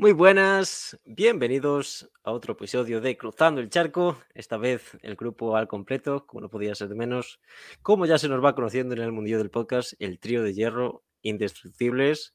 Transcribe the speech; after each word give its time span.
Muy 0.00 0.12
buenas, 0.12 0.96
bienvenidos 1.04 2.08
a 2.22 2.30
otro 2.30 2.52
episodio 2.52 3.00
de 3.00 3.16
Cruzando 3.16 3.60
el 3.60 3.68
Charco. 3.68 4.16
Esta 4.32 4.56
vez 4.56 4.96
el 5.02 5.16
grupo 5.16 5.56
al 5.56 5.66
completo, 5.66 6.24
como 6.24 6.42
no 6.42 6.48
podía 6.48 6.76
ser 6.76 6.88
de 6.88 6.94
menos. 6.94 7.40
Como 7.82 8.06
ya 8.06 8.16
se 8.16 8.28
nos 8.28 8.42
va 8.42 8.54
conociendo 8.54 8.94
en 8.94 9.00
el 9.00 9.10
mundillo 9.10 9.38
del 9.38 9.50
podcast, 9.50 9.94
el 9.98 10.20
trío 10.20 10.44
de 10.44 10.54
hierro 10.54 11.02
indestructibles. 11.22 12.32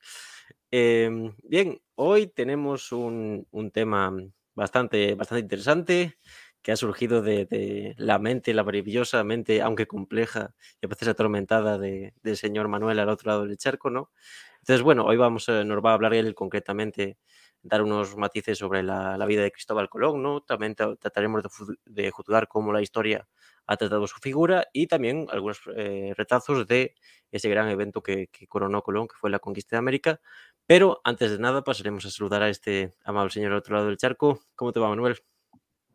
Em, 0.71 1.37
bien, 1.41 1.81
hoy 1.95 2.27
tenemos 2.27 2.91
un, 2.91 3.47
tema 3.73 4.11
bastante, 4.55 5.15
bastante 5.15 5.43
interesante 5.43 6.17
que 6.61 6.73
ha 6.73 6.75
surgido 6.75 7.21
de, 7.21 7.95
la 7.97 8.19
mente, 8.19 8.53
la 8.53 8.65
maravillosa 8.65 9.23
mente, 9.23 9.61
aunque 9.61 9.87
compleja 9.87 10.53
y 10.81 10.85
a 10.85 10.89
veces 10.89 11.07
atormentada 11.07 11.77
de, 11.77 12.13
del 12.23 12.35
señor 12.35 12.67
Manuel 12.67 12.99
al 12.99 13.07
otro 13.07 13.31
lado 13.31 13.45
del 13.45 13.57
charco, 13.57 13.89
¿no? 13.89 14.11
Entonces, 14.59 14.81
bueno, 14.81 15.05
hoy 15.05 15.15
vamos, 15.15 15.47
nos 15.47 15.83
va 15.83 15.91
a 15.91 15.93
hablar 15.93 16.13
él 16.13 16.35
concretamente, 16.35 17.17
dar 17.63 17.81
unos 17.81 18.15
matices 18.17 18.57
sobre 18.57 18.83
la, 18.83 19.25
vida 19.25 19.41
de 19.41 19.51
Cristóbal 19.51 19.89
Colón, 19.89 20.21
¿no? 20.21 20.41
También 20.41 20.75
trataremos 20.75 21.43
de, 21.85 22.11
juzgar 22.11 22.47
cómo 22.47 22.73
la 22.73 22.81
historia 22.81 23.27
ha 23.65 23.77
tratado 23.77 24.05
su 24.05 24.19
figura 24.19 24.67
y 24.73 24.87
también 24.87 25.27
algunos 25.31 25.61
eh, 25.75 26.13
retazos 26.17 26.67
de 26.67 26.93
ese 27.31 27.49
gran 27.49 27.69
evento 27.69 28.03
que, 28.03 28.29
coronó 28.49 28.81
Colón, 28.81 29.07
que 29.07 29.15
fue 29.15 29.29
la 29.29 29.39
conquista 29.39 29.77
de 29.77 29.79
América. 29.79 30.19
Pero 30.67 30.99
antes 31.05 31.31
de 31.31 31.39
nada 31.39 31.63
pasaremos 31.63 32.05
a 32.05 32.11
saludar 32.11 32.43
a 32.43 32.49
este 32.49 32.93
amable 33.05 33.31
señor 33.31 33.53
al 33.53 33.59
otro 33.59 33.75
lado 33.75 33.87
del 33.87 33.97
charco. 33.97 34.41
¿Cómo 34.55 34.73
te 34.73 34.79
va, 34.79 34.89
Manuel? 34.89 35.17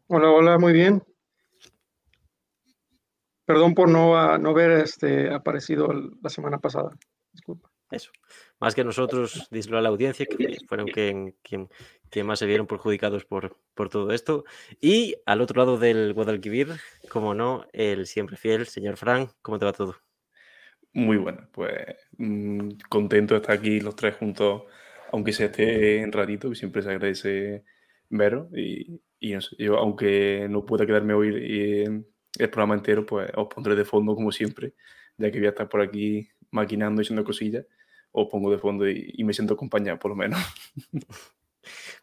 Hola, 0.09 0.31
hola, 0.31 0.59
muy 0.59 0.73
bien. 0.73 1.03
Perdón 3.45 3.75
por 3.75 3.89
no, 3.89 4.39
no 4.39 4.51
haber 4.51 4.71
este, 4.73 5.33
aparecido 5.33 5.89
la 6.23 6.31
semana 6.31 6.59
pasada. 6.59 6.91
Disculpa. 7.33 7.68
Eso. 7.91 8.11
Más 8.61 8.75
que 8.75 8.85
nosotros, 8.85 9.49
díselo 9.51 9.79
a 9.79 9.83
la 9.83 9.89
audiencia, 9.89 10.27
que 10.27 10.37
fueron 10.69 10.89
quien, 10.89 11.37
quien, 11.43 11.69
quien 12.11 12.27
más 12.27 12.39
se 12.39 12.47
vieron 12.47 12.67
perjudicados 12.67 13.25
por, 13.25 13.57
por 13.75 13.89
todo 13.89 14.13
esto. 14.13 14.45
Y 14.81 15.17
al 15.27 15.41
otro 15.41 15.59
lado 15.59 15.79
del 15.79 16.13
Guadalquivir, 16.13 16.69
como 17.09 17.35
no, 17.35 17.67
el 17.73 18.07
siempre 18.07 18.37
fiel 18.37 18.67
señor 18.67 18.97
Frank. 18.97 19.31
¿Cómo 19.43 19.59
te 19.59 19.65
va 19.65 19.73
todo? 19.73 19.97
Muy 20.93 21.17
bueno, 21.17 21.49
pues 21.53 21.75
mm, 22.19 22.71
contento 22.89 23.35
de 23.35 23.41
estar 23.41 23.57
aquí 23.57 23.81
los 23.81 23.95
tres 23.97 24.17
juntos, 24.17 24.65
aunque 25.13 25.33
se 25.33 25.47
esté 25.47 26.01
en 26.01 26.13
ratito, 26.13 26.55
siempre 26.55 26.83
se 26.83 26.91
agradece 26.91 27.65
veros. 28.11 28.49
Y, 28.55 29.01
y 29.21 29.33
no 29.33 29.41
sé, 29.41 29.57
yo, 29.59 29.77
aunque 29.79 30.47
no 30.51 30.67
pueda 30.67 30.87
quedarme 30.87 31.15
hoy 31.15 31.29
el 32.39 32.51
programa 32.51 32.75
entero, 32.75 33.07
pues 33.07 33.31
os 33.35 33.49
pondré 33.49 33.75
de 33.75 33.85
fondo 33.85 34.15
como 34.15 34.31
siempre, 34.33 34.75
ya 35.17 35.31
que 35.31 35.39
voy 35.39 35.47
a 35.47 35.51
estar 35.51 35.69
por 35.69 35.81
aquí 35.81 36.29
maquinando 36.51 37.01
y 37.01 37.05
haciendo 37.05 37.25
cosillas 37.25 37.65
o 38.13 38.29
pongo 38.29 38.51
de 38.51 38.59
fondo 38.59 38.89
y, 38.89 39.23
me 39.25 39.33
siento 39.33 39.55
acompañado, 39.55 39.99
por 39.99 40.11
lo 40.11 40.17
menos. 40.17 40.41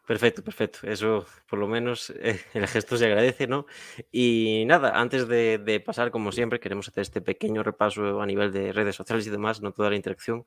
Perfecto, 0.06 0.44
perfecto. 0.44 0.80
Eso 0.84 1.26
por 1.50 1.58
lo 1.58 1.68
menos 1.68 2.12
eh, 2.12 2.40
el 2.54 2.68
gesto 2.68 2.98
se 2.98 3.08
agradece, 3.08 3.48
¿no? 3.48 3.66
Y 4.12 4.64
nada, 4.68 5.00
antes 5.00 5.28
de, 5.28 5.82
pasar, 5.84 6.12
como 6.12 6.32
siempre, 6.32 6.60
queremos 6.60 6.88
hacer 6.88 7.02
este 7.02 7.22
pequeño 7.22 7.64
repaso 7.64 8.22
a 8.22 8.26
nivel 8.28 8.52
de 8.52 8.72
redes 8.72 8.96
sociales 8.96 9.26
y 9.26 9.32
demás, 9.32 9.62
no 9.62 9.72
toda 9.72 9.90
la 9.90 9.96
interacción. 9.96 10.46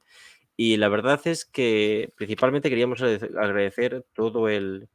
Y 0.56 0.76
la 0.76 0.88
verdad 0.88 1.20
es 1.24 1.44
que 1.44 2.12
principalmente 2.16 2.68
queríamos 2.68 3.02
agradecer 3.02 4.04
todo 4.12 4.48
el, 4.48 4.88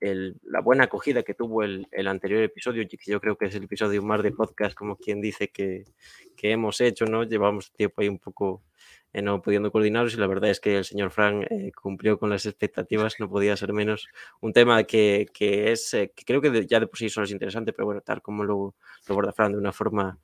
la 0.00 0.60
buena 0.60 0.84
acogida 0.84 1.22
que 1.22 1.34
tuvo 1.34 1.62
el, 1.62 1.86
anterior 2.06 2.42
episodio, 2.42 2.86
que 2.88 2.98
yo 3.06 3.20
creo 3.20 3.36
que 3.36 3.46
es 3.46 3.54
el 3.54 3.64
episodio 3.64 4.02
más 4.02 4.22
de 4.22 4.32
podcast, 4.32 4.74
como 4.74 4.96
quien 4.96 5.20
dice 5.20 5.48
que, 5.48 5.84
que 6.36 6.50
hemos 6.52 6.80
hecho, 6.80 7.06
¿no? 7.06 7.24
Llevamos 7.24 7.72
tiempo 7.72 8.02
ahí 8.02 8.08
un 8.08 8.18
poco 8.18 8.62
eh, 9.14 9.22
no 9.22 9.40
pudiendo 9.40 9.70
coordinaros 9.72 10.14
y 10.14 10.16
la 10.18 10.26
verdad 10.26 10.50
es 10.50 10.60
que 10.60 10.76
el 10.76 10.84
señor 10.84 11.10
Frank 11.10 11.46
eh, 11.50 11.72
cumplió 11.72 12.18
con 12.18 12.30
las 12.30 12.44
expectativas, 12.46 13.20
no 13.20 13.30
podía 13.30 13.56
ser 13.56 13.72
menos. 13.72 14.08
Un 14.40 14.52
tema 14.52 14.84
que, 14.84 15.26
que 15.32 15.72
es, 15.72 15.94
eh, 15.94 16.12
que 16.14 16.24
creo 16.24 16.40
que 16.40 16.66
ya 16.66 16.80
de 16.80 16.86
por 16.88 16.98
sí 16.98 17.08
solo 17.08 17.24
es 17.24 17.30
interesante, 17.30 17.72
pero 17.72 17.86
bueno, 17.86 18.00
tal 18.02 18.20
como 18.20 18.44
lo, 18.44 18.74
lo 19.06 19.12
aborda 19.12 19.32
Frank 19.32 19.52
de 19.52 19.58
una 19.58 19.72
forma 19.72 20.18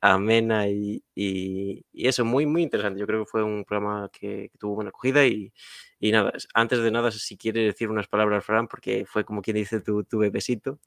amena 0.00 0.68
y, 0.68 1.02
eso, 1.94 2.24
muy, 2.24 2.46
muy 2.46 2.62
interesante. 2.62 3.00
Yo 3.00 3.06
creo 3.06 3.24
que 3.24 3.30
fue 3.30 3.42
un 3.42 3.64
programa 3.64 4.10
que, 4.12 4.50
tuvo 4.58 4.76
buena 4.76 4.90
acogida 4.90 5.26
y, 5.26 5.52
nada, 6.00 6.32
antes 6.54 6.80
de 6.80 6.90
nada, 6.90 7.10
si 7.10 7.36
quieres 7.36 7.66
decir 7.66 7.88
unas 7.88 8.08
palabras, 8.08 8.44
Fran, 8.44 8.68
porque 8.68 9.04
fue 9.06 9.24
como 9.24 9.42
quien 9.42 9.56
dice 9.56 9.80
tu, 9.80 10.04
tu 10.04 10.18
bebesito, 10.18 10.80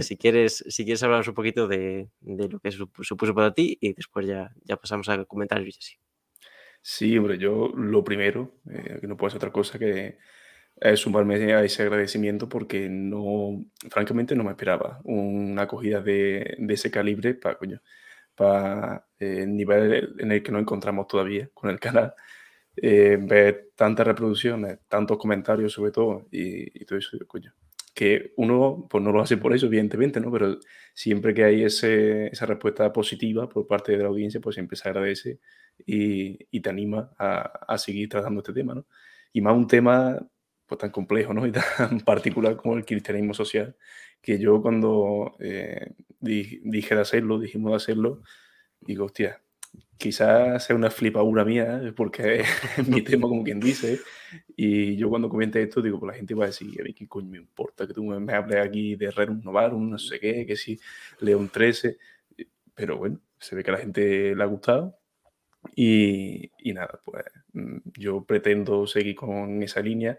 si, 0.00 0.16
quieres, 0.16 0.64
si 0.68 0.84
quieres 0.84 1.02
hablar 1.02 1.28
un 1.28 1.34
poquito 1.34 1.66
de, 1.68 2.08
lo 2.22 2.60
que 2.60 2.70
supuso 2.70 3.34
para 3.34 3.52
ti 3.54 3.78
y 3.80 3.94
después 3.94 4.26
ya, 4.26 4.52
ya 4.64 4.76
pasamos 4.76 5.08
a 5.08 5.24
comentarios 5.24 5.78
y. 5.92 6.06
Sí, 6.88 7.18
hombre, 7.18 7.36
yo 7.36 7.72
lo 7.74 8.04
primero, 8.04 8.60
eh, 8.70 8.98
que 9.00 9.08
no 9.08 9.16
puedo 9.16 9.26
hacer 9.26 9.38
otra 9.38 9.50
cosa 9.50 9.76
que 9.76 10.18
es 10.80 11.00
sumarme 11.00 11.54
a 11.54 11.64
ese 11.64 11.82
agradecimiento 11.82 12.48
porque 12.48 12.88
no, 12.88 13.64
francamente 13.90 14.34
no 14.34 14.44
me 14.44 14.50
esperaba 14.50 15.00
una 15.04 15.62
acogida 15.62 16.00
de, 16.00 16.56
de 16.58 16.74
ese 16.74 16.90
calibre 16.90 17.34
para, 17.34 17.56
coño, 17.56 17.80
para 18.34 19.06
eh, 19.18 19.40
el 19.42 19.56
nivel 19.56 20.14
en 20.18 20.32
el 20.32 20.42
que 20.42 20.52
nos 20.52 20.62
encontramos 20.62 21.06
todavía 21.08 21.48
con 21.54 21.70
el 21.70 21.80
canal. 21.80 22.14
Eh, 22.76 23.16
ver 23.18 23.70
tantas 23.74 24.06
reproducciones, 24.06 24.80
tantos 24.86 25.16
comentarios 25.16 25.72
sobre 25.72 25.92
todo 25.92 26.28
y, 26.30 26.82
y, 26.82 26.84
todo 26.84 26.98
eso, 26.98 27.16
coño. 27.26 27.54
Que 27.94 28.34
uno 28.36 28.86
pues 28.90 29.02
no 29.02 29.12
lo 29.12 29.22
hace 29.22 29.38
por 29.38 29.54
eso, 29.54 29.66
evidentemente, 29.66 30.20
¿no? 30.20 30.30
Pero 30.30 30.58
siempre 30.92 31.32
que 31.32 31.44
hay 31.44 31.64
ese, 31.64 32.26
esa 32.26 32.44
respuesta 32.44 32.92
positiva 32.92 33.48
por 33.48 33.66
parte 33.66 33.92
de 33.92 33.98
la 33.98 34.08
audiencia, 34.08 34.40
pues 34.40 34.54
siempre 34.54 34.76
se 34.76 34.88
agradece 34.88 35.40
y, 35.86 36.60
te 36.60 36.70
anima 36.70 37.10
a, 37.18 37.78
seguir 37.78 38.08
tratando 38.08 38.40
este 38.40 38.52
tema, 38.52 38.74
¿no? 38.74 38.86
Y 39.32 39.40
más 39.40 39.54
un 39.56 39.66
tema 39.66 40.18
pues, 40.66 40.78
tan 40.78 40.90
complejo, 40.90 41.34
¿no? 41.34 41.46
Y 41.46 41.52
tan 41.52 42.00
particular 42.00 42.56
como 42.56 42.76
el 42.76 42.84
cristianismo 42.84 43.34
social, 43.34 43.76
que 44.20 44.38
yo 44.38 44.60
cuando 44.62 45.36
eh, 45.40 45.92
dije 46.20 46.94
de 46.94 47.00
hacerlo, 47.00 47.38
dijimos 47.38 47.72
de 47.72 47.76
hacerlo, 47.76 48.22
digo, 48.80 49.06
hostia, 49.06 49.40
quizás 49.96 50.64
sea 50.64 50.76
una 50.76 50.90
flipadura 50.90 51.44
mía, 51.44 51.92
porque 51.96 52.42
es 52.78 52.88
mi 52.88 53.02
tema, 53.02 53.28
como 53.28 53.44
quien 53.44 53.60
dice, 53.60 54.00
y 54.56 54.96
yo 54.96 55.08
cuando 55.08 55.28
comente 55.28 55.62
esto, 55.62 55.80
digo, 55.82 55.98
pues 56.00 56.12
la 56.12 56.16
gente 56.16 56.34
va 56.34 56.44
a 56.44 56.48
decir, 56.48 56.80
a 56.80 56.84
mí 56.84 56.94
qué 56.94 57.06
coño 57.06 57.30
me 57.30 57.38
importa 57.38 57.86
que 57.86 57.94
tú 57.94 58.04
me 58.04 58.32
hables 58.34 58.66
aquí 58.66 58.96
de 58.96 59.10
Rerum 59.10 59.40
Novarum, 59.42 59.90
no 59.90 59.98
sé 59.98 60.18
qué, 60.20 60.46
que 60.46 60.56
si 60.56 60.78
León 61.20 61.50
13, 61.52 61.98
pero 62.74 62.98
bueno, 62.98 63.20
se 63.38 63.56
ve 63.56 63.62
que 63.64 63.70
a 63.70 63.74
la 63.74 63.80
gente 63.80 64.34
le 64.34 64.42
ha 64.42 64.46
gustado, 64.46 64.98
y, 65.74 66.50
nada, 66.64 67.00
pues 67.04 67.24
mm, 67.52 67.78
yo 67.98 68.24
pretendo 68.24 68.86
seguir 68.86 69.16
con 69.16 69.62
esa 69.62 69.80
línea. 69.80 70.18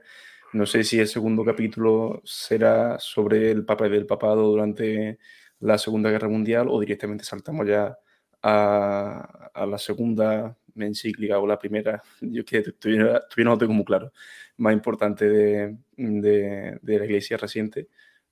No 0.53 0.65
sé 0.65 0.83
si 0.83 0.99
el 0.99 1.07
segundo 1.07 1.43
capítulo 1.43 2.21
será 2.23 2.97
sobre 2.99 3.51
el 3.51 3.65
Papa 3.65 3.89
del 3.89 4.05
Papado 4.05 4.43
durante 4.43 5.19
la 5.59 5.77
Segunda 5.77 6.09
Guerra 6.09 6.29
Mundial 6.29 6.67
o 6.69 6.79
directamente 6.79 7.23
saltamos 7.23 7.67
ya 7.67 7.97
a, 8.41 9.65
la 9.67 9.77
segunda 9.77 10.55
encíclica 10.75 11.39
o 11.39 11.47
la 11.47 11.59
primera, 11.59 12.01
yo 12.21 12.45
que 12.45 12.61
todavía 12.61 13.21
no 13.37 13.55
lo 13.55 13.69
muy 13.69 13.85
claro, 13.85 14.13
más 14.57 14.73
importante 14.73 15.27
de, 15.27 15.77
de, 15.97 16.99
la 16.99 17.05
iglesia 17.05 17.37
reciente, 17.37 17.89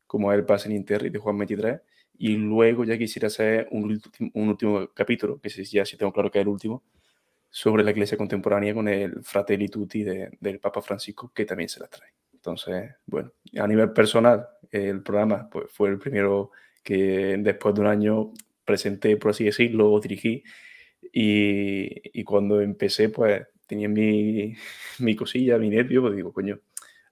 como 0.08 0.32
el 0.32 0.46
Pasen 0.46 0.72
Interri 0.72 1.10
de 1.10 1.20
Juan 1.20 1.38
23. 1.38 1.82
Y 2.18 2.38
luego 2.38 2.86
ya 2.86 2.98
quisiera 2.98 3.28
hacer 3.28 3.68
un, 3.72 4.02
último 4.34 4.90
capítulo, 4.94 5.40
que 5.42 5.50
ya 5.50 5.86
sí 5.86 5.98
tengo 5.98 6.14
claro 6.14 6.32
que 6.32 6.40
es 6.40 6.44
el 6.44 6.48
último, 6.48 6.84
sobre 7.56 7.86
la 7.86 7.92
iglesia 7.92 8.18
contemporánea 8.18 8.74
con 8.74 8.90
el 8.90 9.24
Fratelli 9.24 9.70
Tutti 9.70 10.04
del 10.04 10.60
Papa 10.60 10.82
Francisco, 10.82 11.32
que 11.34 11.46
también 11.46 11.70
se 11.70 11.80
la 11.80 11.88
trae. 11.88 12.10
Entonces, 12.34 12.96
bueno, 13.06 13.32
a 13.58 13.66
nivel 13.66 13.94
personal, 13.94 14.46
el 14.70 15.02
programa 15.02 15.50
pues, 15.50 15.72
fue 15.72 15.88
el 15.88 15.98
primero 15.98 16.52
que 16.84 17.38
después 17.40 17.74
de 17.74 17.80
un 17.80 17.88
año 17.88 18.34
presenté, 18.66 19.16
por 19.16 19.32
así 19.32 19.46
decirlo, 19.46 19.98
dirigí. 20.02 20.44
Y, 21.14 22.20
y 22.20 22.26
cuando 22.26 22.60
empecé, 22.60 23.08
pues 23.08 23.48
tenía 23.66 23.88
mi, 23.88 24.54
mi 25.00 25.16
cosilla, 25.16 25.58
mi 25.58 25.70
nervio, 25.70 26.02
pues 26.02 26.14
digo, 26.18 26.34
coño, 26.34 26.60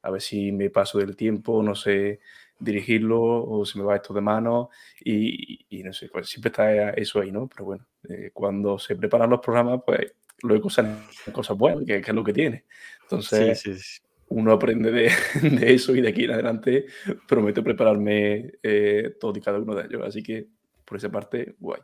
a 0.02 0.12
ver 0.12 0.22
si 0.22 0.52
me 0.52 0.70
paso 0.70 1.00
del 1.00 1.16
tiempo, 1.16 1.64
no 1.64 1.74
sé 1.74 2.20
dirigirlo 2.60 3.22
o 3.22 3.66
se 3.66 3.78
me 3.78 3.86
va 3.86 3.96
esto 3.96 4.14
de 4.14 4.20
mano 4.22 4.70
y, 5.00 5.66
y, 5.70 5.84
no 5.84 5.94
sé, 5.94 6.10
pues 6.10 6.28
siempre 6.28 6.50
está 6.50 6.90
eso 6.90 7.22
ahí, 7.22 7.32
¿no? 7.32 7.48
Pero 7.48 7.64
bueno, 7.64 7.86
eh, 8.10 8.32
cuando 8.34 8.78
se 8.78 8.98
preparan 8.98 9.30
los 9.30 9.40
programas, 9.40 9.80
pues 9.86 10.14
luego 10.44 10.70
salen 10.70 10.98
cosas 11.32 11.58
buenas, 11.58 11.86
que, 11.86 11.98
es 11.98 12.08
lo 12.10 12.24
que 12.24 12.34
tiene. 12.34 12.66
Entonces, 13.02 14.04
uno 14.28 14.52
aprende 14.52 14.92
de, 14.92 15.12
de, 15.42 15.74
eso 15.74 15.96
y 15.96 16.02
de 16.02 16.10
aquí 16.10 16.26
en 16.26 16.32
adelante 16.32 16.86
prometo 17.28 17.64
prepararme 17.64 18.54
eh, 18.62 19.16
todo 19.20 19.34
y 19.38 19.42
cada 19.42 19.60
uno 19.60 19.76
de 19.76 19.86
ellos. 19.86 20.04
Así 20.06 20.22
que 20.22 20.48
por 20.86 20.98
esa 20.98 21.10
parte, 21.10 21.56
guay. 21.60 21.82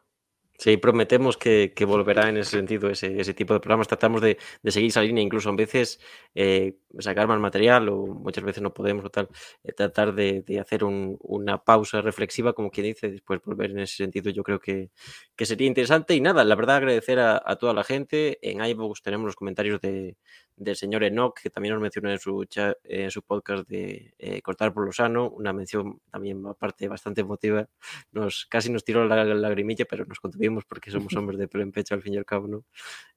Sí, 0.60 0.76
prometemos 0.76 1.38
que, 1.38 1.72
volverá 1.88 2.28
en 2.28 2.36
ese 2.36 2.52
sentido 2.58 2.90
ese, 2.90 3.34
tipo 3.34 3.54
de 3.54 3.62
programas. 3.62 3.88
Tratamos 3.88 4.22
de, 4.22 4.38
seguir 4.66 4.90
esa 4.90 5.02
línea, 5.02 5.24
incluso 5.24 5.50
a 5.50 5.56
veces 5.56 6.02
eh, 6.36 6.80
sacar 7.00 7.28
más 7.30 7.40
material 7.40 7.88
o 7.88 8.06
muchas 8.08 8.44
veces 8.44 8.62
no 8.62 8.74
podemos 8.74 9.06
o 9.06 9.10
tal. 9.10 9.30
Eh, 9.64 9.72
tratar 9.72 10.14
de, 10.14 10.44
hacer 10.60 10.84
una 10.84 11.64
pausa 11.64 12.02
reflexiva, 12.02 12.52
como 12.52 12.72
quien 12.72 12.88
dice, 12.88 13.10
después 13.10 13.40
volver 13.46 13.72
en 13.72 13.80
ese 13.80 13.96
sentido. 13.96 14.32
Yo 14.32 14.44
creo 14.44 14.60
que, 14.60 14.92
sería 15.38 15.66
interesante. 15.66 16.14
Y 16.14 16.20
nada, 16.20 16.44
la 16.44 16.56
verdad, 16.56 16.76
agradecer 16.78 17.20
a, 17.20 17.40
toda 17.56 17.74
la 17.74 17.86
gente. 17.86 18.38
En 18.42 18.62
iVoox 18.62 19.02
tenemos 19.02 19.28
los 19.28 19.36
comentarios 19.38 19.80
de, 19.80 20.18
del 20.60 20.76
señor 20.76 21.04
Enoch, 21.04 21.40
que 21.42 21.50
también 21.50 21.74
nos 21.74 21.82
mencionó 21.82 22.12
en 22.12 22.20
su, 22.20 22.46
en 22.84 23.12
su 23.12 23.24
podcast 23.24 23.68
de 23.68 24.14
eh, 24.20 24.42
Cortar 24.42 24.74
por 24.74 24.86
lo 24.86 24.92
Sano, 24.92 25.30
una 25.30 25.54
mención 25.54 26.02
también 26.12 26.46
aparte 26.46 26.88
bastante 26.88 27.22
emotiva. 27.22 27.68
Nos, 28.12 28.46
casi 28.46 28.70
nos 28.70 28.84
tiró 28.84 29.08
la, 29.08 29.24
lagrimilla, 29.24 29.86
pero 29.86 30.06
nos 30.06 30.20
contuvimos 30.20 30.66
porque 30.66 30.92
somos 30.92 31.14
hombres 31.16 31.40
de 31.40 31.48
pelo 31.48 31.64
en 31.64 31.72
pecho 31.72 31.96
al 31.96 32.02
fin 32.02 32.14
y 32.14 32.18
al 32.18 32.26
cabo. 32.26 32.48
¿no? 32.48 32.66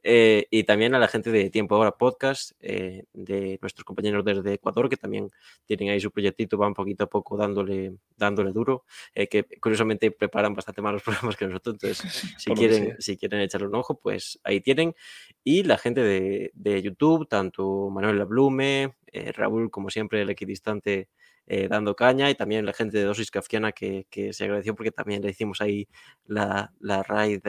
Eh, 0.04 0.46
y 0.50 0.62
también 0.62 0.94
a 0.94 1.00
la 1.00 1.08
gente 1.08 1.32
de 1.32 1.50
Tiempo 1.50 1.74
Ahora 1.74 1.92
Podcast, 1.92 2.52
eh, 2.60 3.04
de 3.12 3.58
nuestros 3.60 3.84
compañeros 3.84 4.24
desde 4.24 4.54
Ecuador, 4.54 4.88
que 4.88 4.96
también 4.96 5.28
tienen 5.66 5.90
ahí 5.90 6.00
su 6.00 6.12
proyectito, 6.12 6.56
van 6.56 6.74
poquito 6.74 7.04
a 7.04 7.10
poco 7.10 7.36
dándole, 7.36 7.96
dándole 8.16 8.52
duro, 8.52 8.84
que 9.14 9.44
curiosamente 9.60 10.12
preparan 10.12 10.54
bastante 10.54 10.80
más 10.80 10.92
los 10.92 11.02
programas 11.02 11.36
que 11.36 11.46
nosotros. 11.46 11.74
Entonces, 11.74 11.98
si, 12.38 12.52
quieren, 12.52 12.96
si 13.00 13.16
quieren 13.16 13.40
echarle 13.40 13.66
un 13.66 13.74
ojo, 13.74 13.98
pues 13.98 14.38
ahí 14.44 14.60
tienen. 14.60 14.94
Y 15.42 15.64
la 15.64 15.76
gente 15.76 16.02
de, 16.02 16.52
de 16.54 16.80
YouTube, 16.80 17.26
tanto 17.32 17.88
Manuel 17.88 18.18
Lablume, 18.18 18.94
eh, 19.06 19.32
Raúl, 19.32 19.70
como 19.70 19.88
siempre, 19.88 20.20
el 20.20 20.28
equidistante 20.28 21.08
eh, 21.46 21.66
dando 21.66 21.96
caña, 21.96 22.28
y 22.28 22.34
también 22.34 22.66
la 22.66 22.74
gente 22.74 22.98
de 22.98 23.04
Dosis 23.04 23.30
Kafkiana 23.30 23.72
que, 23.72 24.06
que 24.10 24.34
se 24.34 24.44
agradeció 24.44 24.74
porque 24.74 24.90
también 24.92 25.22
le 25.22 25.30
hicimos 25.30 25.62
ahí 25.62 25.88
la, 26.26 26.74
la 26.78 27.02
raid 27.02 27.40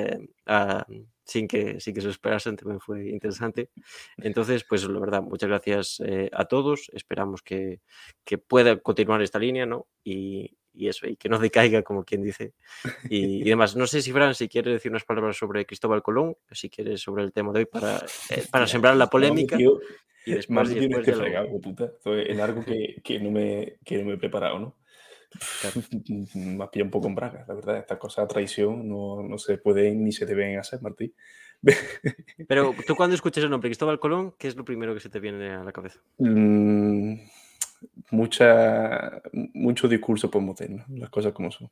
ah, 0.46 0.86
sin, 1.26 1.50
que, 1.50 1.82
sin 1.82 1.94
que 1.94 2.00
se 2.00 2.10
esperasen, 2.12 2.56
también 2.56 2.80
fue 2.80 3.10
interesante. 3.10 3.72
Entonces, 4.16 4.64
pues 4.64 4.88
la 4.88 5.02
verdad, 5.02 5.22
muchas 5.22 5.50
gracias 5.50 6.02
eh, 6.06 6.30
a 6.32 6.46
todos, 6.46 6.90
esperamos 6.94 7.42
que, 7.42 7.82
que, 8.24 8.38
pueda 8.38 8.80
continuar 8.80 9.22
esta 9.22 9.38
línea, 9.38 9.66
¿no? 9.66 9.88
Y, 10.06 10.56
y 10.74 10.88
eso, 10.88 11.08
y 11.08 11.16
que 11.16 11.30
no 11.30 11.40
decaiga, 11.40 11.84
como 11.84 12.04
quien 12.04 12.24
dice. 12.24 12.54
Y, 13.10 13.44
demás, 13.44 13.76
no 13.76 13.88
sé 13.88 14.02
si 14.02 14.12
Fran, 14.12 14.36
si 14.36 14.48
quieres 14.48 14.74
decir 14.74 14.92
unas 14.92 15.06
palabras 15.06 15.38
sobre 15.38 15.66
Cristóbal 15.66 16.02
Colón, 16.02 16.36
si 16.52 16.70
quieres 16.70 17.02
sobre 17.02 17.24
el 17.24 17.32
tema 17.32 17.52
de 17.54 17.60
hoy 17.60 17.66
para, 17.66 17.98
eh, 18.30 18.44
para 18.52 18.68
sembrar 18.68 18.96
la 18.96 19.10
polémica. 19.10 19.58
y 19.60 19.66
después, 20.32 20.72
y 20.72 20.80
después 20.80 21.06
que 21.06 21.14
fregado, 21.14 21.62
puta. 21.62 21.92
es 22.06 22.40
algo 22.40 22.64
que, 22.66 23.02
que, 23.04 23.20
no 23.20 23.32
me, 23.32 23.78
que 23.86 23.98
no 24.00 24.06
me 24.06 24.14
he 24.14 24.18
preparado, 24.18 24.60
¿no? 24.60 24.78
Me 26.36 26.64
ha 26.64 26.70
pillado 26.70 26.86
un 26.86 26.92
poco 26.92 27.08
en 27.08 27.16
braga, 27.16 27.44
la 27.48 27.56
verdad. 27.56 27.78
Esta 27.78 27.98
cosa 27.98 28.22
de 28.22 28.28
traición 28.28 28.88
no, 28.88 29.24
no 29.24 29.38
se 29.40 29.58
pueden 29.58 30.04
ni 30.04 30.12
se 30.12 30.28
deben 30.28 30.60
hacer, 30.60 30.80
Martí. 30.82 31.12
Pero 32.48 32.76
tú 32.86 32.96
cuando 32.96 33.16
escuchas 33.16 33.44
el 33.44 33.50
nombre 33.50 33.70
Cristóbal 33.70 34.00
Colón, 34.00 34.36
¿qué 34.38 34.48
es 34.48 34.56
lo 34.56 34.66
primero 34.66 34.94
que 34.94 35.00
se 35.00 35.10
te 35.10 35.20
viene 35.20 35.52
a 35.52 35.64
la 35.64 35.72
cabeza? 35.72 36.02
Mm, 36.18 37.16
mucha, 38.12 39.22
mucho 39.32 39.88
discurso 39.88 40.30
postmoderno, 40.30 40.86
las 40.90 41.10
cosas 41.10 41.34
como 41.34 41.52
son. 41.52 41.70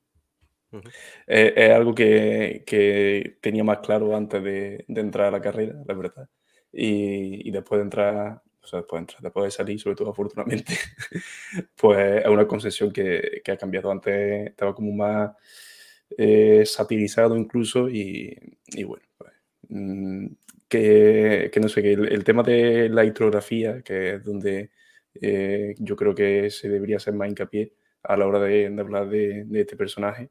es, 1.27 1.71
algo 1.71 1.93
que, 1.93 2.63
que, 2.65 3.37
tenía 3.41 3.63
más 3.63 3.79
claro 3.79 4.15
antes 4.15 4.43
de, 4.43 4.85
de, 4.87 5.01
entrar 5.01 5.27
a 5.27 5.31
la 5.31 5.41
carrera, 5.41 5.75
la 5.85 5.93
verdad. 5.93 6.29
Y, 6.71 7.47
y 7.47 7.51
después 7.51 7.79
de 7.79 7.83
entrar, 7.83 8.41
o 8.61 8.67
sea, 8.67 8.79
después 8.79 8.99
de, 8.99 9.01
entrar, 9.01 9.21
después 9.21 9.45
de 9.45 9.51
salir, 9.51 9.79
sobre 9.79 9.95
todo 9.95 10.11
afortunadamente, 10.11 10.73
pues 11.75 12.21
es 12.23 12.27
una 12.27 12.47
concesión 12.47 12.91
que, 12.91 13.41
que, 13.43 13.51
ha 13.51 13.57
cambiado. 13.57 13.91
Antes 13.91 14.49
estaba 14.49 14.73
como 14.73 14.91
más 14.93 15.31
eh, 16.17 16.63
satirizado 16.65 17.37
incluso 17.37 17.89
y, 17.89 18.37
y 18.67 18.83
bueno, 18.83 19.05
pues, 19.17 19.31
mm, 19.69 20.27
que, 20.67 21.49
que, 21.53 21.59
no 21.59 21.69
sé, 21.69 21.81
que 21.81 21.93
el, 21.93 22.07
el, 22.11 22.23
tema 22.23 22.43
de 22.43 22.89
la 22.89 23.03
hidrografía, 23.03 23.81
que 23.81 24.15
es 24.15 24.23
donde 24.23 24.71
eh, 25.15 25.75
yo 25.79 25.95
creo 25.95 26.15
que 26.15 26.49
se 26.49 26.69
debería 26.69 26.97
hacer 26.97 27.13
más 27.13 27.29
hincapié 27.29 27.73
a 28.03 28.17
la 28.17 28.27
hora 28.27 28.39
de, 28.39 28.69
de 28.69 28.81
hablar 28.81 29.09
de, 29.09 29.45
de, 29.45 29.61
este 29.61 29.75
personaje. 29.75 30.29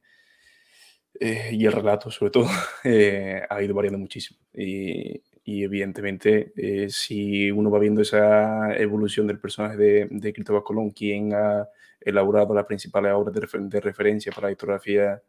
Eh, 1.19 1.51
y 1.53 1.67
el 1.67 1.73
relato, 1.73 2.11
sobre 2.11 2.31
todo, 2.31 2.47
eh, 2.85 3.43
ha 3.49 3.63
ido 3.63 3.75
variando 3.75 3.99
muchísimo. 3.99 4.39
Y, 4.55 5.23
y 5.45 5.65
evidentemente, 5.65 6.53
eh, 6.57 6.89
si 6.91 7.51
uno 7.51 7.71
va 7.71 7.79
viendo 7.79 8.03
esa 8.03 8.75
evolución 8.77 9.27
del 9.27 9.41
personaje 9.41 9.77
de, 9.77 10.09
de 10.11 10.33
Cristóbal 10.33 10.63
Colón, 10.63 10.91
quien 10.91 11.35
ha 11.35 11.69
elaborado 12.01 12.55
las 12.55 12.67
principales 12.67 13.13
obras 13.13 13.35
de, 13.35 13.41
refer 13.41 13.61
de 13.63 13.81
referencia 13.81 14.33
para 14.33 14.49
la 14.49 14.53
historiografía 14.53 15.23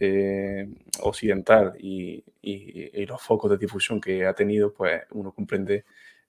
eh, 0.00 0.68
occidental 1.02 1.74
y, 1.78 2.24
y, 2.42 3.00
y, 3.02 3.06
los 3.06 3.22
focos 3.22 3.50
de 3.50 3.58
difusión 3.58 4.00
que 4.00 4.26
ha 4.26 4.34
tenido, 4.34 4.72
pues 4.72 5.02
uno 5.12 5.32
comprende 5.32 5.84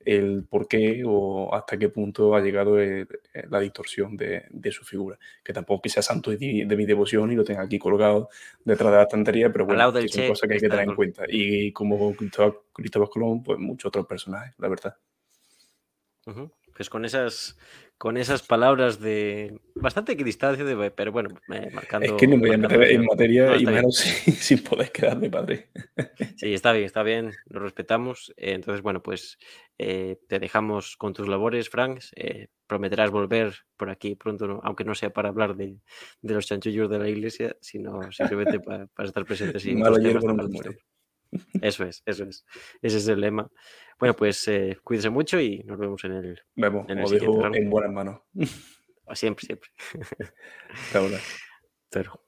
el 0.05 0.45
por 0.49 0.67
qué 0.67 1.03
o 1.05 1.53
hasta 1.53 1.77
qué 1.77 1.89
punto 1.89 2.35
ha 2.35 2.41
llegado 2.41 2.79
el, 2.79 3.07
la 3.49 3.59
distorsión 3.59 4.15
de, 4.15 4.45
de, 4.49 4.71
su 4.71 4.83
figura. 4.83 5.19
Que 5.43 5.53
tampoco 5.53 5.81
que 5.81 5.89
sea 5.89 6.01
santo 6.01 6.31
de, 6.31 6.65
de, 6.65 6.75
mi 6.77 6.85
devoción 6.85 7.31
y 7.31 7.35
lo 7.35 7.43
tenga 7.43 7.63
aquí 7.63 7.77
colgado 7.77 8.29
detrás 8.63 8.91
de 8.91 8.97
la 8.97 9.03
estantería, 9.03 9.51
pero 9.51 9.65
bueno, 9.65 9.97
es 9.97 10.15
una 10.15 10.27
cosa 10.29 10.47
que 10.47 10.53
hay 10.53 10.59
que 10.59 10.69
tener 10.69 10.87
en 10.87 10.95
cuenta. 10.95 11.25
Y 11.27 11.71
como 11.73 12.15
Cristóbal, 12.15 12.55
Cristóbal 12.73 13.09
Colón, 13.09 13.43
pues 13.43 13.59
muchos 13.59 13.89
otros 13.89 14.05
personajes, 14.07 14.55
la 14.57 14.69
verdad. 14.69 14.95
Uh 16.25 16.31
-huh. 16.31 16.51
Pues 16.75 16.89
con 16.89 17.03
esas 17.03 17.57
con 17.99 18.15
esas 18.15 18.41
palabras 18.43 19.01
de 19.01 19.59
bastante 19.75 20.13
equidistancia, 20.13 20.63
de, 20.63 20.89
pero 20.89 21.11
bueno, 21.11 21.31
eh, 21.53 21.69
marcando. 21.73 22.07
Es 22.07 22.13
que 22.13 22.27
no 22.27 22.37
me 22.37 22.47
voy 22.47 22.55
a 22.55 22.57
meter 22.57 22.81
en 22.83 23.03
materia 23.03 23.47
no, 23.47 23.55
y 23.57 23.65
menos 23.65 23.97
sin, 23.97 24.33
sin, 24.35 24.63
poder 24.63 24.89
quedarme 24.89 25.29
padre. 25.29 25.69
Sí, 26.37 26.53
está 26.53 26.71
bien, 26.71 26.85
está 26.85 27.03
bien, 27.03 27.33
lo 27.49 27.59
respetamos. 27.59 28.33
Eh, 28.37 28.53
entonces, 28.53 28.81
bueno, 28.81 29.03
pues 29.03 29.37
eh, 29.77 30.17
te 30.29 30.39
dejamos 30.39 30.95
con 30.95 31.11
tus 31.11 31.27
labores, 31.27 31.69
Frank. 31.69 31.99
Eh, 32.15 32.47
prometerás 32.67 33.11
volver 33.11 33.53
por 33.75 33.89
aquí 33.89 34.15
pronto, 34.15 34.47
¿no? 34.47 34.61
aunque 34.63 34.85
no 34.85 34.95
sea 34.95 35.09
para 35.09 35.27
hablar 35.27 35.57
de, 35.57 35.75
de, 36.21 36.33
los 36.33 36.47
chanchullos 36.47 36.89
de 36.89 36.99
la 36.99 37.09
iglesia, 37.09 37.57
sino 37.59 38.09
simplemente 38.13 38.59
para, 38.65 38.87
para 38.87 39.09
estar 39.09 39.25
presentes. 39.25 39.65
Y 39.65 39.75
eso 41.61 41.83
es, 41.85 42.01
eso 42.05 42.23
es. 42.23 42.45
Ese 42.81 42.97
es 42.97 43.07
el 43.07 43.21
lema. 43.21 43.49
Bueno, 43.99 44.15
pues 44.15 44.47
eh, 44.47 44.77
cuídese 44.83 45.09
mucho 45.09 45.39
y 45.39 45.63
nos 45.63 45.77
vemos 45.77 46.03
en 46.05 46.11
el. 46.13 46.41
Vemos, 46.55 46.89
en, 46.89 46.99
el 46.99 47.09
dejo 47.09 47.45
en 47.53 47.69
buenas 47.69 47.91
manos. 47.91 48.21
Siempre, 49.13 49.43
siempre. 49.43 49.69
Pero. 51.89 52.23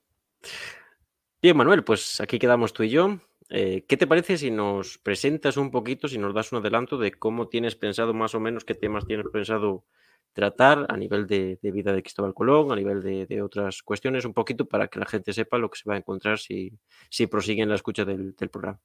Bien, 1.40 1.56
Manuel, 1.56 1.84
pues 1.84 2.20
aquí 2.20 2.40
quedamos 2.40 2.74
tú 2.74 2.82
y 2.82 2.90
yo. 2.90 3.20
Eh, 3.50 3.86
¿Qué 3.88 3.98
te 3.98 4.08
parece 4.08 4.38
si 4.38 4.50
nos 4.50 4.98
presentas 4.98 5.58
un 5.58 5.70
poquito, 5.70 6.08
si 6.08 6.18
nos 6.18 6.34
das 6.34 6.52
un 6.52 6.60
adelanto 6.60 6.98
de 6.98 7.12
cómo 7.12 7.50
tienes 7.50 7.76
pensado 7.76 8.14
más 8.14 8.34
o 8.34 8.40
menos, 8.40 8.66
qué 8.66 8.74
temas 8.74 9.06
tienes 9.06 9.28
pensado 9.32 9.86
tratar 10.34 10.86
a 10.90 10.98
nivel 10.98 11.28
de, 11.28 11.58
vida 11.62 11.94
de 11.94 12.02
Cristóbal 12.02 12.34
Colón, 12.34 12.72
a 12.72 12.76
nivel 12.76 13.02
de, 13.28 13.42
otras 13.42 13.82
cuestiones, 13.84 14.26
un 14.26 14.34
poquito 14.34 14.66
para 14.66 14.88
que 14.88 15.00
la 15.00 15.06
gente 15.06 15.34
sepa 15.34 15.58
lo 15.58 15.70
que 15.70 15.80
se 15.80 15.90
va 15.90 15.96
a 15.96 16.00
encontrar 16.00 16.40
si, 16.40 16.72
si 17.10 17.28
prosigue 17.28 17.62
en 17.64 17.70
la 17.70 17.76
escucha 17.76 18.06
del, 18.06 18.34
programa? 18.52 18.80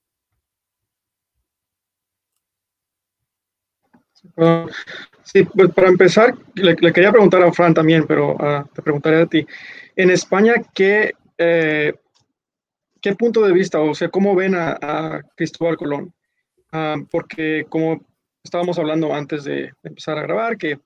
Sí, 5.23 5.45
pues 5.45 5.71
para 5.73 5.89
empezar, 5.89 6.35
le, 6.55 6.75
quería 6.77 7.13
preguntar 7.13 7.43
a 7.43 7.53
Fran 7.53 7.75
también, 7.75 8.07
pero 8.07 8.35
uh, 8.35 8.65
te 8.75 8.83
preguntaré 8.83 9.23
a 9.23 9.27
ti. 9.27 9.47
En 9.95 10.11
España, 10.11 10.55
¿qué, 10.75 11.13
eh, 11.39 11.95
¿qué 13.01 13.15
punto 13.15 13.43
de 13.43 13.53
vista, 13.53 13.81
o 13.81 13.95
sea, 13.95 14.09
cómo 14.09 14.35
ven 14.35 14.55
a, 14.57 15.23
Cristóbal 15.37 15.77
Colón? 15.77 16.13
Uh, 16.73 17.07
porque 17.09 17.67
como 17.69 18.05
estábamos 18.43 18.79
hablando 18.79 19.15
antes 19.15 19.45
de 19.45 19.73
empezar 19.83 20.19
a 20.19 20.23
grabar, 20.23 20.57
que 20.57 20.81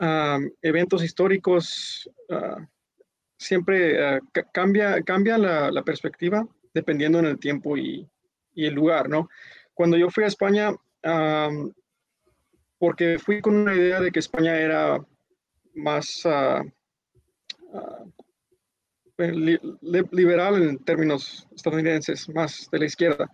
uh, 0.00 0.40
eventos 0.62 1.02
históricos 1.02 2.08
siempre 3.36 4.20
cambia, 4.52 5.02
cambia 5.02 5.36
la, 5.38 5.70
la, 5.70 5.82
perspectiva 5.82 6.46
dependiendo 6.72 7.18
en 7.18 7.26
el 7.26 7.38
tiempo 7.38 7.76
y, 7.76 8.08
y, 8.54 8.66
el 8.66 8.74
lugar, 8.74 9.08
¿no? 9.08 9.28
Cuando 9.74 9.96
yo 9.96 10.10
fui 10.10 10.24
a 10.24 10.28
España, 10.28 10.70
um, 11.04 11.72
porque 12.78 13.18
fui 13.18 13.40
con 13.40 13.56
una 13.56 13.74
idea 13.74 14.00
de 14.00 14.10
que 14.10 14.18
España 14.18 14.58
era 14.58 15.04
más 15.74 16.24
uh, 16.24 16.62
uh, 17.72 18.12
li 19.18 19.58
liberal 20.10 20.62
en 20.62 20.78
términos 20.84 21.46
estadounidenses, 21.54 22.28
más 22.28 22.68
de 22.70 22.78
la 22.78 22.86
izquierda, 22.86 23.30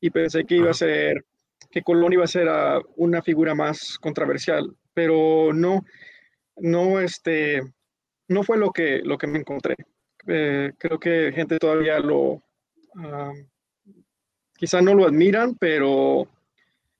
y 0.00 0.10
pensé 0.10 0.44
que 0.44 0.56
iba 0.56 0.70
a 0.70 0.74
ser, 0.74 1.24
que 1.70 1.82
Colón 1.82 2.12
iba 2.12 2.24
a 2.24 2.28
ser 2.28 2.48
uh, 2.48 2.82
una 2.96 3.22
figura 3.22 3.54
más 3.54 3.98
controversial, 3.98 4.74
pero 4.96 5.52
no, 5.52 5.84
no, 6.56 7.00
este, 7.00 7.60
no 8.28 8.42
fue 8.42 8.56
lo 8.56 8.70
que, 8.70 9.02
lo 9.04 9.18
que 9.18 9.26
me 9.26 9.38
encontré. 9.38 9.76
Eh, 10.26 10.72
creo 10.78 10.98
que 10.98 11.32
gente 11.34 11.58
todavía 11.58 11.98
lo, 11.98 12.42
quizá 14.54 14.80
no 14.80 14.94
lo 14.94 15.04
admiran, 15.04 15.54
pero 15.56 16.26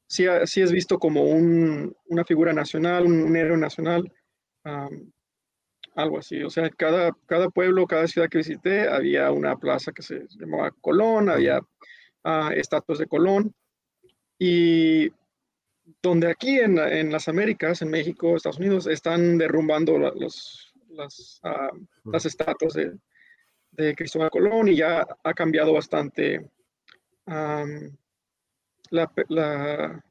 sí, 0.07 0.27
sí 0.45 0.61
es 0.61 0.73
visto 0.73 0.99
como 0.99 1.23
un, 1.23 1.97
una 2.09 2.23
figura 2.27 2.53
nacional, 2.53 3.07
un, 3.07 3.23
un 3.23 3.35
héroe 3.35 3.57
nacional, 3.57 4.13
um, 4.67 5.11
algo 5.95 6.19
así. 6.19 6.43
O 6.43 6.51
sea, 6.51 6.69
cada, 6.69 7.17
cada 7.25 7.49
pueblo, 7.49 7.87
cada 7.87 8.07
ciudad 8.09 8.29
que 8.29 8.39
visité, 8.39 8.91
había 8.91 9.31
una 9.31 9.57
plaza 9.57 9.91
que 9.93 10.03
se 10.03 10.27
llamaba 10.39 10.71
Colón, 10.83 11.31
había 11.31 11.61
uh, 11.61 12.51
estatuas 12.55 12.99
de 12.99 13.07
Colón. 13.07 13.55
Y 14.39 15.11
donde 16.03 16.31
aquí 16.31 16.59
en, 16.59 16.79
en, 16.79 17.13
las 17.13 17.29
Américas, 17.29 17.83
en 17.83 17.91
México, 17.91 18.37
Estados 18.37 18.59
Unidos, 18.59 18.87
están 18.87 19.39
derrumbando 19.39 19.99
la, 19.99 20.11
los, 20.15 20.73
las, 20.91 21.41
uh, 21.45 22.11
las 22.11 22.27
estatuas 22.27 22.75
de, 22.75 22.93
de, 23.73 23.95
Cristóbal 23.95 24.31
Colón 24.31 24.69
y 24.69 24.77
ya 24.77 25.07
ha 25.23 25.35
cambiado 25.35 25.73
bastante. 25.73 26.51
Um, 27.27 27.97
la, 28.91 29.11
la, 29.29 30.05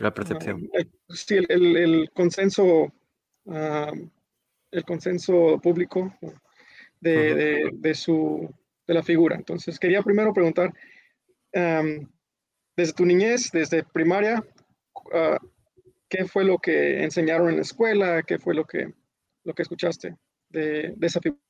La 0.00 0.14
percepción. 0.14 0.68
sí, 1.08 1.38
el, 1.48 2.10
consenso, 2.12 2.92
el 3.44 4.84
consenso 4.84 5.60
público 5.62 6.12
de, 7.00 7.94
su, 7.94 8.52
de 8.86 8.94
la 8.94 9.02
figura. 9.04 9.36
Entonces, 9.36 9.78
quería 9.78 10.02
primero 10.02 10.32
preguntar, 10.32 10.72
desde 11.52 12.92
tu 12.94 13.04
niñez, 13.04 13.50
desde 13.52 13.84
primaria, 13.84 14.42
ah, 15.12 15.38
¿qué 16.08 16.24
fue 16.24 16.44
lo 16.44 16.58
que 16.58 17.02
enseñaron 17.02 17.48
en 17.50 17.56
la 17.56 17.62
escuela? 17.62 18.22
¿Qué 18.22 18.38
fue 18.38 18.54
lo 18.54 18.64
que, 18.64 18.92
lo 19.44 19.54
que 19.54 19.62
escuchaste 19.62 20.16
de, 20.50 20.94
de 20.96 21.06
esa 21.06 21.20
figura? 21.20 21.42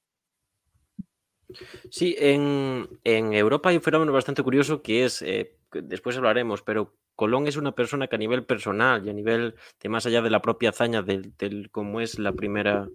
Sí, 1.90 2.16
en, 2.18 2.88
Europa 3.04 3.70
hay 3.70 3.76
un 3.76 3.82
fenómeno 3.82 4.12
bastante 4.12 4.42
curioso 4.42 4.82
que 4.82 5.04
es, 5.04 5.22
eh, 5.22 5.56
después 5.72 6.16
hablaremos, 6.16 6.62
pero 6.62 6.94
Colón 7.14 7.46
es 7.46 7.56
una 7.56 7.74
persona 7.74 8.08
que 8.08 8.16
a 8.16 8.18
nivel 8.18 8.44
personal 8.44 9.06
y 9.06 9.10
a 9.10 9.12
nivel 9.12 9.54
de 9.80 9.88
más 9.88 10.06
allá 10.06 10.22
de 10.22 10.30
la 10.30 10.40
propia 10.40 10.70
hazaña 10.70 11.02
del, 11.02 11.70
cómo 11.70 12.00
es 12.00 12.18
la 12.18 12.32
primera, 12.32 12.88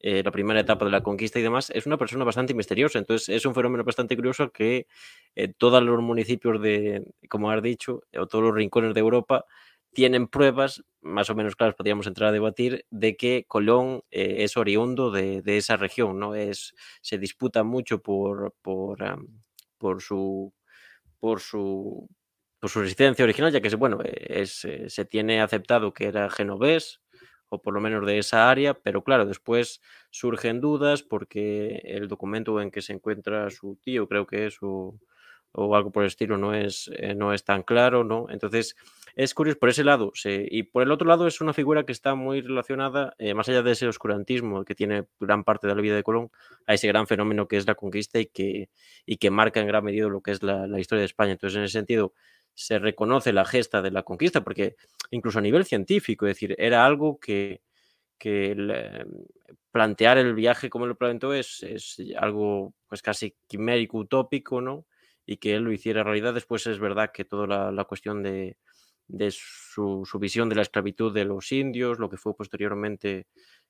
eh, 0.00 0.22
la 0.24 0.32
primera 0.32 0.60
etapa 0.60 0.84
de 0.84 0.90
la 0.90 1.02
conquista 1.02 1.38
y 1.38 1.42
demás, 1.42 1.70
es 1.70 1.86
una 1.86 1.96
persona 1.96 2.24
bastante 2.24 2.52
misteriosa. 2.52 2.98
Entonces 2.98 3.28
es 3.28 3.46
un 3.46 3.54
fenómeno 3.54 3.84
bastante 3.84 4.16
curioso 4.16 4.50
que 4.50 4.86
eh, 5.36 5.52
todos 5.56 5.82
los 5.82 6.02
municipios 6.02 6.60
de, 6.60 7.04
como 7.28 7.50
has 7.50 7.62
dicho, 7.62 8.02
o 8.18 8.26
todos 8.26 8.44
los 8.44 8.54
rincones 8.54 8.92
de 8.92 9.00
Europa 9.00 9.44
tienen 9.92 10.28
pruebas, 10.28 10.84
más 11.00 11.30
o 11.30 11.34
menos 11.34 11.56
claras, 11.56 11.74
podríamos 11.74 12.06
entrar 12.06 12.30
a 12.30 12.32
debatir, 12.32 12.86
de 12.90 13.16
que 13.16 13.44
Colón 13.48 14.02
eh, 14.10 14.36
es 14.44 14.56
oriundo 14.56 15.10
de, 15.10 15.42
esa 15.46 15.76
región, 15.76 16.18
¿no? 16.18 16.34
Es, 16.34 16.74
se 17.00 17.18
disputa 17.18 17.64
mucho 17.64 18.02
por, 18.02 18.54
por, 18.62 18.98
su 20.00 20.52
por 21.18 21.40
su 21.40 22.08
por 22.60 22.70
su 22.70 22.80
resistencia 22.80 23.24
original, 23.24 23.52
ya 23.52 23.60
que 23.62 23.74
bueno, 23.76 23.98
eh, 24.04 24.46
se 24.46 25.04
tiene 25.06 25.40
aceptado 25.40 25.94
que 25.94 26.06
era 26.06 26.28
genovés, 26.28 27.00
o 27.50 27.60
por 27.60 27.74
lo 27.74 27.80
menos 27.80 28.06
de 28.06 28.18
esa 28.18 28.50
área, 28.50 28.74
pero 28.74 29.02
claro, 29.02 29.26
después 29.26 29.80
surgen 30.10 30.60
dudas 30.60 31.02
porque 31.02 31.80
el 31.84 32.08
documento 32.08 32.60
en 32.60 32.70
que 32.70 32.80
se 32.80 32.92
encuentra 32.92 33.50
su 33.50 33.76
tío, 33.82 34.08
creo 34.08 34.26
que 34.26 34.46
es, 34.46 34.58
o, 34.62 34.98
o 35.52 35.74
algo 35.74 35.90
por 35.90 36.04
el 36.04 36.08
estilo, 36.08 36.38
no 36.38 36.54
es, 36.54 36.90
eh, 36.96 37.14
no 37.14 37.32
es 37.32 37.44
tan 37.44 37.62
claro, 37.62 38.04
¿no? 38.04 38.26
Entonces, 38.30 38.76
es 39.16 39.34
curioso 39.34 39.58
por 39.58 39.68
ese 39.68 39.84
lado. 39.84 40.12
y 40.24 40.62
por 40.64 40.82
el 40.82 40.92
otro 40.92 41.08
lado 41.08 41.26
es 41.26 41.40
una 41.40 41.52
figura 41.52 41.84
que 41.84 41.92
está 41.92 42.14
muy 42.14 42.40
relacionada, 42.40 43.14
eh, 43.18 43.34
más 43.34 43.48
allá 43.48 43.62
de 43.62 43.72
ese 43.72 43.88
oscurantismo 43.88 44.64
que 44.64 44.74
tiene 44.74 45.06
gran 45.18 45.44
parte 45.44 45.66
de 45.66 45.74
la 45.74 45.80
vida 45.82 45.96
de 45.96 46.02
Colón, 46.02 46.30
a 46.66 46.74
ese 46.74 46.88
gran 46.88 47.06
fenómeno 47.06 47.48
que 47.48 47.56
es 47.56 47.66
la 47.66 47.74
conquista 47.74 48.20
y 48.20 48.26
que, 48.26 48.70
y 49.06 49.16
que 49.16 49.30
marca 49.30 49.60
en 49.60 49.66
gran 49.66 49.84
medida 49.84 50.08
lo 50.08 50.20
que 50.22 50.30
es 50.32 50.42
la, 50.42 50.66
historia 50.78 51.00
de 51.00 51.06
España. 51.06 51.32
Entonces, 51.32 51.56
en 51.58 51.64
ese 51.64 51.72
sentido, 51.72 52.14
se 52.54 52.78
reconoce 52.78 53.32
la 53.32 53.44
gesta 53.44 53.82
de 53.82 53.90
la 53.90 54.02
conquista, 54.02 54.42
porque 54.42 54.76
incluso 55.10 55.38
a 55.38 55.42
nivel 55.42 55.64
científico, 55.64 56.26
es 56.26 56.36
decir, 56.36 56.54
era 56.58 56.84
algo 56.86 57.18
que, 57.18 57.62
que 58.18 58.54
plantear 59.72 60.18
el 60.18 60.34
viaje 60.34 60.70
como 60.70 60.86
lo 60.86 60.96
planteó 60.96 61.32
es, 61.34 61.62
es 61.62 61.96
algo 62.18 62.74
pues 62.88 63.02
casi 63.02 63.36
quimérico, 63.46 63.98
utópico, 63.98 64.60
¿no? 64.60 64.86
Y 65.26 65.36
que 65.36 65.54
él 65.54 65.62
lo 65.64 65.72
hiciera 65.72 66.02
realidad. 66.02 66.34
Después 66.34 66.66
es 66.66 66.78
verdad 66.78 67.12
que 67.12 67.24
toda 67.24 67.70
la 67.70 67.84
cuestión 67.84 68.22
de, 68.22 68.56
de 69.10 69.30
su, 69.32 70.06
visión 70.20 70.48
de 70.48 70.54
la 70.54 70.62
esclavitud 70.62 71.12
de 71.12 71.24
los 71.24 71.50
indios, 71.52 71.98
lo 71.98 72.08
que 72.08 72.16
fue 72.16 72.34
posteriormente 72.34 73.26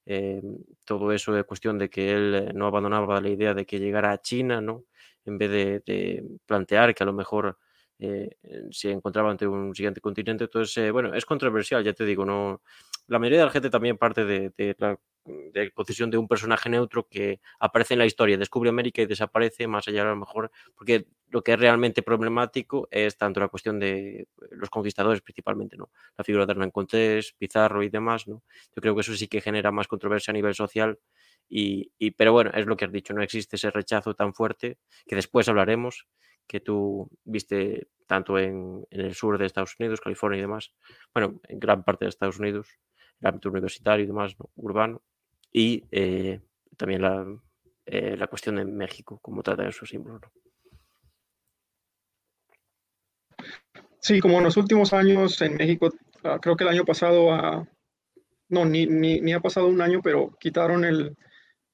eh, 0.07 0.41
todo 0.85 1.13
eso 1.13 1.33
de 1.33 1.45
cuestión 1.45 1.79
de 1.79 1.89
que 1.89 2.13
él 2.13 2.35
eh, 2.35 2.53
no 2.55 2.67
abandonaba 2.67 3.21
la 3.21 3.29
idea 3.29 3.55
de 3.55 3.65
que 3.67 3.79
llegara 3.79 4.13
a 4.13 4.21
China, 4.21 4.61
¿no? 4.61 4.85
En 5.25 5.39
vez 5.39 5.51
de, 5.85 6.25
plantear 6.47 6.95
que 6.95 7.03
a 7.03 7.07
lo 7.07 7.13
mejor 7.13 7.59
eh, 8.01 8.31
se 8.71 8.91
encontraba 8.91 9.31
ante 9.31 9.47
un 9.47 9.75
siguiente 9.75 10.01
continente. 10.01 10.45
Entonces, 10.45 10.91
bueno, 10.93 11.15
es 11.15 11.25
controversial, 11.27 11.85
ya 11.85 11.93
te 11.93 12.05
digo, 12.05 12.25
no. 12.25 12.63
La 13.07 13.19
mayoría 13.19 13.41
de 13.41 13.45
la 13.47 13.51
gente 13.51 13.71
también 13.71 13.99
parte 13.99 14.25
de, 14.25 14.53
la 14.79 14.99
de 15.25 15.73
de 16.11 16.19
un 16.19 16.29
personaje 16.29 16.69
neutro 16.71 17.07
que 17.09 17.41
aparece 17.59 17.95
en 17.95 17.99
la 17.99 18.07
historia, 18.07 18.39
descubre 18.39 18.71
América 18.71 19.03
y 19.03 19.07
desaparece, 19.07 19.67
más 19.67 19.87
allá 19.89 20.03
a 20.03 20.07
lo 20.07 20.17
mejor, 20.17 20.51
porque 20.75 21.07
lo 21.29 21.43
que 21.43 21.53
es 21.53 21.61
realmente 21.61 22.03
problemático 22.03 22.89
es 22.91 23.17
tanto 23.17 23.41
la 23.41 23.49
cuestión 23.49 23.79
de 23.79 24.29
los 24.51 24.71
conquistadores 24.71 25.21
principalmente, 25.21 25.77
¿no? 25.77 25.91
La 26.17 26.25
figura 26.25 26.47
de 26.47 26.53
Hernán 26.53 26.71
Cortés, 26.71 27.35
Pizarro 27.39 27.83
y 27.83 27.91
demás, 27.91 28.27
¿no? 28.27 28.43
Yo 28.75 28.81
creo 28.83 28.95
que 28.95 29.03
eso 29.03 29.15
sí 29.15 29.29
que 29.29 29.41
genera 29.41 29.71
más 29.71 29.89
controversia 29.89 30.33
a 30.33 30.35
nivel 30.35 30.55
social 30.55 30.99
y, 31.49 31.91
pero 32.13 32.33
bueno, 32.33 32.51
es 32.55 32.67
lo 32.67 32.77
que 32.77 32.85
has 32.85 32.93
dicho, 32.93 33.13
no 33.13 33.23
existe 33.23 33.57
ese 33.57 33.71
rechazo 33.71 34.15
tan 34.15 34.35
fuerte 34.35 34.79
que 35.07 35.17
después 35.17 35.49
hablaremos, 35.49 36.07
que 36.47 36.61
tú 36.61 37.09
viste 37.25 37.89
tanto 38.07 38.39
en, 38.39 38.85
en 38.91 39.01
el 39.01 39.15
sur 39.15 39.39
de 39.39 39.47
Estados 39.47 39.77
Unidos, 39.79 40.01
California 40.01 40.39
y 40.39 40.43
demás, 40.43 40.73
bueno, 41.15 41.41
en 41.49 41.61
gran 41.61 41.85
parte 41.85 42.05
de 42.05 42.09
Estados 42.09 42.39
Unidos, 42.39 42.69
el 43.21 43.29
ámbito 43.29 43.51
universitario 43.51 44.05
y 44.05 44.09
demás, 44.09 44.35
urbano, 44.57 45.03
y 45.53 45.85
eh, 45.91 46.41
también 46.77 47.03
la, 47.03 47.25
eh, 47.87 48.17
la, 48.17 48.27
cuestión 48.27 48.57
de 48.57 48.65
México, 48.65 49.19
cómo 49.23 49.43
trata 49.43 49.69
esos 49.69 49.89
símbolos. 49.89 50.23
Sí, 54.01 54.21
como 54.21 54.39
en 54.39 54.45
los 54.45 54.57
últimos 54.57 54.93
años 54.93 55.41
en 55.43 55.57
México, 55.57 55.91
ah, 56.25 56.39
creo 56.41 56.57
que 56.57 56.65
el 56.65 56.71
año 56.71 56.85
pasado, 56.85 57.67
no, 58.49 58.65
ni, 58.65 58.87
ni, 58.87 59.21
ni, 59.21 59.33
ha 59.33 59.41
pasado 59.41 59.69
un 59.69 59.83
año, 59.83 60.01
pero 60.03 60.37
quitaron 60.41 60.85
el, 60.85 61.17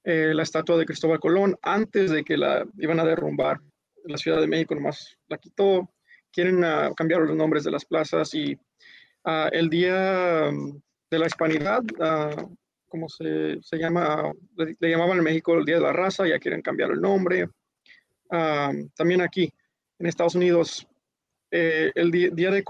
eh, 0.04 0.32
la 0.35 0.42
estatua 0.42 0.76
de 0.76 0.87
Cristóbal 0.87 1.20
Colón 1.20 1.56
antes 1.62 2.11
de 2.11 2.25
que 2.25 2.37
la 2.37 2.64
iban 2.78 3.00
a 3.00 3.04
derrumbar. 3.04 3.61
La 4.06 4.18
Ciudad 4.18 4.40
de 4.40 4.46
México 4.46 4.75
nomás 4.75 5.16
la 5.28 5.38
quitó. 5.38 5.92
Quieren 6.32 6.62
uh, 6.64 6.94
cambiar 6.94 7.22
los 7.22 7.36
nombres 7.36 7.64
de 7.64 7.70
las 7.70 7.84
plazas 7.84 8.34
y 8.34 8.58
el 9.52 9.68
día 9.68 10.50
mm, 10.52 10.80
de 11.10 11.18
la 11.18 11.26
hispanidad, 11.26 11.82
como 12.88 13.08
se, 13.08 13.58
se 13.60 13.76
llama, 13.76 14.32
le, 14.56 14.88
llamaban 14.88 15.18
en 15.18 15.25
México 15.25 15.54
el 15.54 15.64
Día 15.64 15.76
de 15.76 15.82
la 15.82 15.92
Raza, 15.92 16.28
ya 16.28 16.38
quieren 16.38 16.62
cambiar 16.62 16.92
el 16.92 17.00
nombre. 17.00 17.48
también 18.28 19.20
aquí, 19.20 19.52
en 19.98 20.06
Estados 20.06 20.34
Unidos, 20.36 20.86
eh, 21.50 21.90
el 21.94 22.10
día, 22.10 22.50
de, 22.50 22.62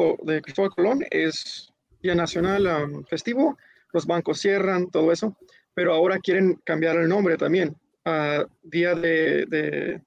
Cristóbal 0.42 0.70
Colón 0.70 1.04
es 1.10 1.72
Día 2.02 2.14
Nacional 2.14 3.04
festivo, 3.08 3.58
los 3.92 4.06
bancos 4.06 4.40
cierran, 4.40 4.90
todo 4.90 5.12
eso, 5.12 5.36
pero 5.74 5.92
ahora 5.92 6.18
quieren 6.18 6.54
cambiar 6.64 6.96
el 6.96 7.08
nombre 7.08 7.36
también 7.36 7.76
a 8.04 8.46
Día 8.62 8.94
de 8.94 10.02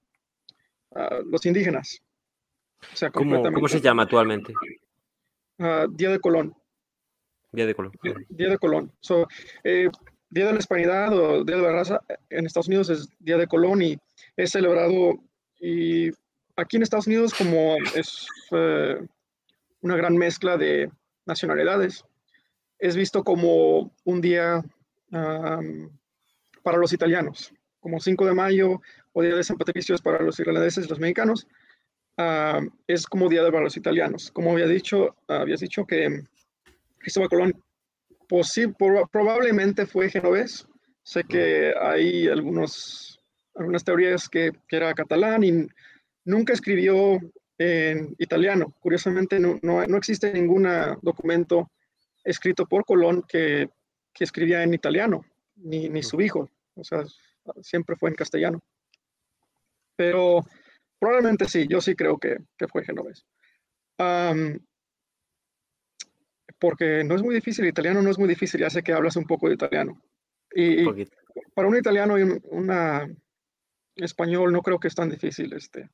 los 1.25 1.45
indígenas. 1.45 2.01
¿Cómo, 3.13 3.67
se 3.67 3.81
llama 3.81 4.03
actualmente? 4.03 4.53
Día 5.91 6.09
de 6.09 6.19
Colón. 6.19 6.55
Día 7.51 7.65
de 7.65 7.75
Colón. 7.75 7.91
Día, 8.29 8.49
de 8.49 8.57
Colón. 8.57 8.91
Eh, 9.63 9.89
Día 10.29 10.45
de 10.45 10.53
la 10.53 10.59
Hispanidad 10.59 11.13
o 11.13 11.43
Día 11.43 11.57
de 11.57 11.61
la 11.61 11.71
Raza 11.71 12.01
en 12.29 12.45
Estados 12.45 12.67
Unidos 12.67 12.89
es 12.89 13.09
Día 13.19 13.37
de 13.37 13.47
Colón 13.47 13.81
y 13.81 13.97
es 14.37 14.51
celebrado 14.51 15.19
y 15.59 16.11
aquí 16.55 16.77
en 16.77 16.83
Estados 16.83 17.07
Unidos 17.07 17.33
como 17.33 17.77
es 17.95 18.27
eh, 18.51 19.01
una 19.81 19.95
gran 19.95 20.15
mezcla 20.15 20.57
de 20.57 20.91
nacionalidades, 21.25 22.05
es 22.79 22.95
visto 22.95 23.23
como 23.23 23.91
un 24.03 24.21
día 24.21 24.63
para 26.61 26.77
los 26.77 26.93
italianos, 26.93 27.51
como 27.79 27.99
5 27.99 28.25
de 28.25 28.33
mayo 28.33 28.81
o 29.13 29.21
Día 29.21 29.35
de 29.35 29.43
San 29.43 29.57
Patricio 29.57 29.95
para 30.03 30.23
los 30.23 30.39
irlandeses 30.39 30.85
y 30.85 30.89
los 30.89 30.99
mexicanos, 30.99 31.47
es 32.87 33.05
como 33.05 33.29
Día 33.29 33.43
de 33.43 33.51
para 33.51 33.63
los 33.63 33.77
italianos. 33.77 34.31
Como 34.31 34.51
había 34.51 34.67
dicho, 34.67 35.15
habías 35.27 35.61
dicho 35.61 35.85
que 35.85 36.23
Cristóbal 36.97 37.29
Colón 37.29 37.63
probablemente 39.11 39.85
fue 39.85 40.09
genovés. 40.09 40.67
Sé 41.03 41.23
que 41.23 41.73
hay 41.79 42.27
algunos, 42.27 43.19
algunas 43.55 43.83
teorías 43.83 44.29
que, 44.29 44.51
era 44.69 44.93
catalán 44.93 45.43
y 45.43 45.67
nunca 46.25 46.53
escribió 46.53 47.19
en 47.57 48.15
italiano. 48.19 48.75
Curiosamente, 48.79 49.39
no, 49.39 49.59
no, 49.61 49.81
existe 49.97 50.31
ningún 50.33 50.67
documento 51.01 51.71
escrito 52.23 52.65
por 52.65 52.85
Colón 52.85 53.23
que, 53.27 53.69
que 54.13 54.23
escribía 54.23 54.61
en 54.61 54.73
italiano, 54.73 55.25
ni, 55.55 55.89
ni, 55.89 56.03
su 56.03 56.21
hijo. 56.21 56.49
O 56.75 56.83
sea, 56.83 57.03
siempre 57.61 57.95
fue 57.95 58.09
en 58.09 58.15
castellano. 58.15 58.59
Pero 59.99 60.45
probablemente 60.97 61.45
sí, 61.45 61.67
yo 61.67 61.81
sí 61.81 61.93
creo 61.93 62.17
que, 62.17 62.37
que 62.57 62.69
fue 62.69 62.85
genovés 62.85 63.25
porque 66.59 67.03
no 67.03 67.15
es 67.15 67.23
muy 67.23 67.33
difícil, 67.33 67.65
italiano 67.65 68.01
no 68.01 68.09
es 68.09 68.19
muy 68.19 68.27
difícil, 68.27 68.59
ya 68.59 68.69
sé 68.69 68.83
que 68.83 68.93
hablas 68.93 69.15
un 69.15 69.25
poco 69.25 69.47
de 69.47 69.55
italiano. 69.55 70.01
Y, 70.53 70.85
para 71.53 71.67
un 71.67 71.77
italiano 71.77 72.19
y 72.19 72.23
un 72.23 73.17
español 73.95 74.51
no 74.51 74.61
creo 74.61 74.79
que 74.79 74.89
es 74.89 74.95
tan 74.95 75.09
difícil 75.09 75.53
este, 75.53 75.89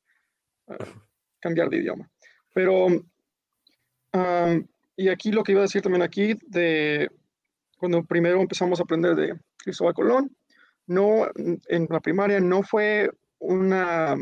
ah, 0.68 0.78
cambiar 1.40 1.70
de 1.70 1.78
idioma. 1.78 2.10
Pero, 2.54 2.88
y 4.96 5.10
aquí 5.10 5.32
lo 5.32 5.44
que 5.44 5.52
iba 5.52 5.62
a 5.62 5.70
decir 5.70 5.82
también 5.82 6.02
aquí, 6.02 6.34
de 6.48 7.10
cuando 7.78 8.04
primero 8.04 8.42
empezamos 8.42 8.80
a 8.80 8.84
aprender 8.84 9.16
de 9.16 9.38
Cristóbal 9.58 9.94
Colón, 9.94 10.36
no, 10.88 11.28
en 11.36 11.88
la 11.90 12.00
primaria 12.00 12.40
no 12.40 12.64
fue 12.64 13.12
una, 13.40 14.16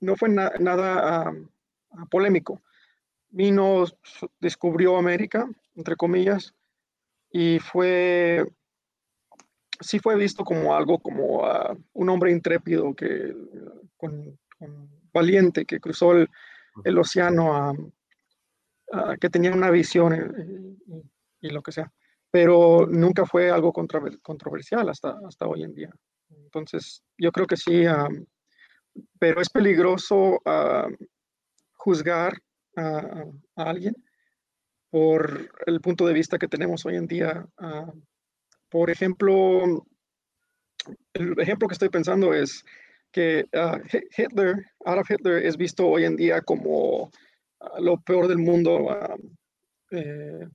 no 0.00 0.16
fue 0.16 0.28
nada 0.28 1.32
polémico. 2.10 2.62
Vino, 3.30 3.84
descubrió 4.40 4.96
América, 4.96 5.48
entre 5.76 5.96
comillas, 5.96 6.54
y 7.30 7.60
fue, 7.60 8.44
sí 9.80 10.00
fue 10.00 10.16
visto 10.16 10.44
como 10.44 10.74
algo, 10.74 10.98
como 10.98 11.44
ah, 11.44 11.76
un 11.92 12.08
hombre 12.08 12.32
intrépido, 12.32 12.92
que, 12.94 13.34
con, 13.96 14.38
valiente, 15.12 15.64
que 15.64 15.80
cruzó 15.80 16.12
el, 16.84 16.98
océano, 16.98 17.72
que 19.20 19.30
tenía 19.30 19.52
una 19.52 19.70
visión 19.70 20.12
eh, 20.12 21.04
y, 21.40 21.50
lo 21.50 21.62
que 21.62 21.72
sea, 21.72 21.92
pero 22.30 22.86
nunca 22.86 23.24
fue 23.26 23.50
algo 23.50 23.72
controversial 23.72 24.88
hasta, 24.88 25.18
hasta 25.26 25.46
hoy 25.46 25.62
en 25.62 25.74
día. 25.74 25.90
Entonces, 26.50 27.04
yo 27.16 27.30
creo 27.30 27.46
que 27.46 27.56
sí, 27.56 27.84
pero 29.20 29.40
es 29.40 29.48
peligroso 29.48 30.40
juzgar 31.74 32.32
a, 32.76 33.24
alguien 33.54 33.94
por 34.90 35.48
el 35.66 35.80
punto 35.80 36.06
de 36.06 36.12
vista 36.12 36.38
que 36.38 36.48
tenemos 36.48 36.84
hoy 36.84 36.96
en 36.96 37.06
día. 37.06 37.46
Por 38.68 38.90
ejemplo, 38.90 39.86
el 41.12 41.38
ejemplo 41.38 41.68
que 41.68 41.74
estoy 41.74 41.88
pensando 41.88 42.34
es 42.34 42.64
que 43.12 43.46
ah, 43.54 43.78
Hitler, 44.16 44.56
Adolf 44.84 45.10
Hitler 45.10 45.46
es 45.46 45.56
visto 45.56 45.86
hoy 45.86 46.04
en 46.04 46.16
día 46.16 46.40
como 46.40 47.10
ah, 47.60 47.78
lo 47.80 48.00
peor 48.00 48.26
del 48.26 48.38
mundo. 48.38 48.88
Eh, 49.92 50.48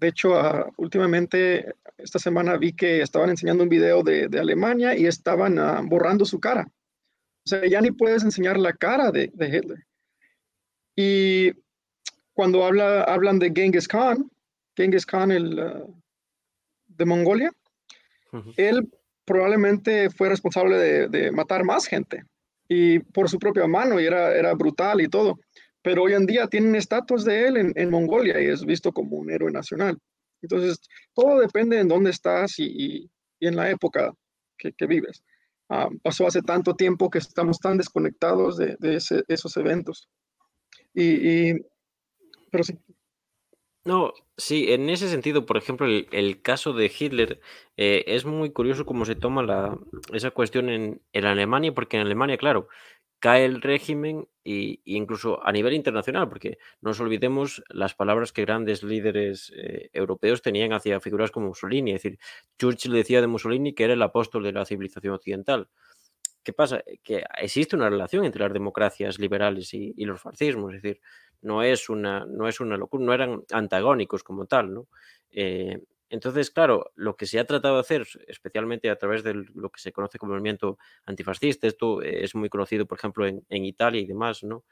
de 0.00 0.08
hecho, 0.08 0.32
últimamente, 0.76 1.74
esta 1.96 2.18
semana 2.18 2.56
vi 2.56 2.72
que 2.72 3.02
estaban 3.02 3.30
enseñando 3.30 3.62
un 3.62 3.68
video 3.68 4.02
de, 4.02 4.28
de 4.28 4.38
Alemania 4.38 4.96
y 4.96 5.06
estaban 5.06 5.56
borrando 5.88 6.24
su 6.24 6.38
cara. 6.38 6.68
O 7.44 7.48
sea, 7.48 7.66
ya 7.66 7.80
ni 7.80 7.90
puedes 7.90 8.22
enseñar 8.22 8.58
la 8.58 8.72
cara 8.72 9.10
de, 9.10 9.30
de 9.34 9.46
Hitler. 9.48 9.86
Y 10.94 11.52
cuando 12.32 12.64
habla, 12.64 13.02
hablan 13.04 13.38
de 13.38 13.52
Genghis 13.54 13.88
Khan, 13.88 14.30
Genghis 14.76 15.06
Khan 15.06 15.30
el, 15.30 15.58
uh, 15.58 15.94
de 16.86 17.04
Mongolia, 17.04 17.52
él 18.56 18.88
probablemente 19.24 20.10
fue 20.10 20.28
responsable 20.28 21.08
de, 21.08 21.32
matar 21.32 21.64
más 21.64 21.86
gente 21.86 22.24
y 22.68 22.98
por 22.98 23.28
su 23.28 23.38
propia 23.38 23.66
mano 23.66 23.98
y 23.98 24.06
era, 24.06 24.34
era 24.34 24.54
brutal 24.54 25.00
y 25.00 25.08
todo. 25.08 25.38
Pero 25.82 26.02
hoy 26.02 26.14
en 26.14 26.26
día 26.26 26.46
tienen 26.48 26.74
estatuas 26.74 27.24
de 27.24 27.46
él 27.46 27.72
en, 27.74 27.90
Mongolia 27.90 28.40
y 28.40 28.46
es 28.46 28.64
visto 28.64 28.92
como 28.92 29.16
un 29.16 29.30
héroe 29.30 29.50
nacional. 29.50 29.98
Entonces, 30.42 30.80
todo 31.14 31.38
depende 31.40 31.78
en 31.78 31.88
dónde 31.88 32.10
estás 32.10 32.58
y, 32.58 33.10
en 33.40 33.56
la 33.56 33.70
época 33.70 34.12
que, 34.56 34.86
vives. 34.86 35.22
Ah, 35.68 35.88
pasó 36.02 36.26
hace 36.26 36.42
tanto 36.42 36.74
tiempo 36.74 37.10
que 37.10 37.18
estamos 37.18 37.58
tan 37.60 37.78
desconectados 37.78 38.56
de, 38.56 38.76
esos 39.28 39.56
eventos. 39.56 40.08
Y, 40.94 41.52
pero 42.50 42.64
sí. 42.64 42.78
No, 43.84 44.12
sí, 44.36 44.70
en 44.72 44.90
ese 44.90 45.08
sentido, 45.08 45.46
por 45.46 45.56
ejemplo, 45.56 45.86
el, 45.86 46.42
caso 46.42 46.74
de 46.74 46.92
Hitler 46.96 47.40
eh, 47.78 48.04
es 48.06 48.26
muy 48.26 48.50
curioso 48.50 48.84
cómo 48.84 49.06
se 49.06 49.14
toma 49.14 49.78
esa 50.12 50.30
cuestión 50.30 50.68
en, 50.68 51.00
Alemania, 51.14 51.72
porque 51.72 51.96
en 51.96 52.02
Alemania, 52.02 52.36
claro, 52.36 52.68
cae 53.20 53.44
el 53.44 53.60
régimen 53.60 54.28
e 54.44 54.80
incluso 54.84 55.44
a 55.44 55.52
nivel 55.52 55.74
internacional, 55.74 56.28
porque 56.28 56.58
no 56.80 56.90
nos 56.90 57.00
olvidemos 57.00 57.62
las 57.68 57.94
palabras 57.94 58.32
que 58.32 58.44
grandes 58.44 58.82
líderes 58.82 59.52
eh, 59.56 59.90
europeos 59.92 60.42
tenían 60.42 60.72
hacia 60.72 61.00
figuras 61.00 61.30
como 61.30 61.48
Mussolini, 61.48 61.92
es 61.92 62.02
decir, 62.02 62.18
Churchill 62.58 62.92
decía 62.92 63.20
de 63.20 63.26
Mussolini 63.26 63.74
que 63.74 63.84
era 63.84 63.94
el 63.94 64.02
apóstol 64.02 64.44
de 64.44 64.52
la 64.52 64.64
civilización 64.64 65.14
occidental. 65.14 65.68
¿Qué 66.42 66.52
pasa? 66.52 66.82
Que 67.02 67.24
existe 67.42 67.76
una 67.76 67.90
relación 67.90 68.24
entre 68.24 68.42
las 68.42 68.52
democracias 68.52 69.18
liberales 69.18 69.74
y, 69.74 69.92
los 70.06 70.22
fascismos, 70.22 70.74
es 70.74 70.82
decir, 70.82 71.00
no 71.42 71.62
es 71.62 71.90
una, 71.90 72.24
no 72.24 72.48
es 72.48 72.60
una 72.60 72.76
locura, 72.76 73.04
no 73.04 73.12
eran 73.12 73.42
antagónicos 73.52 74.22
como 74.22 74.46
tal, 74.46 74.72
¿no? 74.72 74.88
Eh, 75.30 75.78
entonces, 76.10 76.50
claro, 76.50 76.90
lo 76.94 77.16
que 77.16 77.26
se 77.26 77.38
ha 77.38 77.44
tratado 77.44 77.74
de 77.74 77.80
hacer, 77.80 78.06
especialmente 78.26 78.88
a 78.90 78.96
través 78.96 79.22
de 79.22 79.34
lo 79.34 79.70
que 79.70 79.80
se 79.80 79.92
conoce 79.92 80.18
como 80.18 80.32
movimiento 80.32 80.78
antifascista, 81.04 81.66
esto 81.66 82.02
es 82.02 82.34
muy 82.34 82.48
conocido, 82.48 82.86
por 82.86 82.98
ejemplo, 82.98 83.26
en, 83.26 83.64
Italia 83.64 84.00
y 84.00 84.06
demás, 84.06 84.42
¿no? 84.42 84.64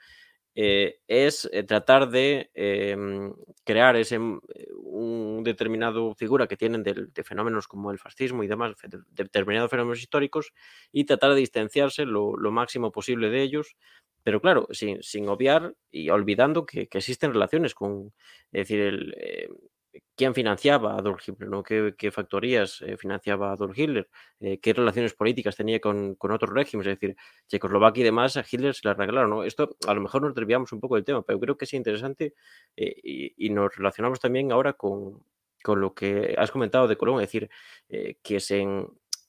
Eh, 0.54 1.00
es 1.06 1.46
eh, 1.52 1.64
tratar 1.64 2.08
de 2.08 2.50
em, 2.54 3.34
crear 3.62 3.94
ese 3.96 4.14
eh, 4.16 4.68
un 4.74 5.42
determinado 5.44 6.14
figura 6.14 6.46
que 6.46 6.56
tienen 6.56 6.82
de, 6.82 7.24
fenómenos 7.24 7.68
como 7.68 7.90
el 7.90 7.98
fascismo 7.98 8.42
y 8.42 8.46
demás, 8.46 8.74
de, 8.88 9.00
determinados 9.10 9.70
fenómenos 9.70 10.00
históricos, 10.00 10.54
y 10.92 11.04
tratar 11.04 11.34
de 11.34 11.40
distanciarse 11.40 12.06
lo, 12.06 12.32
máximo 12.50 12.90
posible 12.92 13.28
de 13.28 13.42
ellos, 13.42 13.76
pero 14.22 14.40
claro, 14.40 14.66
sin, 14.70 15.28
obviar 15.28 15.74
y 15.90 16.08
olvidando 16.08 16.64
que, 16.64 16.88
que, 16.88 16.98
existen 16.98 17.34
relaciones 17.34 17.74
con, 17.74 18.14
es 18.52 18.68
decir, 18.68 18.80
el, 18.80 19.14
quién 20.14 20.34
financiaba 20.34 20.94
a 20.94 20.98
Adolf 20.98 21.28
Hitler, 21.28 21.48
¿no? 21.48 21.62
¿Qué, 21.62 22.10
factorías 22.10 22.82
eh, 22.82 22.96
financiaba 22.96 23.52
Adolf 23.52 23.78
Hitler, 23.78 24.08
eh, 24.40 24.58
qué 24.58 24.72
relaciones 24.72 25.14
políticas 25.14 25.56
tenía 25.56 25.80
con, 25.80 26.16
otros 26.18 26.50
regímenes, 26.52 26.92
es 26.92 27.00
decir, 27.00 27.16
Checoslovaquia 27.48 28.02
y 28.02 28.04
demás 28.04 28.36
a 28.36 28.44
Hitler 28.48 28.74
se 28.74 28.86
la 28.86 28.94
regalaron. 28.94 29.30
¿no? 29.30 29.44
Esto 29.44 29.76
a 29.86 29.94
lo 29.94 30.00
mejor 30.00 30.22
nos 30.22 30.34
desviamos 30.34 30.72
un 30.72 30.80
poco 30.80 30.96
del 30.96 31.04
tema, 31.04 31.22
pero 31.22 31.40
creo 31.40 31.56
que 31.56 31.64
es 31.64 31.74
interesante 31.74 32.34
eh, 32.76 32.94
y, 33.36 33.50
nos 33.50 33.74
relacionamos 33.74 34.20
también 34.20 34.52
ahora 34.52 34.74
con, 34.74 35.24
lo 35.64 35.94
que 35.94 36.34
has 36.38 36.50
comentado 36.50 36.86
de 36.86 36.96
Colón, 36.96 37.20
es 37.20 37.28
decir, 37.28 37.50
que, 38.22 38.38
se, 38.38 38.64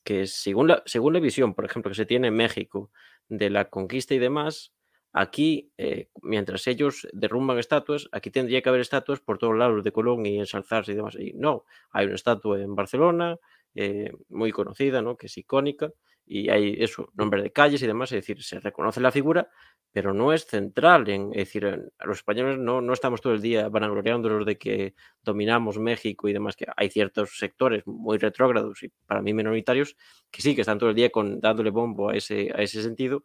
que 0.04 0.26
según, 0.26 0.68
la, 0.68 0.82
según 0.86 1.14
la 1.14 1.20
visión, 1.20 1.54
por 1.54 1.64
ejemplo, 1.64 1.90
que 1.90 1.96
se 1.96 2.06
tiene 2.06 2.28
en 2.28 2.36
México 2.36 2.92
de 3.28 3.50
la 3.50 3.68
conquista 3.70 4.14
y 4.14 4.18
demás, 4.18 4.72
Aquí, 5.12 5.72
eh, 5.78 6.10
mientras 6.22 6.66
ellos 6.66 7.08
derrumban 7.12 7.58
estatuas, 7.58 8.08
aquí 8.12 8.30
tendría 8.30 8.62
que 8.62 8.68
haber 8.68 8.82
estatuas 8.82 9.20
por 9.20 9.38
todos 9.38 9.56
lados 9.56 9.82
de 9.82 9.92
Colón 9.92 10.26
y 10.26 10.38
ensalzarse 10.38 10.92
y 10.92 10.94
demás. 10.94 11.16
Y 11.18 11.32
no, 11.34 11.64
hay 11.90 12.06
una 12.06 12.14
estatua 12.14 12.60
en 12.60 12.74
Barcelona, 12.74 13.36
eh, 13.74 14.12
muy 14.28 14.52
conocida, 14.52 15.02
¿no? 15.02 15.16
que 15.16 15.26
es 15.26 15.38
icónica, 15.38 15.90
y 16.28 16.50
hay 16.50 16.76
eso, 16.78 17.10
nombres 17.14 17.42
de 17.42 17.52
calles 17.52 17.82
y 17.82 17.86
demás, 17.86 18.12
es 18.12 18.16
decir, 18.16 18.42
se 18.42 18.60
reconoce 18.60 19.00
la 19.00 19.10
figura, 19.10 19.48
pero 19.92 20.12
no 20.12 20.32
es 20.34 20.46
central. 20.46 21.08
En, 21.08 21.30
es 21.32 21.46
decir, 21.46 21.90
los 22.04 22.18
españoles 22.18 22.58
no, 22.58 22.82
no 22.82 22.92
estamos 22.92 23.22
todo 23.22 23.32
el 23.32 23.40
día 23.40 23.68
vanagloriándonos 23.70 24.44
de 24.44 24.58
que 24.58 24.94
dominamos 25.22 25.78
México 25.78 26.28
y 26.28 26.34
demás, 26.34 26.54
que 26.54 26.66
hay 26.76 26.90
ciertos 26.90 27.38
sectores 27.38 27.86
muy 27.86 28.18
retrógrados 28.18 28.82
y 28.82 28.90
para 29.06 29.22
mí 29.22 29.32
minoritarios 29.32 29.96
que 30.30 30.42
sí, 30.42 30.54
que 30.54 30.60
están 30.60 30.78
todo 30.78 30.90
el 30.90 30.96
día 30.96 31.10
con, 31.10 31.40
dándole 31.40 31.70
bombo 31.70 32.10
a 32.10 32.14
ese, 32.14 32.50
a 32.54 32.62
ese 32.62 32.82
sentido, 32.82 33.24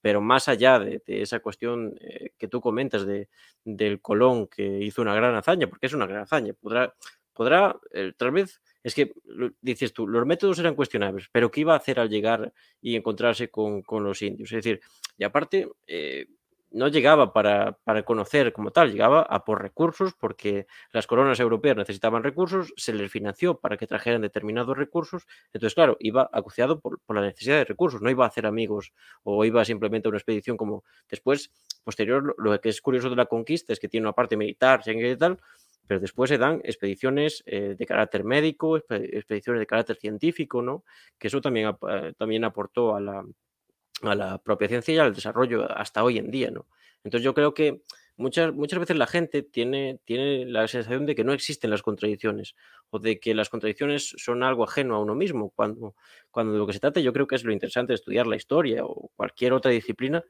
pero 0.00 0.20
más 0.20 0.48
allá 0.48 0.78
de, 0.78 1.02
esa 1.06 1.40
cuestión 1.40 1.94
eh, 2.00 2.30
que 2.38 2.48
tú 2.48 2.60
comentas 2.60 3.06
de, 3.06 3.28
del 3.64 4.00
Colón 4.00 4.46
que 4.46 4.80
hizo 4.80 5.02
una 5.02 5.14
gran 5.14 5.34
hazaña, 5.34 5.68
porque 5.68 5.86
es 5.86 5.92
una 5.92 6.06
gran 6.06 6.22
hazaña, 6.22 6.52
podrá, 6.54 6.94
podrá 7.32 7.78
eh, 7.92 8.12
tal 8.16 8.32
vez, 8.32 8.60
es 8.82 8.94
que 8.94 9.12
dices 9.60 9.92
tú, 9.92 10.06
los 10.06 10.24
métodos 10.26 10.58
eran 10.58 10.74
cuestionables, 10.74 11.28
pero 11.32 11.50
¿qué 11.50 11.60
iba 11.60 11.74
a 11.74 11.78
hacer 11.78 12.00
al 12.00 12.08
llegar 12.08 12.52
y 12.80 12.96
encontrarse 12.96 13.50
con, 13.50 13.82
con 13.82 14.04
los 14.04 14.22
indios? 14.22 14.52
Es 14.52 14.64
decir, 14.64 14.80
y 15.16 15.24
aparte, 15.24 15.68
eh, 15.86 16.26
no 16.70 16.88
llegaba 16.88 17.32
para, 17.32 17.78
conocer 18.04 18.52
como 18.52 18.70
tal, 18.70 18.92
llegaba 18.92 19.22
a 19.22 19.44
por 19.44 19.62
recursos 19.62 20.14
porque 20.14 20.66
las 20.92 21.06
coronas 21.06 21.40
europeas 21.40 21.76
necesitaban 21.76 22.22
recursos, 22.22 22.72
se 22.76 22.92
les 22.92 23.10
financió 23.10 23.58
para 23.58 23.76
que 23.76 23.86
trajeran 23.86 24.20
determinados 24.20 24.76
recursos, 24.76 25.26
entonces 25.52 25.74
claro, 25.74 25.96
iba 26.00 26.28
acuciado 26.32 26.80
por, 26.80 27.00
la 27.08 27.22
necesidad 27.22 27.56
de 27.56 27.64
recursos, 27.64 28.02
no 28.02 28.10
iba 28.10 28.24
a 28.24 28.28
hacer 28.28 28.46
amigos 28.46 28.92
o 29.22 29.44
iba 29.44 29.64
simplemente 29.64 30.08
a 30.08 30.10
una 30.10 30.18
expedición 30.18 30.56
como 30.56 30.84
después, 31.08 31.50
posterior, 31.84 32.34
lo 32.38 32.60
que 32.60 32.68
es 32.68 32.80
curioso 32.80 33.08
de 33.10 33.16
la 33.16 33.26
conquista 33.26 33.72
es 33.72 33.80
que 33.80 33.88
tiene 33.88 34.06
una 34.06 34.12
parte 34.12 34.36
militar, 34.36 34.82
y 34.86 35.16
tal, 35.16 35.38
pero 35.86 36.00
después 36.00 36.28
se 36.28 36.38
dan 36.38 36.60
expediciones 36.64 37.42
eh, 37.46 37.74
de 37.78 37.86
carácter 37.86 38.22
médico, 38.22 38.76
expediciones 38.76 39.60
de 39.60 39.66
carácter 39.66 39.96
científico, 39.96 40.60
¿no? 40.60 40.84
Que 41.18 41.28
eso 41.28 41.40
también, 41.40 41.74
eh, 41.88 42.12
también 42.18 42.44
aportó 42.44 42.94
a 42.94 43.00
la, 43.00 43.24
a 44.02 44.14
la 44.14 44.38
propia 44.38 44.68
ciencia 44.68 44.94
y 44.94 44.98
al 44.98 45.14
desarrollo 45.14 45.70
hasta 45.70 46.02
hoy 46.04 46.18
en 46.18 46.30
día, 46.30 46.50
¿no? 46.50 46.66
Entonces 47.04 47.24
yo 47.24 47.34
creo 47.34 47.54
que 47.54 47.82
muchas, 48.16 48.52
muchas 48.52 48.80
veces 48.80 48.96
la 48.96 49.06
gente 49.06 49.42
tiene, 49.42 50.00
tiene 50.04 50.44
la 50.46 50.66
sensación 50.68 51.06
de 51.06 51.14
que 51.14 51.24
no 51.24 51.32
existen 51.32 51.70
las 51.70 51.82
contradicciones 51.82 52.54
o 52.90 52.98
de 52.98 53.18
que 53.20 53.34
las 53.34 53.48
contradicciones 53.48 54.14
son 54.18 54.42
algo 54.42 54.64
ajeno 54.64 54.96
a 54.96 55.00
uno 55.00 55.14
mismo, 55.14 55.50
cuando, 55.50 55.94
cuando 56.30 56.52
de 56.52 56.58
lo 56.58 56.66
que 56.66 56.72
se 56.72 56.80
trata 56.80 57.00
yo 57.00 57.12
creo 57.12 57.26
que 57.26 57.36
es 57.36 57.44
lo 57.44 57.52
interesante 57.52 57.92
de 57.92 57.96
estudiar 57.96 58.26
la 58.26 58.36
historia 58.36 58.84
o 58.84 59.10
cualquier 59.16 59.52
otra 59.52 59.70
disciplina, 59.70 60.22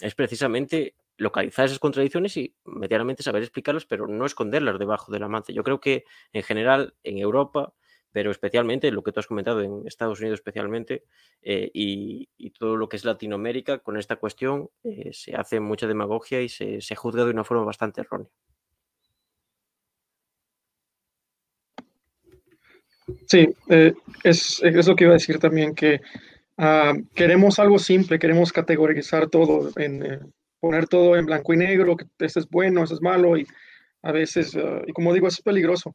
es 0.00 0.14
precisamente 0.14 0.94
localizar 1.16 1.66
esas 1.66 1.80
contradicciones 1.80 2.36
y 2.36 2.54
medianamente 2.64 3.22
saber 3.22 3.42
explicarlas, 3.42 3.84
pero 3.84 4.06
no 4.06 4.24
esconderlas 4.24 4.78
debajo 4.78 5.10
de 5.10 5.18
la 5.18 5.28
manta. 5.28 5.52
Yo 5.52 5.64
creo 5.64 5.80
que 5.80 6.04
en 6.32 6.44
general 6.44 6.94
en 7.02 7.18
Europa 7.18 7.74
pero 8.12 8.30
especialmente 8.30 8.90
lo 8.90 9.02
que 9.02 9.12
tú 9.12 9.20
has 9.20 9.26
comentado 9.26 9.62
en 9.62 9.86
Estados 9.86 10.20
Unidos 10.20 10.40
especialmente 10.40 11.04
eh, 11.42 11.70
y, 11.72 12.28
todo 12.58 12.76
lo 12.76 12.88
que 12.88 12.96
es 12.96 13.04
Latinoamérica 13.04 13.78
con 13.78 13.96
esta 13.96 14.16
cuestión 14.16 14.68
eh, 14.82 15.10
se 15.12 15.36
hace 15.36 15.60
mucha 15.60 15.86
demagogia 15.86 16.40
y 16.40 16.48
se, 16.48 16.80
juzga 16.96 17.24
de 17.24 17.30
una 17.30 17.44
forma 17.44 17.64
bastante 17.64 18.00
errónea. 18.00 18.28
Sí, 23.26 23.48
eh, 23.68 23.94
es, 24.24 24.60
lo 24.62 24.96
que 24.96 25.04
iba 25.04 25.12
a 25.12 25.20
decir 25.20 25.38
también, 25.38 25.74
que 25.74 26.00
ah, 26.56 26.94
queremos 27.14 27.58
algo 27.58 27.78
simple, 27.78 28.18
queremos 28.18 28.52
categorizar 28.52 29.28
todo 29.28 29.70
en, 29.76 30.32
poner 30.58 30.88
todo 30.88 31.16
en 31.16 31.26
blanco 31.26 31.54
y 31.54 31.58
negro, 31.58 31.96
que 31.96 32.06
este 32.18 32.40
es 32.40 32.48
bueno, 32.48 32.82
este 32.82 32.96
es 32.96 33.02
malo, 33.02 33.36
y 33.36 33.46
a 34.02 34.10
veces, 34.10 34.56
ah, 34.56 34.82
y 34.86 34.92
como 34.92 35.14
digo, 35.14 35.28
es 35.28 35.40
peligroso. 35.40 35.94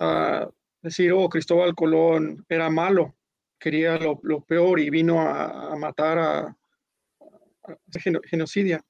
Uh, 0.00 0.50
decir, 0.82 1.12
oh, 1.12 1.28
Cristóbal 1.28 1.74
Colón 1.74 2.44
era 2.48 2.70
malo, 2.70 3.16
quería 3.58 3.98
lo, 3.98 4.18
lo 4.22 4.42
peor 4.42 4.80
y 4.80 4.90
vino 4.90 5.20
a, 5.20 5.72
a 5.72 5.76
matar 5.76 6.18
a, 6.18 6.38
a, 6.40 7.76
genocidia. 8.24 8.82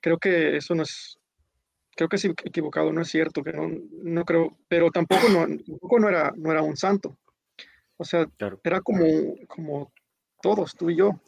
Creo 0.00 0.18
que 0.18 0.56
eso 0.56 0.74
no 0.74 0.82
es, 0.82 1.18
creo 1.94 2.08
que 2.08 2.16
es 2.16 2.24
equivocado, 2.24 2.92
no 2.92 3.02
es 3.02 3.08
cierto, 3.08 3.42
que 3.42 3.52
no, 3.52 3.68
no 4.02 4.24
creo, 4.24 4.56
pero 4.68 4.90
tampoco 4.90 5.28
no, 5.28 5.46
tampoco 5.66 5.98
no, 5.98 6.08
era, 6.08 6.32
no 6.36 6.52
era 6.52 6.62
un 6.62 6.76
santo. 6.76 7.18
O 7.96 8.04
sea, 8.04 8.26
claro. 8.36 8.60
era 8.62 8.80
como, 8.80 9.04
como 9.48 9.92
todos, 10.40 10.74
tú 10.76 10.90
y 10.90 10.96
yo. 10.96 11.20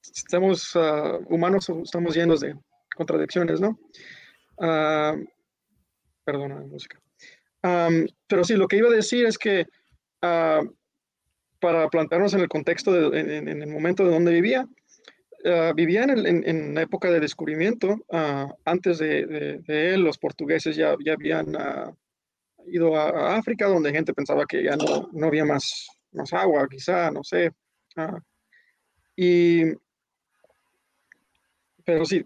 Estamos 0.00 0.74
uh, 0.76 1.24
humanos, 1.28 1.68
estamos 1.82 2.14
llenos 2.14 2.40
de 2.40 2.56
contradicciones, 2.96 3.60
¿no? 3.60 3.78
Uh, 4.56 5.26
perdona 6.24 6.60
la 6.60 6.66
música. 6.66 7.00
Um, 7.62 8.06
pero 8.28 8.44
sí, 8.44 8.54
lo 8.54 8.68
que 8.68 8.76
iba 8.76 8.88
a 8.88 8.92
decir 8.92 9.26
es 9.26 9.36
que 9.36 9.66
uh, 10.22 10.68
para 11.60 11.88
plantearnos 11.88 12.34
en 12.34 12.40
el 12.40 12.48
contexto, 12.48 12.92
de, 12.92 13.20
en, 13.20 13.48
en, 13.48 13.62
el 13.62 13.68
momento 13.68 14.04
de 14.04 14.12
donde 14.12 14.32
vivía, 14.32 14.68
uh, 15.44 15.74
vivía 15.74 16.04
en, 16.04 16.26
en, 16.26 16.48
en, 16.48 16.74
la 16.74 16.82
época 16.82 17.10
de 17.10 17.20
descubrimiento. 17.20 17.96
Uh, 18.08 18.52
antes 18.64 18.98
de, 18.98 19.60
él, 19.66 20.02
los 20.02 20.18
portugueses 20.18 20.76
ya, 20.76 20.94
ya 21.04 21.14
habían 21.14 21.56
ido 22.66 22.96
a, 22.96 23.08
a, 23.08 23.36
África, 23.36 23.66
donde 23.66 23.92
gente 23.92 24.14
pensaba 24.14 24.46
que 24.46 24.62
ya 24.62 24.76
no, 24.76 25.08
no 25.12 25.26
había 25.26 25.44
más, 25.44 25.88
más 26.12 26.32
agua, 26.32 26.68
quizá, 26.70 27.10
no 27.10 27.24
sé. 27.24 27.50
y, 29.16 29.64
pero 31.84 32.04
sí, 32.04 32.24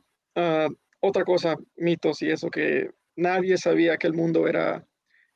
otra 1.01 1.25
cosa, 1.25 1.57
mitos 1.77 2.21
y 2.21 2.31
eso 2.31 2.51
que 2.51 2.91
nadie 3.17 3.57
sabía 3.57 3.97
que 3.97 4.07
el 4.07 4.15
mundo 4.15 4.47
era 4.47 4.85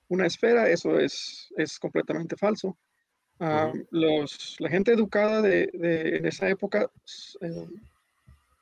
una 0.08 0.26
esfera, 0.26 0.68
eso 0.68 0.98
es, 0.98 1.52
es 1.56 1.78
completamente 1.78 2.36
falso. 2.36 2.76
Uh, 3.38 3.84
los, 3.90 4.56
la 4.60 4.70
gente 4.70 4.92
educada 4.92 5.42
de, 5.42 5.68
de 5.74 6.16
en 6.16 6.26
esa 6.26 6.48
época 6.48 6.90
eh, 7.42 7.66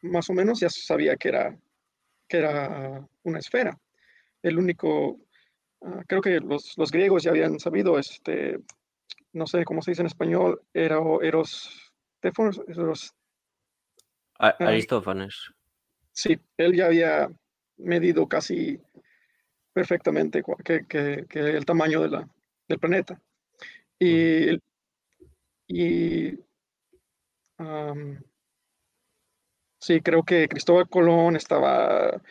más 0.02 0.28
o 0.30 0.32
menos 0.32 0.58
ya 0.58 0.68
sabía 0.68 1.14
que 1.14 1.28
era, 1.28 1.56
que 2.26 2.38
era 2.38 3.06
una 3.22 3.38
esfera. 3.38 3.78
El 4.42 4.58
único, 4.58 5.20
uh, 5.80 6.02
creo 6.08 6.20
que 6.20 6.40
los, 6.40 6.76
los, 6.76 6.90
griegos 6.90 7.22
ya 7.22 7.30
habían 7.30 7.60
sabido, 7.60 7.98
este, 7.98 8.58
no 9.32 9.46
sé 9.46 9.64
cómo 9.64 9.80
se 9.80 9.92
dice 9.92 10.02
en 10.02 10.06
español, 10.06 10.60
era 10.72 10.98
Eros, 11.22 11.92
eros 12.22 13.14
Aristófanes. 14.38 15.52
Sí, 16.12 16.38
él 16.56 16.74
ya 16.74 16.86
había 16.86 17.30
medido 17.76 18.28
casi 18.28 18.80
perfectamente 19.74 20.42
que, 20.64 20.86
que, 20.86 21.26
que 21.28 21.38
el 21.40 21.66
tamaño 21.66 22.00
de 22.00 22.08
la, 22.08 22.28
del 22.68 22.78
planeta. 22.78 23.20
Y, 23.98 24.58
y 25.66 26.38
um, 27.58 28.18
sí, 29.80 30.00
creo 30.00 30.22
que 30.22 30.48
Cristóbal 30.48 30.88
Colón 30.88 31.36
estaba, 31.36 32.22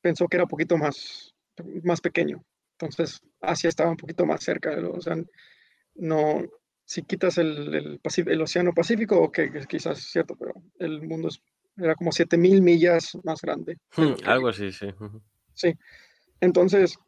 pensó 0.00 0.28
que 0.28 0.36
era 0.36 0.44
un 0.44 0.50
poquito 0.50 0.76
más, 0.76 1.34
más 1.82 2.00
pequeño. 2.00 2.44
Entonces, 2.78 3.20
Asia 3.40 3.68
estaba 3.68 3.90
un 3.90 3.96
poquito 3.96 4.24
más 4.26 4.42
cerca. 4.44 4.70
O 4.92 5.00
sea, 5.00 5.16
no, 5.94 6.42
si 6.84 7.02
quitas 7.02 7.38
el, 7.38 7.74
el, 7.74 8.00
el 8.26 8.42
Océano 8.42 8.72
Pacífico, 8.72 9.18
ok, 9.20 9.38
quizás 9.68 9.98
es 9.98 10.10
cierto, 10.10 10.36
pero 10.36 10.54
el 10.78 11.02
mundo 11.02 11.28
es, 11.28 11.42
era 11.76 11.94
como 11.94 12.12
7000 12.12 12.62
millas 12.62 13.16
más 13.24 13.40
grande. 13.40 13.78
Hmm, 13.96 14.14
algo 14.24 14.48
así, 14.48 14.72
sí. 14.72 14.88
Sí. 15.54 15.74
Entonces, 16.40 16.98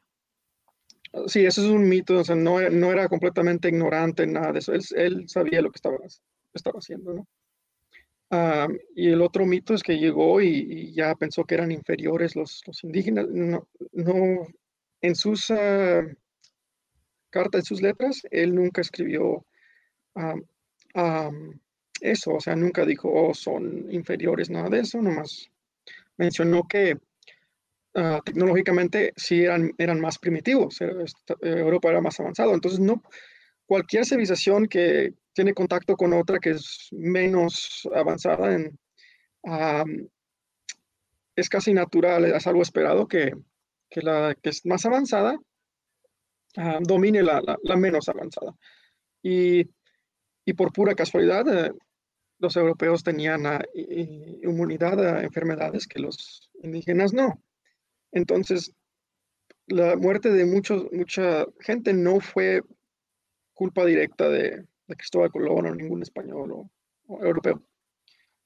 sí, 1.26 1.44
eso 1.44 1.62
es 1.62 1.68
un 1.68 1.88
mito, 1.88 2.18
o 2.18 2.24
sea, 2.24 2.36
no, 2.36 2.60
era 2.60 3.08
completamente 3.08 3.68
ignorante 3.68 4.24
en 4.24 4.34
nada 4.34 4.52
de 4.52 4.58
eso, 4.58 4.72
él, 4.72 4.82
él 4.96 5.28
sabía 5.28 5.62
lo 5.62 5.70
que 5.70 5.76
estaba, 5.76 6.78
haciendo, 6.78 7.14
¿no? 7.14 7.26
Uh, 8.30 8.72
y 8.94 9.10
el 9.10 9.20
otro 9.20 9.44
mito 9.44 9.74
es 9.74 9.82
que 9.82 9.98
llegó 9.98 10.40
y, 10.40 10.48
y, 10.48 10.94
ya 10.94 11.14
pensó 11.14 11.44
que 11.44 11.54
eran 11.54 11.70
inferiores 11.70 12.34
los, 12.34 12.62
indígenas. 12.82 13.26
No, 13.28 14.46
en 15.02 15.14
sus 15.14 15.50
uh, 15.50 16.08
cartas, 17.28 17.58
en 17.58 17.64
sus 17.64 17.82
letras, 17.82 18.22
él 18.30 18.54
nunca 18.54 18.80
escribió 18.80 19.44
um, 20.14 21.60
eso, 22.00 22.32
o 22.32 22.40
sea, 22.40 22.56
nunca 22.56 22.86
dijo, 22.86 23.12
oh, 23.12 23.34
son 23.34 23.92
inferiores, 23.92 24.48
nada 24.48 24.70
de 24.70 24.80
eso, 24.80 25.02
nomás 25.02 25.50
mencionó 26.16 26.62
que 26.68 26.96
uh, 27.94 28.20
tecnológicamente 28.24 29.12
sí 29.16 29.42
eran, 29.42 29.72
eran 29.78 30.00
más 30.00 30.18
primitivos, 30.18 30.80
eh, 30.80 31.04
Europa 31.40 31.90
era 31.90 32.00
más 32.00 32.18
avanzado, 32.20 32.54
entonces 32.54 32.80
no, 32.80 33.02
cualquier 33.66 34.04
civilización 34.04 34.66
que 34.66 35.14
tiene 35.32 35.54
contacto 35.54 35.96
con 35.96 36.12
otra 36.12 36.38
que 36.38 36.50
es 36.50 36.88
menos 36.92 37.88
avanzada 37.94 38.54
en, 38.54 38.78
um, 39.42 40.08
es 41.34 41.48
casi 41.48 41.72
natural, 41.72 42.24
es 42.26 42.46
algo 42.46 42.62
esperado 42.62 43.08
que, 43.08 43.32
que 43.88 44.02
la 44.02 44.34
que 44.40 44.50
es 44.50 44.66
más 44.66 44.84
avanzada 44.84 45.38
uh, 46.56 46.80
domine 46.82 47.22
la, 47.22 47.40
la, 47.40 47.56
la, 47.62 47.76
menos 47.76 48.08
avanzada. 48.08 48.54
Y, 49.22 49.70
y 50.44 50.52
por 50.54 50.72
pura 50.72 50.94
casualidad, 50.94 51.46
eh, 51.48 51.72
los 52.38 52.56
europeos 52.56 53.02
tenían 53.02 53.46
uh, 53.46 53.60
inmunidad 53.74 55.16
a 55.16 55.22
enfermedades 55.22 55.86
que 55.86 56.00
los 56.00 56.50
indígenas 56.62 57.12
no. 57.12 57.42
Entonces, 58.12 58.72
la 59.66 59.96
muerte 59.96 60.30
de 60.30 60.44
muchos, 60.44 60.86
mucha 60.92 61.46
gente 61.60 61.92
no 61.92 62.20
fue 62.20 62.62
culpa 63.54 63.84
directa 63.84 64.28
de, 64.28 64.66
Cristóbal 64.96 65.30
Colón 65.30 65.66
o 65.66 65.74
ningún 65.74 66.02
español 66.02 66.52
o, 66.52 67.24
europeo. 67.24 67.62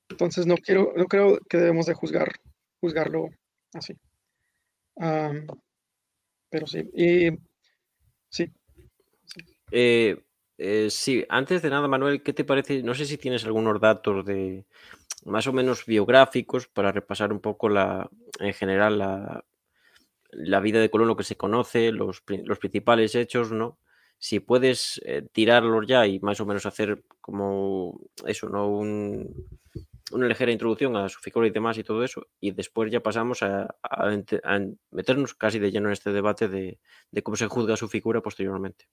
Entonces, 0.09 0.47
no, 0.47 0.57
quiero, 0.57 0.93
no 0.97 1.07
creo 1.07 1.41
que 1.49 1.59
debemos 1.59 1.87
de 1.87 1.95
juzgar, 1.95 2.33
juzgarlo 2.81 3.31
así. 3.73 3.95
Pero 6.51 6.67
sí, 6.67 6.89
y 6.95 7.31
sí. 8.29 8.53
Eh, 9.73 10.17
eh, 10.59 10.89
sí, 10.91 11.25
antes 11.29 11.63
de 11.63 11.71
nada, 11.71 11.89
Manuel, 11.89 12.23
¿qué 12.23 12.33
te 12.33 12.45
parece? 12.45 12.83
No 12.83 12.95
sé 12.95 13.05
si 13.05 13.19
tienes 13.19 13.45
algunos 13.45 13.81
datos 13.81 14.25
de 14.25 14.65
más 15.25 15.47
o 15.49 15.53
menos 15.53 15.85
biográficos 15.85 16.69
para 16.69 16.93
repasar 16.93 17.33
un 17.33 17.41
poco 17.41 17.69
la, 17.69 18.09
en 18.39 18.55
general 18.55 18.99
la, 18.99 19.45
la 20.31 20.61
vida 20.61 20.81
de 20.81 20.91
Colón, 20.91 21.09
lo 21.09 21.17
que 21.17 21.25
se 21.25 21.37
conoce, 21.37 21.93
los, 21.93 22.23
los 22.45 22.59
principales 22.59 23.15
hechos, 23.15 23.53
¿no? 23.53 23.79
Si 24.19 24.41
puedes 24.41 25.01
eh, 25.05 25.23
tirarlos 25.33 25.87
ya 25.87 26.07
y 26.07 26.19
más 26.21 26.41
o 26.41 26.47
menos 26.47 26.67
hacer 26.67 27.05
como 27.21 28.01
eso, 28.27 28.49
¿no? 28.49 28.69
Un, 28.69 29.47
una 30.13 30.29
ligera 30.29 30.53
introducción 30.53 30.97
a 30.97 31.09
su 31.09 31.21
figura 31.21 31.47
y 31.47 31.51
demás 31.51 31.79
y 31.79 31.85
todo 31.85 32.05
eso, 32.05 32.27
y 32.41 32.53
después 32.53 32.91
ya 32.91 33.01
pasamos 33.01 33.43
a 33.43 33.69
meternos 34.91 35.35
casi 35.35 35.59
de 35.59 35.71
lleno 35.71 35.89
en 35.89 35.93
este 35.93 36.13
debate 36.13 36.49
de, 36.49 36.79
de, 37.11 37.23
cómo 37.23 37.37
se 37.37 37.47
juzga 37.47 37.77
su 37.77 37.89
figura 37.89 38.21
posteriormente. 38.21 38.87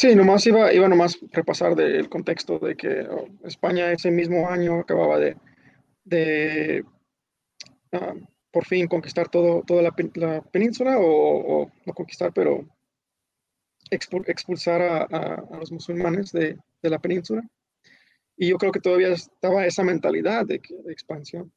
Sí, 0.00 0.14
nomás 0.14 0.46
iba, 0.46 0.72
iba 0.72 0.88
nomás 0.88 1.18
repasar 1.30 1.74
del 1.74 2.08
contexto 2.08 2.58
de 2.58 2.74
que 2.74 3.06
oh, 3.10 3.28
España 3.44 3.92
ese 3.92 4.10
mismo 4.10 4.48
año 4.48 4.80
acababa 4.80 5.18
de, 5.18 5.36
de 6.10 6.84
uh, 7.92 8.26
por 8.50 8.66
fin 8.66 8.86
conquistar 8.86 9.28
todo, 9.28 9.62
toda 9.62 9.82
la, 9.82 9.94
la 10.14 10.42
península 10.42 10.96
o, 10.98 11.70
no 11.86 11.94
conquistar, 11.94 12.32
pero 12.32 12.66
expulsar 13.90 14.82
a, 14.82 15.56
los 15.58 15.72
musulmanes 15.72 16.32
de, 16.32 16.58
de, 16.82 16.90
la 16.90 16.98
península. 16.98 17.42
Y 18.36 18.48
yo 18.48 18.58
creo 18.58 18.72
que 18.72 18.80
todavía 18.80 19.08
estaba 19.08 19.66
esa 19.66 19.82
mentalidad 19.82 20.46
de, 20.46 20.60
expansión 20.88 21.52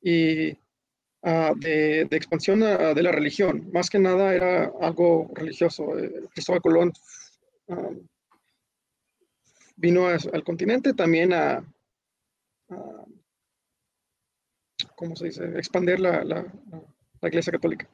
y 0.00 0.52
uh, 1.22 1.54
de, 1.56 2.08
expansión 2.10 2.60
de 2.60 3.02
la 3.02 3.12
religión. 3.12 3.70
Más 3.72 3.90
que 3.90 3.98
nada 3.98 4.34
era 4.34 4.72
algo 4.80 5.30
religioso. 5.34 5.98
Eh, 5.98 6.28
Cristóbal 6.32 6.62
Colón 6.62 6.92
uh, 7.68 8.06
vino 9.76 10.06
al 10.06 10.44
continente 10.44 10.94
también 10.94 11.32
a, 11.32 11.64
¿cómo 15.02 15.16
se 15.16 15.24
dice?, 15.26 15.44
expandir 15.56 15.98
la, 15.98 16.22
la, 16.22 16.46
la 17.20 17.28
iglesia 17.28 17.52
católica. 17.52 17.88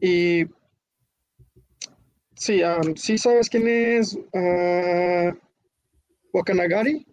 Y 0.00 0.44
sí, 2.36 2.62
um, 2.62 2.94
sí 2.94 3.18
sabes 3.18 3.50
quién 3.50 3.66
es 3.66 4.14
uh, 4.14 5.36
Wakanagari. 6.32 7.04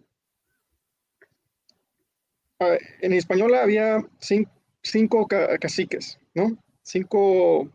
En 3.02 3.12
español 3.12 3.56
había 3.56 4.06
cinco, 4.20 4.52
cinco 4.82 5.26
ca 5.26 5.58
caciques, 5.58 6.20
¿no? 6.34 6.56
Cinco 6.82 7.68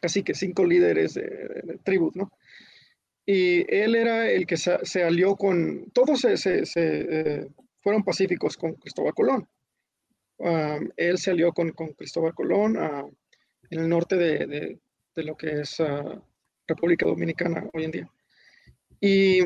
caciques, 0.00 0.38
cinco 0.38 0.64
líderes 0.64 1.12
de, 1.14 1.22
de, 1.22 1.62
de 1.64 1.78
tribus, 1.84 2.16
¿no? 2.16 2.32
y 3.26 3.66
él 3.74 3.96
era 3.96 4.30
el 4.30 4.46
que 4.46 4.56
se, 4.56 5.02
alió 5.02 5.34
con, 5.34 5.90
todos 5.90 6.20
se, 6.20 6.62
eh, 6.76 7.48
fueron 7.80 8.04
pacíficos 8.04 8.56
con 8.56 8.74
Cristóbal 8.74 9.14
Colón. 9.14 9.48
Él 10.38 11.18
se 11.18 11.30
alió 11.30 11.52
con, 11.52 11.70
Cristóbal 11.70 12.34
Colón 12.34 12.76
en 13.70 13.80
el 13.80 13.88
norte 13.88 14.16
de, 14.16 14.78
lo 15.14 15.36
que 15.36 15.60
es 15.60 15.80
ah, 15.80 16.22
República 16.66 17.06
Dominicana 17.06 17.68
hoy 17.72 17.84
en 17.84 17.90
día. 17.90 18.10
Y 19.00 19.40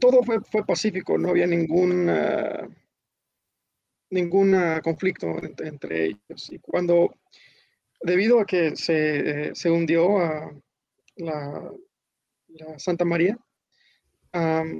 todo 0.00 0.22
fue, 0.24 0.40
fue, 0.40 0.64
pacífico, 0.66 1.16
no 1.18 1.28
había 1.28 1.46
ningún, 1.46 2.08
uh, 2.08 2.68
conflicto 4.82 5.28
entre, 5.58 6.06
ellos. 6.06 6.50
Y 6.50 6.58
cuando, 6.58 7.14
debido 8.00 8.40
a 8.40 8.46
que 8.46 8.74
se, 8.74 9.54
se 9.54 9.70
hundió 9.70 10.18
la, 11.16 11.72
Santa 12.78 13.04
María, 13.04 13.38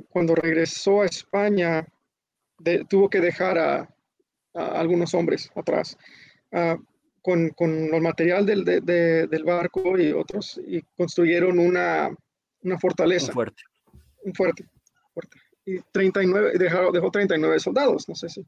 cuando 0.08 0.34
regresó 0.34 1.02
a 1.02 1.06
España, 1.06 1.86
tuvo 2.88 3.08
que 3.08 3.20
dejar 3.20 3.58
a, 3.58 3.88
algunos 4.54 5.14
hombres 5.14 5.50
atrás. 5.54 5.96
Uh, 6.50 6.76
con, 7.22 7.50
con 7.50 7.90
los 7.90 8.00
material 8.00 8.44
del, 8.44 8.64
del, 8.64 9.44
barco 9.44 9.96
y 9.96 10.12
otros 10.12 10.60
y 10.66 10.82
construyeron 10.96 11.58
una, 11.58 12.10
una 12.62 12.78
fortaleza. 12.78 13.28
Un 13.28 13.34
fuerte. 13.34 13.62
Un 14.24 14.34
fuerte. 14.34 14.68
fuerte. 15.14 15.38
Y 15.64 15.78
39, 15.92 16.58
dejó, 16.58 16.90
dejó 16.90 17.10
39 17.10 17.60
soldados, 17.60 18.08
no 18.08 18.16
sé 18.16 18.28
si. 18.28 18.44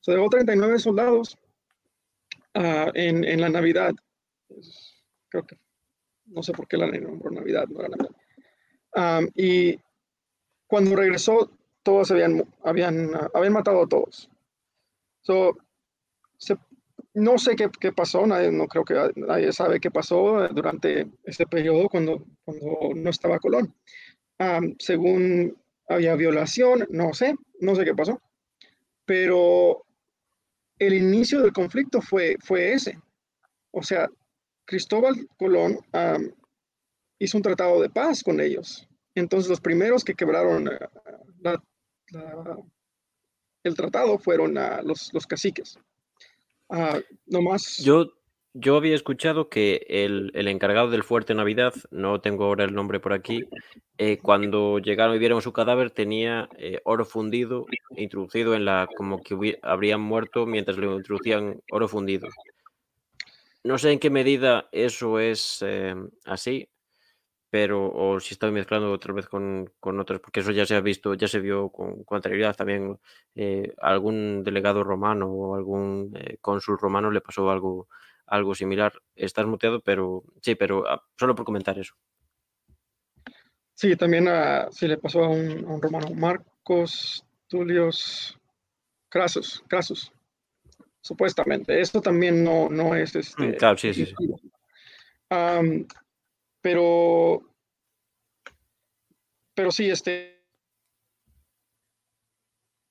So, 0.00 0.12
dejó 0.12 0.28
39 0.28 0.80
soldados 0.80 1.38
uh, 2.56 2.90
en, 2.94 3.22
en, 3.22 3.40
la 3.40 3.48
Navidad. 3.48 3.92
Creo 5.28 5.46
que, 5.46 5.56
no 6.26 6.42
sé 6.42 6.52
por 6.52 6.66
qué 6.66 6.76
la 6.76 6.88
nombró 6.88 7.30
Navidad, 7.30 7.68
no 7.68 7.80
era 7.80 7.88
Navidad. 7.88 8.16
Um, 8.94 9.28
y 9.34 9.78
cuando 10.66 10.96
regresó, 10.96 11.56
todos 11.82 12.10
habían, 12.10 12.44
habían, 12.64 13.14
uh, 13.14 13.28
habían 13.34 13.52
matado 13.52 13.82
a 13.82 13.88
todos. 13.88 14.30
So, 15.22 15.56
se, 16.38 16.56
no 17.14 17.38
sé 17.38 17.56
qué, 17.56 17.70
qué, 17.80 17.92
pasó, 17.92 18.26
nadie, 18.26 18.50
no 18.50 18.66
creo 18.66 18.84
que 18.84 18.94
nadie 19.16 19.52
sabe 19.52 19.80
qué 19.80 19.90
pasó 19.90 20.48
durante 20.48 21.10
este 21.24 21.46
periodo 21.46 21.88
cuando, 21.88 22.24
cuando 22.44 22.90
no 22.94 23.10
estaba 23.10 23.38
Colón. 23.38 23.74
según 24.78 25.56
había 25.88 26.16
violación, 26.16 26.86
no 26.90 27.12
sé, 27.12 27.34
no 27.60 27.74
sé 27.74 27.84
qué 27.84 27.94
pasó, 27.94 28.20
pero 29.04 29.84
el 30.78 30.94
inicio 30.94 31.42
del 31.42 31.52
conflicto 31.52 32.00
fue, 32.00 32.36
fue 32.40 32.72
ese. 32.72 32.98
O 33.70 33.82
sea, 33.82 34.08
Cristóbal 34.64 35.28
Colón 35.38 35.78
hizo 37.18 37.36
un 37.36 37.42
tratado 37.42 37.80
de 37.80 37.90
paz 37.90 38.22
con 38.22 38.40
ellos. 38.40 38.88
Entonces 39.14 39.50
los 39.50 39.60
primeros 39.60 40.02
que 40.02 40.14
quebraron 40.14 40.68
el 43.62 43.74
tratado 43.74 44.18
fueron 44.18 44.54
los, 44.84 45.12
los 45.12 45.26
caciques. 45.26 45.78
Ah, 46.68 46.98
no 47.26 47.42
más. 47.42 47.78
Yo, 47.78 48.12
yo 48.54 48.76
había 48.76 48.94
escuchado 48.94 49.48
que 49.48 49.86
el, 49.88 50.30
encargado 50.48 50.90
del 50.90 51.04
fuerte 51.04 51.34
Navidad, 51.34 51.72
no 51.90 52.20
tengo 52.20 52.44
ahora 52.44 52.64
el 52.64 52.74
nombre 52.74 53.00
por 53.00 53.12
aquí, 53.12 53.44
eh, 53.98 54.18
cuando 54.18 54.78
llegaron 54.78 55.16
y 55.16 55.18
vieron 55.18 55.40
su 55.40 55.52
cadáver 55.52 55.90
tenía 55.90 56.48
eh, 56.58 56.80
oro 56.84 57.04
fundido 57.04 57.66
introducido 57.96 58.54
en 58.54 58.64
la, 58.64 58.88
como 58.96 59.22
que 59.22 59.58
habrían 59.62 60.00
muerto 60.00 60.44
mientras 60.44 60.76
le 60.76 60.86
introducían 60.86 61.62
oro 61.70 61.88
fundido. 61.88 62.28
No 63.64 63.78
sé 63.78 63.92
en 63.92 64.00
qué 64.00 64.10
medida 64.10 64.68
eso 64.72 65.18
es 65.18 65.62
eh, 65.62 65.94
así, 66.24 66.68
pero 67.52 67.92
o 67.92 68.18
si 68.18 68.32
estoy 68.32 68.50
mezclando 68.50 68.90
otra 68.90 69.12
vez 69.12 69.26
con, 69.26 69.70
con 69.78 70.00
otros, 70.00 70.20
porque 70.20 70.40
eso 70.40 70.52
ya 70.52 70.64
se 70.64 70.74
ha 70.74 70.80
visto, 70.80 71.12
ya 71.12 71.28
se 71.28 71.38
vio 71.38 71.68
con, 71.68 72.02
con 72.02 72.16
anterioridad 72.16 72.56
también. 72.56 72.98
Eh, 73.34 73.74
algún 73.76 74.42
delegado 74.42 74.82
romano 74.82 75.26
o 75.26 75.54
algún 75.54 76.16
eh, 76.18 76.38
cónsul 76.40 76.78
romano 76.78 77.10
le 77.10 77.20
pasó 77.20 77.50
algo, 77.50 77.88
algo 78.24 78.54
similar. 78.54 78.94
Estás 79.14 79.44
muteado, 79.44 79.82
pero 79.82 80.24
sí, 80.40 80.54
pero 80.54 80.88
ah, 80.88 81.04
solo 81.14 81.34
por 81.34 81.44
comentar 81.44 81.78
eso. 81.78 81.94
Sí, 83.74 83.96
también 83.96 84.28
a, 84.28 84.70
sí 84.70 84.88
le 84.88 84.96
pasó 84.96 85.22
a 85.24 85.28
un, 85.28 85.66
a 85.66 85.74
un 85.74 85.82
romano, 85.82 86.08
Marcos 86.14 87.22
Tulios 87.48 88.40
Crasus, 89.10 89.62
Crasus, 89.68 90.10
supuestamente. 91.02 91.78
Esto 91.78 92.00
también 92.00 92.42
no, 92.42 92.70
no 92.70 92.94
es 92.94 93.14
este. 93.14 93.48
Mm, 93.48 93.56
claro, 93.56 93.76
sí, 93.76 93.92
sí. 93.92 94.06
sí 94.06 94.14
pero, 96.62 97.42
pero 99.54 99.70
sí, 99.72 99.90
este, 99.90 100.40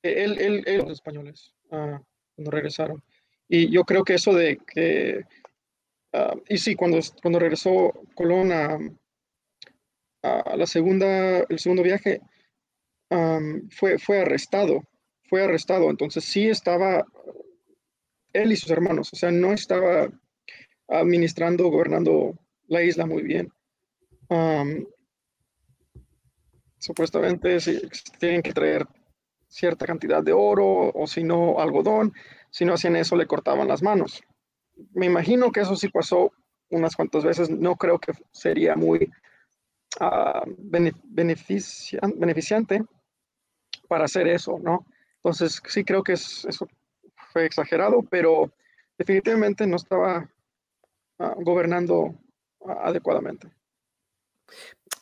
él, 0.03 0.63
él, 0.65 0.77
los 0.77 0.91
españoles 0.91 1.53
ah, 1.71 2.01
cuando 2.36 2.51
regresaron. 2.51 3.01
Y 3.47 3.71
yo 3.71 3.84
creo 3.84 4.03
que 4.03 4.15
eso 4.15 4.34
de 4.34 4.57
que, 4.57 5.23
ah, 6.13 6.36
y 6.49 6.57
sí, 6.57 6.75
cuando, 6.75 6.99
cuando 7.21 7.39
regresó 7.39 7.93
Colón 8.13 8.51
a, 8.51 8.77
a 10.21 10.55
la 10.57 10.65
segunda, 10.67 11.39
el 11.39 11.60
segundo 11.60 11.81
viaje, 11.81 12.21
fue, 13.71 13.97
fue 13.99 14.21
arrestado, 14.21 14.84
fue 15.23 15.43
arrestado. 15.43 15.89
Entonces 15.89 16.23
sí 16.23 16.47
estaba 16.47 17.05
él 18.31 18.51
y 18.51 18.55
sus 18.55 18.71
hermanos, 18.71 19.12
o 19.12 19.15
sea, 19.17 19.31
no 19.31 19.51
estaba 19.51 20.10
administrando, 20.88 21.69
gobernando 21.69 22.38
la 22.67 22.84
isla 22.84 23.05
muy 23.05 23.23
bien 23.23 23.51
supuestamente 26.78 27.60
si, 27.60 27.82
tienen 28.20 28.41
que 28.41 28.54
traer 28.54 28.88
cierta 29.48 29.86
cantidad 29.86 30.24
de 30.24 30.34
oro 30.34 30.91
o 30.94 31.08
si 31.08 31.24
no 31.24 31.60
algodón, 31.60 32.13
si 32.50 32.65
no 32.65 32.74
hacían 32.74 32.96
eso 32.96 33.15
le 33.15 33.28
cortaban 33.28 33.67
las 33.67 33.84
manos. 33.84 34.24
Me 34.94 35.06
imagino 35.06 35.52
que 35.52 35.62
eso 35.62 35.76
sí 35.76 35.89
pasó 35.89 36.32
unas 36.70 36.96
cuantas 36.96 37.24
veces, 37.24 37.50
no 37.50 37.76
creo 37.76 38.00
que 38.00 38.13
sería 38.32 38.76
muy 38.76 39.12
uh, 40.00 40.46
beneficiante 41.04 42.84
para 43.88 44.06
hacer 44.06 44.28
eso, 44.28 44.58
¿no? 44.60 44.86
Entonces 45.17 45.62
sí 45.67 45.84
creo 45.84 46.02
que 46.02 46.13
eso 46.13 46.67
fue 47.32 47.46
exagerado, 47.46 48.02
pero 48.04 48.52
definitivamente 48.98 49.67
no 49.67 49.76
estaba 49.76 50.30
ah, 51.20 51.36
gobernando 51.38 52.15
ah, 52.65 52.80
adecuadamente. 52.84 53.50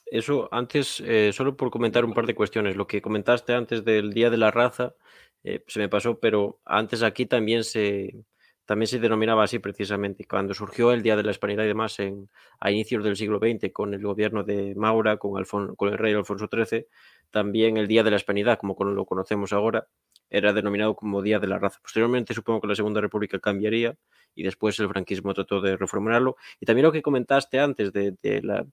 Eso 0.05 0.49
antes, 0.51 1.01
eh, 1.05 1.31
solo 1.33 1.55
por 1.55 1.69
comentar 1.69 2.03
un 2.05 2.13
par 2.13 2.25
de 2.25 2.35
cuestiones. 2.35 2.75
Lo 2.75 2.87
que 2.87 3.01
comentaste 3.01 3.53
antes 3.53 3.85
del 3.85 4.13
Día 4.13 4.29
de 4.29 4.37
la 4.37 4.51
Raza, 4.51 4.95
eh, 5.43 5.63
se 5.67 5.79
me 5.79 5.89
pasó, 5.89 6.19
pero 6.19 6.59
antes 6.65 7.03
aquí 7.03 7.25
también 7.25 7.63
se, 7.63 8.25
también 8.65 8.87
se 8.87 8.99
denominaba 8.99 9.43
así 9.43 9.59
precisamente. 9.59 10.25
Cuando 10.25 10.53
surgió 10.53 10.91
el 10.91 11.03
Día 11.03 11.15
de 11.15 11.23
la 11.23 11.31
Hispanidad 11.31 11.63
y 11.63 11.67
demás 11.67 11.99
en, 11.99 12.29
a 12.59 12.71
inicios 12.71 13.03
del 13.03 13.15
siglo 13.15 13.39
XX 13.39 13.71
con 13.71 13.93
el 13.93 14.01
gobierno 14.01 14.43
de 14.43 14.73
Maura, 14.75 15.17
con, 15.17 15.43
con 15.75 15.89
el 15.89 15.97
rey 15.97 16.13
Alfonso 16.13 16.49
XIII, 16.51 16.87
también 17.31 17.77
el 17.77 17.87
Día 17.87 18.03
de 18.03 18.11
la 18.11 18.17
Hispanidad, 18.17 18.57
como 18.57 18.75
lo 18.83 19.05
conocemos 19.05 19.53
ahora, 19.53 19.87
era 20.29 20.53
denominado 20.53 20.95
como 20.95 21.21
Día 21.21 21.39
de 21.39 21.47
la 21.47 21.59
Raza. 21.59 21.79
Posteriormente 21.81 22.33
supongo 22.33 22.61
que 22.61 22.67
la 22.67 22.75
Segunda 22.75 23.01
República 23.01 23.39
cambiaría 23.39 23.95
y 24.35 24.43
después 24.43 24.79
el 24.79 24.89
franquismo 24.89 25.33
trató 25.33 25.61
de 25.61 25.75
reformularlo. 25.75 26.35
Y 26.59 26.65
también 26.65 26.85
lo 26.85 26.91
que 26.91 27.01
comentaste 27.01 27.59
antes 27.59 27.91
de, 27.91 28.15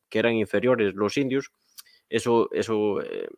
que 0.09 0.19
eran 0.19 0.35
inferiores 0.35 0.95
los 0.95 1.17
indios, 1.17 1.51
eso, 2.09 2.49
eso 2.53 3.01
eh, 3.03 3.29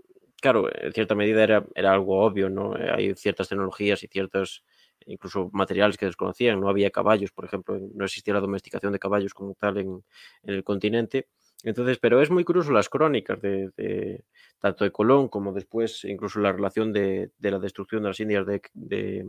claro, 0.40 0.68
en 0.72 0.92
cierta 0.92 1.14
medida 1.14 1.42
era, 1.42 1.64
algo 1.92 2.20
obvio, 2.20 2.50
¿no? 2.50 2.74
Hay 2.74 3.14
ciertas 3.14 3.48
tecnologías 3.48 4.02
y 4.02 4.08
ciertos 4.08 4.64
incluso 5.06 5.48
materiales 5.52 5.96
que 5.96 6.06
desconocían, 6.06 6.60
no 6.60 6.68
había 6.68 6.90
caballos, 6.90 7.32
por 7.32 7.46
ejemplo, 7.46 7.78
no 7.94 8.04
existía 8.04 8.34
la 8.34 8.40
domesticación 8.40 8.92
de 8.92 8.98
caballos 8.98 9.32
como 9.32 9.54
tal 9.54 9.78
en 9.78 10.04
el 10.42 10.62
continente. 10.64 11.28
Entonces, 11.64 11.98
pero 11.98 12.22
es 12.22 12.30
muy 12.30 12.44
curioso 12.44 12.70
las 12.70 12.88
crónicas 12.88 13.40
de, 13.40 14.22
tanto 14.60 14.84
de 14.84 14.92
Colón 14.92 15.28
como 15.28 15.52
después 15.52 16.04
incluso 16.04 16.38
la 16.40 16.52
relación 16.52 16.92
de, 16.92 17.30
la 17.40 17.58
destrucción 17.58 18.02
de 18.02 18.08
las 18.08 18.20
Indias 18.20 18.46
de, 18.46 19.24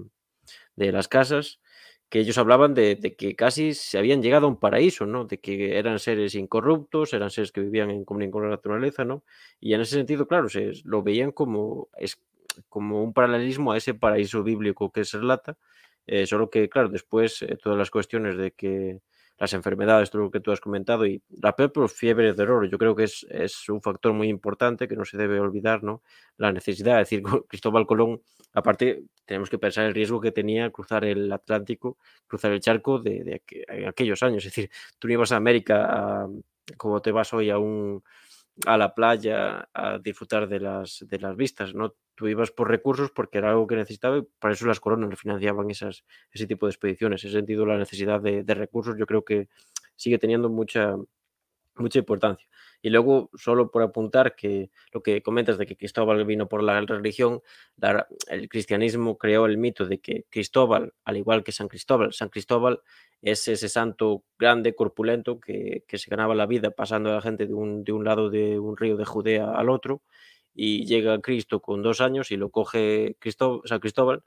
las 0.76 1.08
casas, 1.08 1.60
que 2.08 2.20
ellos 2.20 2.38
hablaban 2.38 2.74
de, 2.74 3.16
que 3.18 3.36
casi 3.36 3.74
se 3.74 3.98
habían 3.98 4.22
llegado 4.22 4.46
a 4.48 4.50
un 4.50 4.60
paraíso, 4.60 5.06
¿no? 5.06 5.26
De 5.26 5.40
que 5.40 5.78
eran 5.78 6.00
seres 6.00 6.36
incorruptos, 6.36 7.14
eran 7.14 7.30
seres 7.30 7.52
que 7.52 7.62
vivían 7.62 7.92
en 7.92 8.06
comunión 8.06 8.32
con 8.32 8.44
la 8.44 8.50
naturaleza, 8.50 9.06
¿no? 9.06 9.24
Y 9.60 9.74
en 9.74 9.82
ese 9.82 9.96
sentido, 9.96 10.28
claro, 10.28 10.50
se 10.50 10.72
lo 10.86 11.04
veían 11.04 11.32
como, 11.32 11.90
es, 11.98 12.20
como 12.68 13.04
un 13.04 13.14
paralelismo 13.14 13.72
a 13.72 13.78
ese 13.78 13.94
paraíso 13.94 14.44
bíblico 14.44 14.92
que 14.92 15.06
se 15.06 15.20
relata, 15.20 15.58
eh, 16.08 16.26
solo 16.26 16.50
que, 16.50 16.70
claro, 16.70 16.90
después 16.90 17.42
eh, 17.44 17.58
todas 17.62 17.78
las 17.78 17.92
cuestiones 17.92 18.38
de 18.38 18.52
que 18.52 19.00
las 19.40 19.54
enfermedades, 19.54 20.10
todo 20.10 20.24
lo 20.24 20.32
que 20.32 20.40
tú 20.40 20.52
has 20.52 20.60
comentado, 20.60 21.06
y 21.06 21.22
la 21.42 21.56
propia 21.56 21.88
fiebre 21.88 22.34
de 22.34 22.44
oro, 22.44 22.66
yo 22.66 22.78
creo 22.78 22.96
que 22.96 23.06
es, 23.06 23.26
es, 23.30 23.70
un 23.70 23.82
factor 23.82 24.14
muy 24.14 24.28
importante 24.28 24.88
que 24.88 24.96
no 24.96 25.06
se 25.06 25.18
debe 25.18 25.40
olvidar, 25.40 25.84
¿no? 25.84 26.04
La 26.38 26.52
necesidad, 26.52 27.02
es 27.02 27.10
decir, 27.10 27.24
Cristóbal 27.48 27.88
Colón, 27.88 28.22
aparte, 28.54 29.04
tenemos 29.26 29.50
que 29.50 29.58
pensar 29.58 29.86
el 29.86 29.94
riesgo 29.94 30.20
que 30.20 30.32
tenía 30.32 30.70
cruzar 30.72 31.06
el 31.06 31.32
Atlántico, 31.32 31.98
cruzar 32.28 32.52
el 32.52 32.60
charco 32.60 33.00
de, 33.00 33.24
de, 33.24 33.42
en 33.68 33.88
aquellos 33.88 34.22
años, 34.24 34.46
es 34.46 34.54
decir, 34.54 34.70
tú 35.00 35.08
no 35.08 35.14
ibas 35.14 35.32
a 35.32 35.38
América 35.38 36.28
como 36.78 37.02
te 37.02 37.12
vas 37.12 37.34
hoy 37.34 37.50
a 37.50 37.58
un 37.58 38.04
a 38.66 38.78
la 38.78 38.94
playa 38.94 39.70
a 39.74 40.00
disfrutar 40.00 40.48
de 40.48 40.60
las, 40.60 41.06
de 41.08 41.20
las 41.20 41.36
vistas, 41.36 41.74
¿no? 41.74 41.96
Tú 42.20 42.28
ibas 42.28 42.52
por 42.52 42.68
recursos 42.68 43.12
porque 43.12 43.38
era 43.38 43.52
algo 43.52 43.66
que 43.66 43.78
necesitaba 43.78 44.18
y 44.18 44.24
para 44.40 44.54
eso 44.54 44.68
las 44.68 44.82
coronas 44.82 45.18
financiaban 45.18 45.70
esas, 45.70 46.04
ese 46.34 46.48
tipo 46.48 46.66
de 46.66 46.72
expediciones. 46.72 47.24
En 47.24 47.30
ese 47.30 47.38
sentido, 47.38 47.66
la 47.66 47.78
necesidad 47.78 48.20
de, 48.20 48.44
de 48.44 48.54
recursos 48.56 48.98
yo 49.00 49.06
creo 49.06 49.24
que 49.24 49.48
sigue 49.96 50.18
teniendo 50.18 50.50
mucha, 50.50 50.98
mucha 51.78 52.00
importancia. 52.00 52.46
Y 52.82 52.90
luego, 52.90 53.30
solo 53.36 53.72
por 53.72 53.84
apuntar 53.84 54.36
que 54.36 54.70
lo 54.92 55.02
que 55.02 55.22
comentas 55.22 55.58
de 55.58 55.66
que 55.66 55.78
Cristóbal 55.78 56.26
vino 56.26 56.50
por 56.50 56.62
la 56.62 56.82
religión, 56.82 57.42
el 58.28 58.50
cristianismo 58.50 59.18
creó 59.18 59.46
el 59.46 59.58
mito 59.58 59.86
de 59.86 60.02
que 60.02 60.26
Cristóbal, 60.30 60.94
al 61.06 61.16
igual 61.16 61.46
que 61.46 61.54
San 61.54 61.70
Cristóbal, 61.70 62.12
San 62.12 62.28
Cristóbal 62.28 62.82
es 63.22 63.48
ese 63.48 63.70
santo 63.70 64.26
grande, 64.38 64.76
corpulento, 64.76 65.40
que, 65.40 65.86
se 65.88 66.10
ganaba 66.10 66.36
la 66.36 66.48
vida 66.48 66.72
pasando 66.72 67.12
a 67.12 67.16
la 67.16 67.22
gente 67.22 67.48
de 67.48 67.54
un, 67.54 67.86
de 67.86 67.94
un 67.94 68.04
lado 68.04 68.30
de 68.30 68.60
un 68.60 68.76
río 68.76 68.98
de 68.98 69.06
Judea 69.06 69.52
al 69.52 69.70
otro, 69.70 70.02
y 70.54 70.86
llega 70.86 71.20
Cristo 71.22 71.62
con 71.62 71.82
dos 71.82 72.02
años 72.02 72.32
y 72.32 72.38
lo 72.38 72.50
coge 72.50 73.16
San 73.66 73.80
Cristóbal 73.80 74.24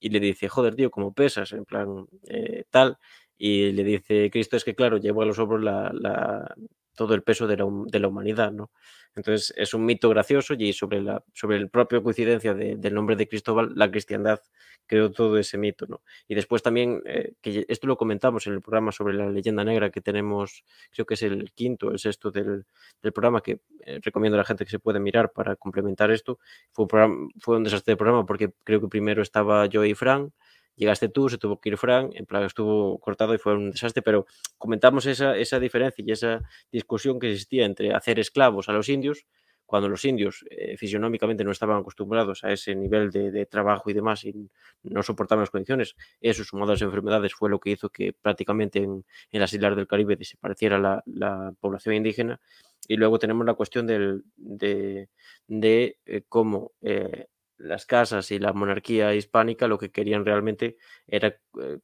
y 0.00 0.10
le 0.10 0.20
dice, 0.20 0.48
joder, 0.48 0.74
tío, 0.74 0.90
¿cómo 0.90 1.12
pesas? 1.14 1.52
En 1.52 1.64
plan, 1.64 2.06
eh, 2.28 2.64
tal. 2.70 2.98
Y 3.38 3.72
le 3.72 3.84
dice 3.84 4.30
Cristo, 4.30 4.56
es 4.56 4.64
que 4.64 4.74
claro, 4.74 4.98
llevo 4.98 5.22
a 5.22 5.26
los 5.26 5.38
hombros 5.38 5.62
la, 5.62 6.54
todo 6.94 7.14
el 7.14 7.22
peso 7.22 7.46
de 7.46 7.56
la, 7.56 7.66
de 7.86 8.00
la, 8.00 8.08
humanidad, 8.08 8.52
¿no? 8.52 8.70
Entonces 9.14 9.52
es 9.56 9.74
un 9.74 9.84
mito 9.84 10.08
gracioso 10.08 10.54
y 10.54 10.72
sobre 10.72 11.02
la 11.02 11.22
sobre 11.34 11.56
el 11.56 11.68
propio 11.68 12.02
coincidencia 12.02 12.54
del 12.54 12.94
nombre 12.94 13.16
de 13.16 13.28
Cristóbal, 13.28 13.72
la 13.74 13.90
cristiandad 13.90 14.40
creó 14.86 15.10
todo 15.10 15.38
ese 15.38 15.58
mito, 15.58 15.86
¿no? 15.86 16.02
Y 16.28 16.34
después 16.34 16.62
también, 16.62 17.02
eh, 17.06 17.34
que 17.40 17.64
esto 17.68 17.86
lo 17.86 17.96
comentamos 17.96 18.46
en 18.46 18.54
el 18.54 18.60
programa 18.60 18.92
sobre 18.92 19.14
la 19.14 19.30
leyenda 19.30 19.64
negra 19.64 19.90
que 19.90 20.00
tenemos, 20.00 20.64
creo 20.90 21.06
que 21.06 21.14
es 21.14 21.22
el 21.22 21.52
quinto, 21.52 21.90
el 21.90 21.98
sexto 21.98 22.30
del, 22.30 22.66
programa, 23.14 23.42
que 23.42 23.60
eh, 23.86 24.00
recomiendo 24.02 24.36
a 24.36 24.38
la 24.38 24.44
gente 24.44 24.64
que 24.64 24.70
se 24.70 24.78
puede 24.78 25.00
mirar 25.00 25.32
para 25.32 25.56
complementar 25.56 26.10
esto. 26.10 26.38
Fue 26.72 26.84
un, 26.84 27.30
fue 27.40 27.56
un 27.56 27.64
desastre 27.64 27.92
de 27.92 27.96
programa 27.96 28.26
porque 28.26 28.52
creo 28.64 28.80
que 28.80 28.88
primero 28.88 29.22
estaba 29.22 29.66
yo 29.66 29.84
y 29.84 29.94
Fran, 29.94 30.32
llegaste 30.76 31.08
tú, 31.08 31.28
se 31.28 31.38
tuvo 31.38 31.60
que 31.60 31.70
ir 31.70 31.76
Fran, 31.76 32.10
en 32.14 32.26
plan 32.26 32.44
estuvo 32.44 32.98
cortado 32.98 33.34
y 33.34 33.38
fue 33.38 33.54
un 33.54 33.70
desastre, 33.70 34.02
pero 34.02 34.26
comentamos 34.58 35.06
esa, 35.06 35.36
esa 35.36 35.58
diferencia 35.58 36.04
y 36.06 36.12
esa 36.12 36.42
discusión 36.70 37.18
que 37.18 37.30
existía 37.30 37.64
entre 37.64 37.94
hacer 37.94 38.18
esclavos 38.18 38.68
a 38.68 38.72
los 38.72 38.88
indios, 38.88 39.26
cuando 39.72 39.88
los 39.88 40.04
indios 40.04 40.44
eh, 40.50 40.76
fisionómicamente 40.76 41.44
no 41.44 41.50
estaban 41.50 41.78
acostumbrados 41.78 42.44
a 42.44 42.52
ese 42.52 42.74
nivel 42.74 43.10
de, 43.10 43.46
trabajo 43.46 43.88
y 43.88 43.94
demás 43.94 44.22
y 44.24 44.50
no 44.82 45.02
soportaban 45.02 45.44
las 45.44 45.50
condiciones, 45.50 45.96
eso 46.20 46.44
sumado 46.44 46.72
a 46.72 46.74
las 46.74 46.82
enfermedades 46.82 47.32
fue 47.32 47.48
lo 47.48 47.58
que 47.58 47.70
hizo 47.70 47.88
que 47.88 48.12
prácticamente 48.12 48.80
en, 48.80 49.02
las 49.30 49.50
islas 49.54 49.74
del 49.74 49.86
Caribe 49.86 50.16
desapareciera 50.16 50.78
la, 50.78 51.02
la 51.06 51.54
población 51.58 51.94
indígena. 51.94 52.38
Y 52.86 52.96
luego 52.96 53.18
tenemos 53.18 53.46
la 53.46 53.54
cuestión 53.54 53.86
del, 53.86 54.24
de, 54.36 55.08
de 55.46 55.96
eh, 56.04 56.22
cómo 56.28 56.72
eh, 56.82 57.28
las 57.62 57.86
casas 57.86 58.30
y 58.30 58.38
la 58.38 58.52
monarquía 58.52 59.14
hispánica 59.14 59.68
lo 59.68 59.78
que 59.78 59.90
querían 59.90 60.24
realmente 60.24 60.76
era 61.06 61.28
eh, 61.60 61.78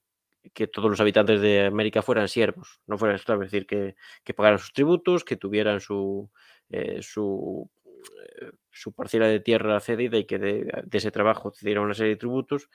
que 0.52 0.66
todos 0.66 0.90
los 0.90 1.00
habitantes 1.00 1.40
de 1.40 1.66
América 1.66 2.02
fueran 2.02 2.28
siervos, 2.28 2.80
no 2.86 2.98
fueran 2.98 3.16
esclavos, 3.16 3.46
es 3.46 3.52
decir, 3.52 3.66
que, 3.66 3.96
que 4.24 4.34
pagaran 4.34 4.58
sus 4.58 4.72
tributos, 4.72 5.24
que 5.24 5.36
tuvieran 5.36 5.80
su, 5.80 6.30
eh, 6.70 7.00
eh, 7.00 8.50
su 8.70 8.92
parcela 8.92 9.26
de 9.26 9.40
tierra 9.40 9.78
cedida 9.80 10.16
y 10.18 10.24
que 10.24 10.38
de, 10.38 10.84
ese 10.90 11.10
trabajo 11.10 11.52
cedieran 11.52 11.84
una 11.84 11.94
serie 11.94 12.14
de 12.14 12.18
tributos, 12.18 12.68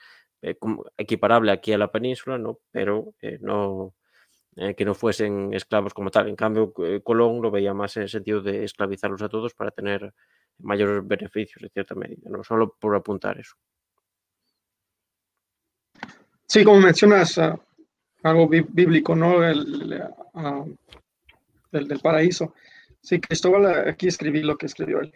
equiparable 0.96 1.52
aquí 1.52 1.72
a 1.72 1.78
la 1.78 1.90
península, 1.90 2.36
¿no? 2.36 2.60
pero 2.70 3.14
no, 3.40 3.94
que 4.76 4.84
no 4.84 4.94
fuesen 4.94 5.54
esclavos 5.54 5.94
como 5.94 6.10
tal. 6.10 6.28
En 6.28 6.36
cambio, 6.36 6.72
Colón 7.02 7.40
lo 7.40 7.50
veía 7.50 7.72
más 7.72 7.96
en 7.96 8.04
el 8.04 8.08
sentido 8.10 8.42
de 8.42 8.64
esclavizarlos 8.64 9.22
a 9.22 9.30
todos 9.30 9.54
para 9.54 9.70
tener 9.70 10.12
mayores 10.58 11.06
beneficios 11.06 11.62
en 11.62 11.70
cierta 11.70 11.94
medida, 11.94 12.30
no 12.30 12.42
solo 12.44 12.74
por 12.78 12.94
apuntar 12.96 13.38
eso. 13.38 13.56
Sí, 16.46 16.62
como 16.62 16.80
mencionas, 16.80 17.38
ah, 17.38 17.58
algo 18.22 18.48
bíblico, 18.48 19.14
¿no? 19.16 19.42
El, 19.42 20.00
ah, 20.34 20.64
del, 21.72 22.00
paraíso. 22.00 22.54
Sí, 23.00 23.20
Cristóbal, 23.20 23.88
aquí 23.88 24.08
escribí 24.08 24.42
lo 24.42 24.56
que 24.56 24.66
escribió 24.66 25.00
él. 25.00 25.12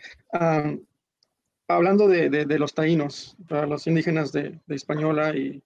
hablando 1.68 2.09
de, 2.09 2.59
los 2.59 2.74
taínos, 2.74 3.37
los 3.48 3.87
indígenas 3.87 4.33
de, 4.33 4.59
de 4.66 4.74
Hispaniola 4.74 5.35
y, 5.37 5.62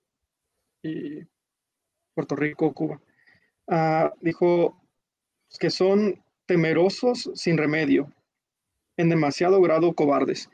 Puerto 2.15 2.37
Rico, 2.37 2.75
Cuba, 2.75 3.01
dijo 4.21 4.79
que 5.59 5.71
son 5.71 6.23
temerosos 6.47 7.31
sin 7.35 7.57
remedio, 7.57 8.13
en 8.97 9.09
demasiado 9.09 9.61
grado 9.61 9.95
cobardes, 9.95 10.49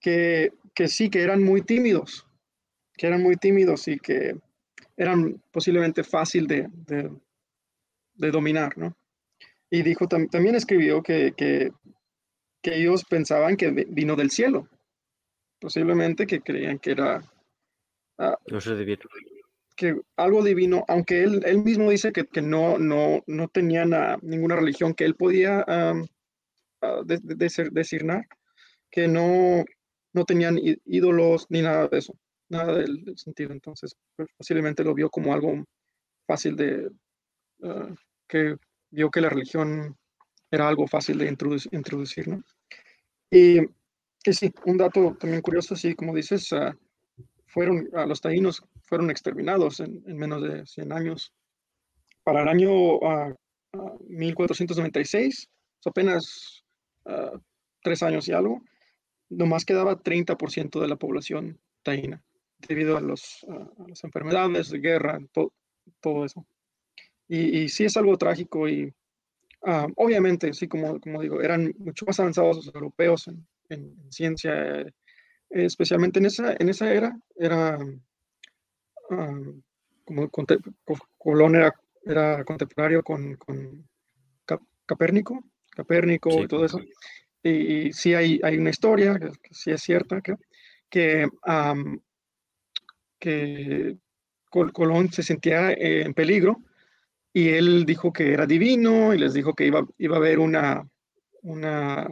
que, 0.00 0.52
que 0.74 0.88
sí, 0.88 1.10
que 1.10 1.22
eran 1.22 1.42
muy 1.42 1.62
tímidos, 1.62 2.26
que 2.96 3.06
eran 3.06 3.22
muy 3.22 3.36
tímidos 3.36 3.88
y 3.88 3.98
que 3.98 4.36
eran 4.96 5.42
posiblemente 5.50 6.04
fácil 6.04 6.46
de, 6.46 6.68
de, 6.86 8.30
dominar, 8.30 8.76
¿no? 8.76 8.94
Y 9.70 9.82
dijo, 9.82 10.06
también 10.06 10.54
escribió 10.54 11.02
que, 11.02 11.32
que, 11.36 11.72
que, 12.60 12.76
ellos 12.76 13.04
pensaban 13.04 13.56
que 13.56 13.70
vino 13.88 14.16
del 14.16 14.30
cielo, 14.30 14.68
posiblemente 15.58 16.26
que 16.26 16.40
creían 16.40 16.78
que 16.78 16.90
era... 16.92 17.22
Uh, 18.18 18.34
no 18.48 18.76
divino. 18.76 19.02
Que 19.74 19.98
algo 20.16 20.44
divino, 20.44 20.84
aunque 20.88 21.22
él, 21.22 21.42
él 21.46 21.58
mismo 21.64 21.90
dice 21.90 22.12
que, 22.12 22.26
que 22.26 22.42
no, 22.42 22.78
no, 22.78 23.22
no 23.26 23.48
tenía 23.48 23.86
ninguna 24.20 24.56
religión, 24.56 24.92
que 24.92 25.04
él 25.04 25.14
podía 25.14 25.64
de, 27.04 27.18
de, 27.22 27.70
designar 27.70 28.26
que 28.90 29.08
no, 29.08 29.64
no 30.12 30.24
tenían 30.24 30.58
ídolos 30.84 31.46
ni 31.48 31.62
nada 31.62 31.88
de 31.88 31.98
eso, 31.98 32.14
nada 32.48 32.74
del, 32.74 33.16
sentido. 33.16 33.52
Entonces, 33.52 33.96
pues, 34.16 34.28
posiblemente 34.36 34.84
lo 34.84 34.94
vio 34.94 35.10
como 35.10 35.32
algo 35.32 35.64
fácil 36.26 36.56
de, 36.56 36.90
ah, 37.62 37.94
que 38.28 38.56
vio 38.90 39.10
que 39.10 39.20
la 39.20 39.30
religión 39.30 39.96
era 40.50 40.68
algo 40.68 40.86
fácil 40.86 41.18
de 41.18 41.28
introducir, 41.28 42.28
¿no? 42.28 42.42
Y 43.30 43.60
que 44.22 44.34
sí, 44.34 44.52
un 44.66 44.76
dato 44.76 45.16
también 45.18 45.40
curioso, 45.40 45.74
sí, 45.74 45.94
como 45.94 46.14
dices, 46.14 46.52
uh, 46.52 46.72
fueron, 47.46 47.88
a 47.94 48.04
los 48.04 48.20
taínos 48.20 48.62
fueron 48.84 49.10
exterminados 49.10 49.80
en, 49.80 50.02
en, 50.06 50.16
menos 50.18 50.42
de 50.42 50.66
100 50.66 50.92
años. 50.92 51.32
Para 52.22 52.42
el 52.42 52.48
año 52.48 53.00
1496, 54.08 55.48
ah, 55.48 55.88
apenas 55.88 56.61
Ah, 57.04 57.38
tres 57.82 58.02
años 58.02 58.28
y 58.28 58.32
algo, 58.32 58.62
nomás 59.28 59.64
quedaba 59.64 60.02
30% 60.02 60.80
de 60.80 60.88
la 60.88 60.96
población 60.96 61.58
taína, 61.82 62.22
debido 62.68 62.96
a, 62.96 63.00
los, 63.00 63.44
las 63.88 64.04
enfermedades, 64.04 64.70
de 64.70 64.78
guerra, 64.78 65.18
todo 66.00 66.24
eso. 66.24 66.46
Y, 67.28 67.62
y, 67.62 67.68
sí 67.68 67.84
es 67.84 67.96
algo 67.96 68.16
trágico 68.16 68.68
y 68.68 68.92
ah, 69.64 69.86
obviamente, 69.96 70.52
sí, 70.52 70.68
como, 70.68 71.00
como 71.00 71.22
digo, 71.22 71.40
eran 71.40 71.74
mucho 71.78 72.06
más 72.06 72.20
avanzados 72.20 72.56
los 72.56 72.74
europeos 72.74 73.28
en, 73.28 73.46
en, 73.68 74.12
ciencia, 74.12 74.86
especialmente 75.50 76.20
en 76.20 76.26
esa, 76.26 76.54
en 76.58 76.68
esa 76.68 76.92
era, 76.92 77.18
era 77.36 77.78
ah, 79.10 79.40
como 80.04 80.30
Colón 81.18 81.56
era, 81.56 81.74
era 82.04 82.44
contemporáneo 82.44 83.02
con, 83.02 83.36
con 83.36 83.88
Capérnico, 84.84 85.42
Capérnico 85.74 86.42
y 86.42 86.48
todo 86.48 86.64
eso. 86.64 86.80
Y, 87.42 87.92
sí 87.92 88.14
hay, 88.14 88.40
hay, 88.42 88.56
una 88.56 88.70
historia, 88.70 89.18
que, 89.18 89.30
sí 89.50 89.70
es 89.70 89.82
cierta, 89.82 90.20
que, 90.20 90.36
que, 90.88 91.28
que 93.18 93.96
Colón 94.50 95.12
se 95.12 95.22
sentía 95.22 95.72
en 95.72 96.14
peligro 96.14 96.62
y 97.32 97.48
él 97.48 97.84
dijo 97.86 98.12
que 98.12 98.32
era 98.32 98.46
divino 98.46 99.14
y 99.14 99.18
les 99.18 99.32
dijo 99.32 99.54
que 99.54 99.66
iba, 99.66 99.86
iba 99.98 100.16
a 100.16 100.18
haber 100.18 100.38
una, 100.38 100.86
una 101.42 102.08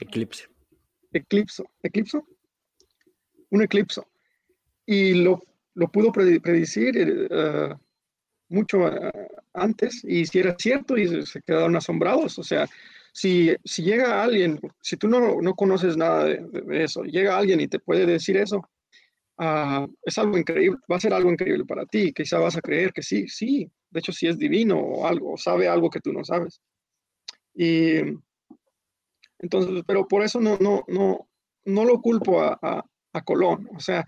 eclipse. 0.00 0.46
Eclipse. 1.12 1.64
¿Eclipso? 1.82 2.26
Un 3.50 3.62
eclipso. 3.62 4.08
Y 4.86 5.14
lo, 5.14 5.42
lo 5.74 5.88
pudo 5.88 6.12
predecir 6.12 7.28
uh, 7.30 7.76
mucho 8.50 8.78
uh, 8.78 9.10
antes 9.54 10.04
y 10.04 10.26
si 10.26 10.40
era 10.40 10.54
cierto 10.58 10.98
y 10.98 11.24
se 11.24 11.40
quedaron 11.42 11.76
asombrados. 11.76 12.38
O 12.38 12.42
sea, 12.42 12.68
si, 13.12 13.54
si 13.64 13.82
llega 13.82 14.22
alguien, 14.22 14.60
si 14.82 14.96
tú 14.96 15.08
no, 15.08 15.40
no 15.40 15.54
conoces 15.54 15.96
nada 15.96 16.24
de, 16.24 16.84
eso, 16.84 17.02
llega 17.04 17.38
alguien 17.38 17.60
y 17.60 17.68
te 17.68 17.78
puede 17.78 18.04
decir 18.06 18.36
eso, 18.36 18.68
uh, 19.38 19.86
es 20.02 20.18
algo 20.18 20.36
increíble, 20.36 20.78
va 20.90 20.96
a 20.96 21.00
ser 21.00 21.14
algo 21.14 21.30
increíble 21.30 21.64
para 21.64 21.86
ti. 21.86 22.12
Quizá 22.12 22.38
vas 22.38 22.56
a 22.56 22.60
creer 22.60 22.92
que 22.92 23.02
sí, 23.02 23.28
sí, 23.28 23.70
de 23.90 24.00
hecho, 24.00 24.12
si 24.12 24.26
es 24.26 24.36
divino 24.38 24.78
o 24.78 25.06
algo, 25.06 25.36
sabe 25.36 25.68
algo 25.68 25.88
que 25.88 26.00
tú 26.00 26.12
no 26.12 26.24
sabes. 26.24 26.60
Y 27.54 27.96
entonces, 29.38 29.82
pero 29.86 30.06
por 30.06 30.22
eso 30.22 30.40
no, 30.40 30.58
no, 30.60 30.84
no, 30.88 31.28
no 31.64 31.84
lo 31.84 32.00
culpo 32.00 32.42
a, 32.42 32.58
a, 32.60 32.84
a 33.12 33.22
Colón. 33.22 33.68
O 33.74 33.80
sea, 33.80 34.06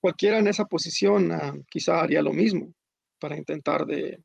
cualquiera 0.00 0.38
en 0.38 0.48
esa 0.48 0.64
posición 0.66 1.32
uh, 1.32 1.64
quizá 1.70 2.00
haría 2.00 2.22
lo 2.22 2.32
mismo 2.32 2.72
para 3.24 3.38
intentar 3.38 3.86
de, 3.86 4.22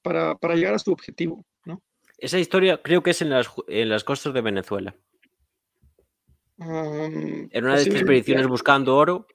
para, 0.00 0.34
para, 0.34 0.54
llegar 0.54 0.72
a 0.72 0.78
su 0.78 0.90
objetivo, 0.90 1.44
¿no? 1.66 1.82
Esa 2.16 2.38
historia 2.38 2.80
creo 2.82 3.02
que 3.02 3.10
es 3.10 3.20
en 3.20 3.28
las, 3.28 3.48
en 3.68 3.90
las 3.90 4.02
costas 4.02 4.32
de 4.32 4.40
Venezuela. 4.40 4.96
Um, 6.56 7.48
En 7.52 7.64
una 7.64 7.74
de 7.74 7.82
estas 7.82 7.96
expediciones 7.96 8.46
buscando 8.46 8.96
oro. 8.96 9.26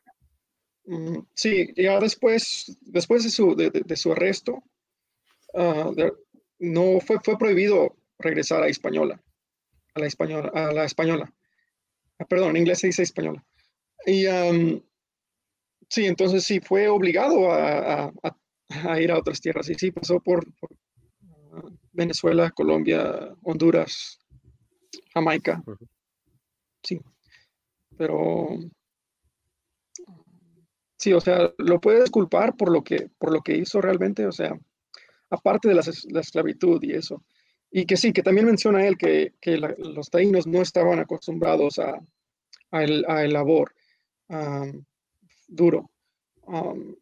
mm, 0.86 1.20
sí, 1.36 1.72
ya 1.76 2.00
después, 2.00 2.76
después 2.82 3.24
de 3.24 3.30
su, 3.30 3.56
de, 3.56 3.70
de- 3.70 3.82
de 3.86 3.96
su 3.96 4.12
arresto, 4.12 4.64
ah, 5.54 5.92
de- 5.96 6.14
no 6.58 7.00
fue, 7.00 7.20
fue 7.24 7.38
prohibido 7.38 7.96
regresar 8.18 8.64
a 8.64 8.68
Española, 8.70 9.22
a 9.94 10.00
la 10.00 10.08
española, 10.08 10.50
a 10.52 10.72
la 10.74 10.86
española. 10.86 11.32
Ah, 12.18 12.26
perdón, 12.26 12.52
en 12.52 12.58
inglés 12.58 12.80
se 12.80 12.88
dice 12.88 13.04
española. 13.04 13.46
Y 14.08 14.26
am, 14.26 14.82
sí, 15.92 16.06
entonces 16.08 16.44
sí, 16.46 16.60
fue 16.62 16.88
obligado 16.88 17.52
a, 17.52 18.06
a- 18.06 18.14
a- 18.24 18.38
a 18.94 19.02
ir 19.02 19.12
a 19.12 19.20
otras 19.20 19.42
tierras. 19.42 19.70
Y 19.70 19.76
sí, 19.76 19.92
pasó 19.92 20.20
por, 20.22 20.46
por, 20.56 20.72
ah, 21.54 21.70
Venezuela, 21.92 22.50
Colombia, 22.52 23.36
Honduras, 23.44 24.20
Jamaica. 25.14 25.62
Sí, 26.84 27.00
pero 27.98 28.48
sí, 30.98 31.14
o 31.14 31.20
sea, 31.22 31.52
lo 31.58 31.80
puedes 31.82 32.10
culpar 32.10 32.56
por 32.56 32.72
lo 32.72 32.84
que, 32.84 33.10
por 33.18 33.32
lo 33.34 33.42
que 33.42 33.58
hizo 33.58 33.82
realmente, 33.82 34.26
o 34.26 34.32
sea, 34.32 34.58
aparte 35.30 35.70
de 35.70 35.76
la, 35.76 35.82
es- 35.82 36.06
la 36.12 36.22
esclavitud 36.22 36.82
y 36.84 36.94
eso. 36.94 37.24
Y 37.72 37.86
que 37.86 37.98
sí, 37.98 38.14
que 38.14 38.24
también 38.24 38.48
menciona 38.48 38.86
él 38.88 38.98
que, 38.98 39.34
que 39.42 39.58
la- 39.58 39.76
los 39.78 40.10
taínos 40.10 40.48
no 40.48 40.62
estaban 40.62 41.00
acostumbrados 41.00 41.80
a, 41.80 42.00
a 42.72 42.84
el, 42.84 43.06
a 43.08 43.24
el 43.24 43.34
labor 43.34 43.74
duro. 45.52 45.92
Am, 46.48 46.96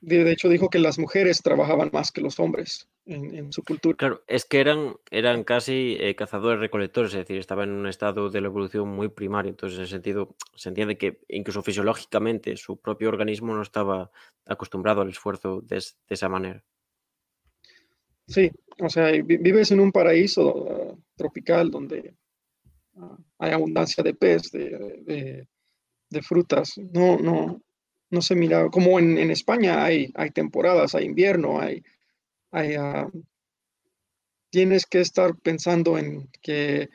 de, 0.00 0.24
de 0.24 0.32
hecho, 0.32 0.48
dijo 0.48 0.68
que 0.70 0.78
las 0.78 0.98
mujeres 0.98 1.42
trabajaban 1.42 1.90
más 1.92 2.12
que 2.12 2.20
los 2.20 2.38
hombres 2.38 2.88
en, 3.04 3.34
en 3.34 3.52
su 3.52 3.64
cultura. 3.64 3.96
Claro, 3.96 4.22
es 4.28 4.44
que 4.44 4.60
eran, 4.60 4.94
eran 5.10 5.42
casi 5.42 5.96
eh, 5.98 6.14
cazadores 6.14 6.60
recolectores, 6.60 7.12
es 7.12 7.18
decir, 7.18 7.38
estaban 7.38 7.70
en 7.70 7.74
un 7.76 7.88
estado 7.88 8.30
de 8.30 8.40
la 8.40 8.46
evolución 8.46 8.88
muy 8.88 9.08
primario. 9.08 9.50
Entonces, 9.50 9.78
en 9.78 9.84
ese 9.84 9.92
sentido, 9.94 10.36
se 10.54 10.68
entiende 10.68 10.96
que 10.96 11.20
incluso 11.28 11.62
fisiológicamente 11.62 12.56
su 12.56 12.76
propio 12.80 13.08
organismo 13.08 13.54
no 13.54 13.62
estaba 13.62 14.10
acostumbrado 14.46 15.00
al 15.00 15.08
esfuerzo 15.10 15.60
de, 15.62 15.78
es- 15.78 15.98
de 16.08 16.14
esa 16.14 16.28
manera. 16.28 16.62
Sí, 18.28 18.50
o 18.78 18.88
sea, 18.88 19.10
vi- 19.10 19.36
vives 19.38 19.72
en 19.72 19.80
un 19.80 19.90
paraíso 19.92 20.66
ah, 20.70 20.96
tropical 21.16 21.70
donde 21.70 22.14
ah, 22.96 23.18
hay 23.38 23.50
abundancia 23.50 24.02
de 24.04 24.14
pez, 24.14 24.50
de, 24.52 24.70
de- 25.02 25.48
de 26.12 26.22
frutas. 26.22 26.78
No, 26.78 27.18
no, 27.18 27.62
no 28.10 28.22
se 28.22 28.34
mira, 28.34 28.68
como 28.68 28.98
en, 28.98 29.18
en 29.18 29.30
España 29.30 29.84
hay, 29.84 30.12
hay 30.14 30.30
temporadas, 30.30 30.94
hay 30.94 31.06
invierno, 31.06 31.60
hay, 31.60 31.82
ah, 32.52 33.08
tienes 34.50 34.86
que 34.86 35.00
estar 35.00 35.34
pensando 35.38 35.98
en 35.98 36.28
que 36.42 36.90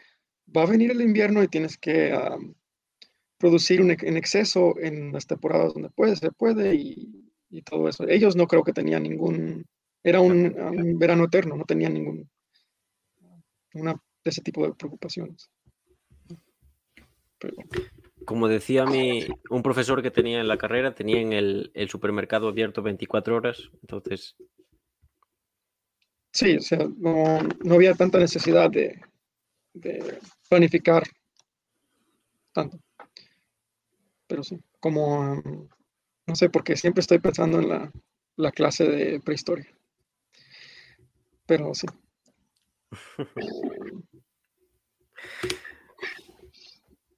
va 0.55 0.63
a 0.63 0.68
venir 0.68 0.91
el 0.91 1.01
invierno 1.01 1.43
y 1.43 1.47
tienes 1.47 1.78
que 1.78 2.11
ah, 2.13 2.38
producir 3.38 3.82
un 3.82 3.91
en 3.91 4.18
exceso 4.18 4.76
en 4.80 5.11
las 5.11 5.28
temporadas 5.28 5.74
donde 5.74 5.89
puede, 5.89 6.15
se 6.15 6.32
puede 6.32 6.76
y, 6.76 7.28
y 7.49 7.61
todo 7.63 7.89
eso. 7.89 8.07
Ellos 8.07 8.36
no 8.36 8.47
creo 8.47 8.63
que 8.63 8.74
tenían 8.74 9.03
ningún, 9.03 9.65
era 10.03 10.22
un, 10.22 10.55
un 10.59 10.99
verano 10.99 11.26
eterno, 11.26 11.55
no 11.55 11.65
tenían 11.65 11.93
ningún, 11.93 12.30
una 13.74 13.93
de 13.93 14.30
ese 14.30 14.41
tipo 14.41 14.65
de 14.65 14.74
preocupaciones. 14.74 15.49
Pero, 17.39 17.55
Como 18.28 18.49
decía 18.49 18.86
mi, 18.86 19.25
un 19.49 19.63
profesor 19.63 20.03
que 20.03 20.11
tenía 20.11 20.41
en 20.41 20.49
la 20.49 20.57
carrera, 20.57 20.93
tenían 20.93 21.32
el, 21.32 21.71
el 21.73 21.89
supermercado 21.89 22.49
abierto 22.49 22.82
24 22.82 23.38
horas. 23.38 23.71
Entonces, 23.82 24.36
sí, 26.34 26.57
o 26.57 26.61
sea, 26.61 26.80
no, 26.97 27.39
no 27.63 27.75
había 27.75 27.93
tanta 27.93 28.19
necesidad 28.19 28.69
de, 28.69 28.99
de 29.73 30.19
planificar 30.49 31.03
tanto. 32.51 32.78
Pero 34.28 34.43
sí, 34.43 34.59
como, 34.82 35.41
no 36.25 36.36
sé, 36.36 36.49
porque 36.49 36.75
siempre 36.75 36.99
estoy 36.99 37.19
pensando 37.19 37.59
en 37.59 37.69
la, 37.69 37.93
la 38.36 38.51
clase 38.51 38.84
de 38.84 39.21
prehistoria. 39.21 39.73
Pero 41.45 41.73
sí. 41.73 41.88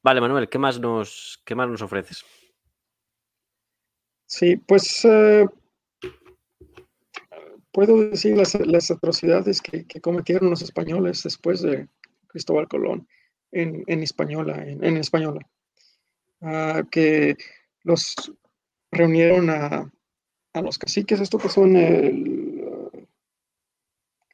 vale, 0.09 0.21
Manuel, 0.21 0.49
¿qué 0.49 0.57
más 0.57 0.79
nos, 0.79 1.39
qué 1.45 1.53
más 1.53 1.69
nos 1.69 1.83
ofreces? 1.83 2.25
Sí, 4.25 4.55
pues 4.55 5.05
eh, 5.05 5.45
puedo 7.71 8.09
decir 8.09 8.35
las, 8.35 8.55
las 8.55 8.89
atrocidades 8.89 9.61
que, 9.61 9.85
cometieron 10.01 10.49
los 10.49 10.63
españoles 10.63 11.21
después 11.21 11.61
de 11.61 11.87
Cristóbal 12.25 12.67
Colón 12.67 13.07
en, 13.51 13.83
en 13.85 14.01
Española, 14.01 14.63
en, 14.65 14.97
Española. 14.97 15.47
Ah, 16.41 16.81
que 16.89 17.37
los 17.83 18.15
reunieron 18.91 19.51
a, 19.51 19.91
a 20.53 20.61
los 20.63 20.79
caciques, 20.79 21.19
esto 21.19 21.37
pasó 21.37 21.65
en 21.65 21.75
el, 21.75 23.07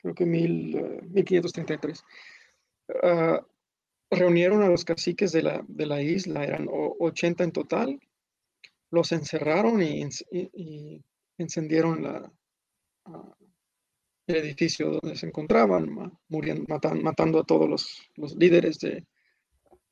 creo 0.01 0.15
que 0.15 0.25
mil, 0.25 0.77
eh, 0.77 1.01
1533. 1.09 2.01
Reunieron 4.09 4.61
a 4.63 4.69
los 4.69 4.85
caciques 4.85 5.31
de 5.31 5.41
la, 5.41 5.63
de 5.67 5.85
la 5.85 6.01
isla, 6.01 6.43
eran 6.43 6.67
o- 6.69 6.95
80 6.99 7.43
en 7.43 7.51
total, 7.51 7.99
los 8.91 9.11
encerraron 9.11 9.81
y, 9.81 10.07
encendieron 11.37 12.05
ah, 13.05 13.35
el 14.27 14.35
edificio 14.37 14.91
donde 14.91 15.15
se 15.17 15.27
encontraban, 15.27 15.89
muriendo, 16.29 16.63
matan- 16.67 17.01
matando 17.03 17.39
a 17.39 17.43
todos 17.43 17.69
los, 17.69 18.09
los 18.15 18.35
líderes 18.35 18.79
de, 18.79 19.05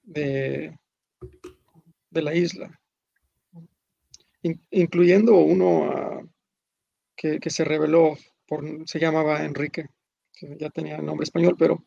de, 0.03 0.77
la 2.21 2.33
isla, 2.33 2.79
in- 4.43 4.61
incluyendo 4.71 5.35
uno 5.37 5.91
ah, 5.91 6.21
que, 7.15 7.39
que 7.39 7.49
se 7.49 7.63
rebeló, 7.63 8.17
por, 8.47 8.87
se 8.87 8.99
llamaba 8.99 9.43
Enrique, 9.43 9.87
que 10.33 10.55
ya 10.57 10.69
tenía 10.69 10.97
nombre 10.99 11.23
español, 11.25 11.55
pero 11.57 11.83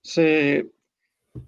se 0.00 0.70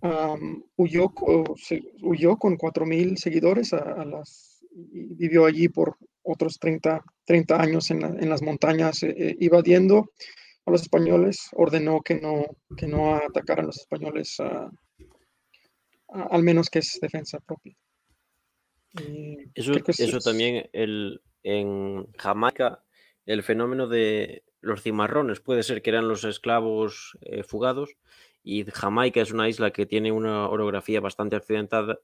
am, 0.00 0.62
huyó, 0.76 1.08
co- 1.10 1.54
se 1.56 1.82
huyó 2.02 2.36
con 2.36 2.56
4.000 2.56 3.16
seguidores 3.18 3.72
a, 3.72 3.78
a 3.78 4.04
las, 4.04 4.64
y 4.70 5.14
vivió 5.14 5.46
allí 5.46 5.68
por 5.68 5.96
otros 6.22 6.58
30, 6.58 7.02
30 7.24 7.60
años 7.60 7.90
en, 7.90 8.00
la- 8.00 8.08
en 8.08 8.28
las 8.28 8.42
montañas, 8.42 9.02
eh, 9.02 9.14
eh, 9.16 9.36
evadiendo 9.40 10.10
a 10.66 10.70
los 10.70 10.82
españoles, 10.82 11.48
ordenó 11.52 12.00
que 12.02 12.14
no, 12.20 12.44
que 12.76 12.86
no 12.86 13.14
atacaran 13.14 13.66
los 13.66 13.78
españoles, 13.78 14.36
ah, 14.40 14.70
a- 16.08 16.22
al 16.30 16.42
menos 16.42 16.68
que 16.70 16.80
es 16.80 16.98
defensa 17.00 17.40
propia. 17.40 17.74
Y 18.94 19.38
Eso, 19.54 19.72
que 19.74 19.90
es- 19.92 20.00
eso 20.00 20.20
también 20.20 20.68
el, 20.72 21.20
en 21.42 22.06
Jamaica, 22.18 22.82
el 23.26 23.42
fenómeno 23.42 23.86
de 23.86 24.42
los 24.60 24.82
cimarrones, 24.82 25.40
puede 25.40 25.62
ser 25.62 25.82
que 25.82 25.90
eran 25.90 26.08
los 26.08 26.24
esclavos 26.24 27.16
eh, 27.20 27.42
fugados, 27.42 27.90
y 28.42 28.64
Jamaica 28.64 29.20
es 29.20 29.32
una 29.32 29.48
isla 29.48 29.70
que 29.72 29.86
tiene 29.86 30.12
una 30.12 30.48
orografía 30.48 31.00
bastante 31.00 31.36
accidentada, 31.36 31.98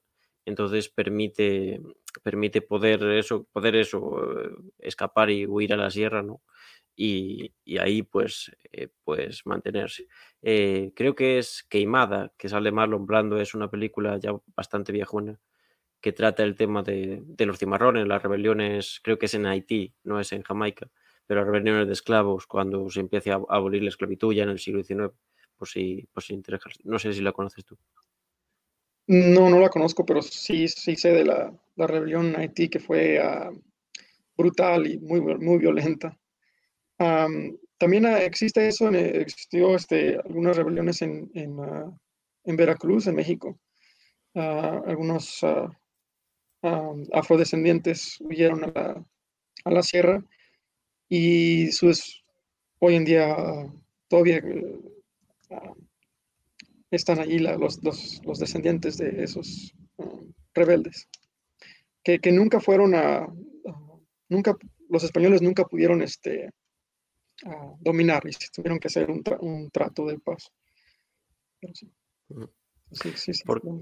entonces 0.45 0.89
permite, 0.89 1.81
permite 2.23 2.61
poder 2.61 3.03
eso, 3.03 3.45
poder 3.51 3.75
eso, 3.75 4.41
eh, 4.41 4.49
escapar 4.79 5.29
y 5.31 5.45
huir 5.47 5.73
a 5.73 5.77
la 5.77 5.89
sierra, 5.89 6.21
¿no? 6.23 6.41
Y, 6.95 7.53
y 7.65 7.77
ahí 7.79 8.03
pues, 8.03 8.51
eh, 8.71 8.89
pues 9.03 9.45
mantenerse. 9.45 10.07
Eh, 10.41 10.93
creo 10.95 11.15
que 11.15 11.39
es 11.39 11.63
Queimada, 11.69 12.33
que 12.37 12.47
sale 12.49 12.71
Marlon 12.71 13.05
Brando, 13.05 13.37
es 13.39 13.53
una 13.55 13.69
película 13.69 14.17
ya 14.17 14.33
bastante 14.55 14.91
viejuna 14.93 15.39
que 16.01 16.13
trata 16.13 16.43
el 16.43 16.55
tema 16.55 16.83
de, 16.83 17.21
de 17.25 17.45
los 17.45 17.57
cimarrones, 17.57 18.07
las 18.07 18.21
rebeliones, 18.21 18.99
creo 19.03 19.17
que 19.17 19.25
es 19.25 19.33
en 19.33 19.45
Haití, 19.47 19.93
no 20.03 20.19
es 20.19 20.31
en 20.33 20.43
Jamaica, 20.43 20.89
pero 21.25 21.41
las 21.41 21.47
rebeliones 21.47 21.87
de 21.87 21.93
esclavos 21.93 22.45
cuando 22.47 22.89
se 22.89 22.99
empieza 22.99 23.33
a 23.33 23.43
abolir 23.49 23.81
la 23.83 23.89
esclavitud 23.89 24.33
ya 24.33 24.43
en 24.43 24.49
el 24.49 24.59
siglo 24.59 24.83
XIX, 24.83 25.13
por 25.57 25.67
si, 25.67 26.07
por 26.13 26.23
si 26.23 26.33
interesa. 26.33 26.69
No 26.83 26.99
sé 26.99 27.13
si 27.13 27.21
la 27.21 27.31
conoces 27.31 27.65
tú. 27.65 27.77
No, 29.07 29.49
no 29.49 29.59
la 29.59 29.69
conozco, 29.69 30.05
pero 30.05 30.21
sí, 30.21 30.67
sí 30.67 30.95
sé 30.95 31.09
de 31.11 31.25
la, 31.25 31.53
la 31.75 31.87
rebelión 31.87 32.27
en 32.27 32.37
Haití 32.39 32.69
que 32.69 32.79
fue 32.79 33.19
ah, 33.19 33.51
brutal 34.37 34.87
y 34.87 34.97
muy, 34.99 35.21
muy 35.21 35.57
violenta. 35.59 36.17
Am, 36.99 37.57
también 37.77 38.05
ah, 38.07 38.19
existe 38.23 38.67
eso, 38.67 38.89
en- 38.89 38.95
existió 38.97 39.75
este, 39.75 40.17
algunas 40.17 40.57
rebeliones 40.57 41.01
en, 41.03 41.31
en, 41.35 41.57
ah, 41.61 41.91
en 42.45 42.55
Veracruz, 42.55 43.07
en 43.07 43.15
México. 43.15 43.59
Algunos 44.33 45.43
afrodescendientes 47.13 48.17
huyeron 48.21 48.63
a 48.63 48.67
la, 48.67 49.05
a 49.65 49.71
la 49.71 49.83
sierra 49.83 50.23
y 51.09 51.71
sus, 51.71 52.23
hoy 52.79 52.95
en 52.95 53.05
día 53.05 53.35
todavía 54.09 54.41
ah, 55.51 55.73
están 56.91 57.19
allí 57.19 57.39
la- 57.39 57.57
los, 57.57 57.83
los, 57.83 58.21
los 58.25 58.39
descendientes 58.39 58.97
de 58.97 59.23
esos 59.23 59.73
um, 59.97 60.31
rebeldes, 60.53 61.07
que, 62.03 62.19
que 62.19 62.31
nunca 62.31 62.59
fueron 62.59 62.95
a, 62.95 63.27
nunca, 64.29 64.55
los 64.89 65.03
españoles 65.03 65.41
nunca 65.41 65.65
pudieron 65.65 66.01
este, 66.01 66.51
dominar 67.79 68.23
y 68.25 68.31
tuvieron 68.51 68.79
que 68.79 68.87
hacer 68.87 69.09
un, 69.09 69.69
trato 69.71 70.05
de 70.05 70.19
paz. 70.19 70.51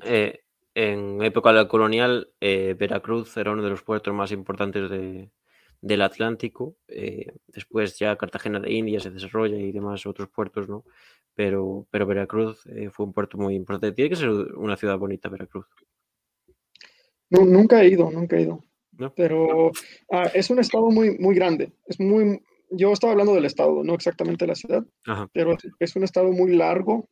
Eh, 0.06 0.40
en 0.76 1.22
época 1.22 1.68
colonial, 1.68 2.32
eh, 2.40 2.76
Veracruz 2.78 3.36
era 3.38 3.52
uno 3.52 3.64
de 3.64 3.70
los 3.70 3.84
puertos 3.84 4.14
más 4.14 4.32
importantes 4.32 4.90
del 5.82 6.02
Atlántico. 6.02 6.78
Eh, 6.88 7.32
después 7.48 8.00
ya 8.00 8.16
Cartagena 8.16 8.60
de 8.60 8.72
India 8.72 9.00
se 9.00 9.12
desarrolla 9.12 9.58
y 9.58 9.72
demás 9.72 10.06
otros 10.06 10.30
puertos, 10.30 10.68
¿no? 10.68 10.84
Pero, 11.36 11.88
pero 11.90 12.06
Veracruz 12.06 12.64
fue 12.92 13.06
un 13.06 13.14
puerto 13.14 13.38
muy 13.38 13.56
importante. 13.56 13.96
Tiene 13.96 14.10
que 14.10 14.16
ser 14.16 14.30
una 14.30 14.78
ciudad 14.78 14.98
bonita, 14.98 15.30
Veracruz. 15.30 15.66
No, 17.30 17.46
nunca 17.46 17.82
he 17.82 17.88
ido, 17.90 18.12
nunca 18.12 18.38
he 18.38 18.44
ido. 18.44 18.64
Pero 19.16 19.72
ah, 20.12 20.30
es 20.34 20.50
un 20.50 20.60
estado 20.60 20.92
muy, 20.92 21.18
muy 21.18 21.36
grande. 21.36 21.74
Es 21.88 22.00
muy, 22.00 22.40
yo 22.70 22.94
estaba 22.94 23.14
hablando 23.14 23.34
del 23.34 23.46
estado, 23.46 23.84
no 23.84 23.96
exactamente 23.96 24.46
de 24.46 24.50
la 24.50 24.56
ciudad, 24.56 24.86
pero 25.32 25.58
es 25.80 25.96
un 25.96 26.04
estado 26.04 26.32
muy 26.32 26.56
largo 26.56 27.10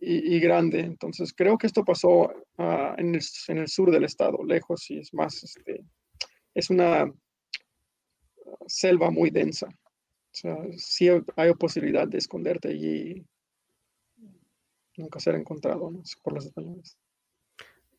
y, 0.00 0.40
grande. 0.40 0.80
Entonces 0.80 1.32
creo 1.32 1.58
que 1.58 1.66
esto 1.66 1.84
pasó 1.84 2.32
ah, 2.58 2.94
en, 2.98 3.14
el, 3.14 3.22
en, 3.48 3.58
el, 3.58 3.68
sur 3.68 3.90
del 3.90 4.04
estado, 4.04 4.42
lejos, 4.44 4.90
y 4.90 4.98
es 4.98 5.12
más, 5.12 5.42
este, 5.44 5.84
es 6.54 6.70
una 6.70 7.02
ah, 7.02 7.12
selva 8.66 9.10
muy 9.10 9.30
densa. 9.30 9.68
O 10.32 10.36
sea, 10.36 10.56
sí 10.76 11.08
hay 11.36 11.54
posibilidad 11.54 12.06
de 12.06 12.18
esconderte 12.18 12.68
allí 12.68 13.24
nunca 14.96 15.18
ser 15.18 15.34
encontrado 15.34 15.92
por 16.22 16.32
los 16.32 16.46
españoles. 16.46 16.96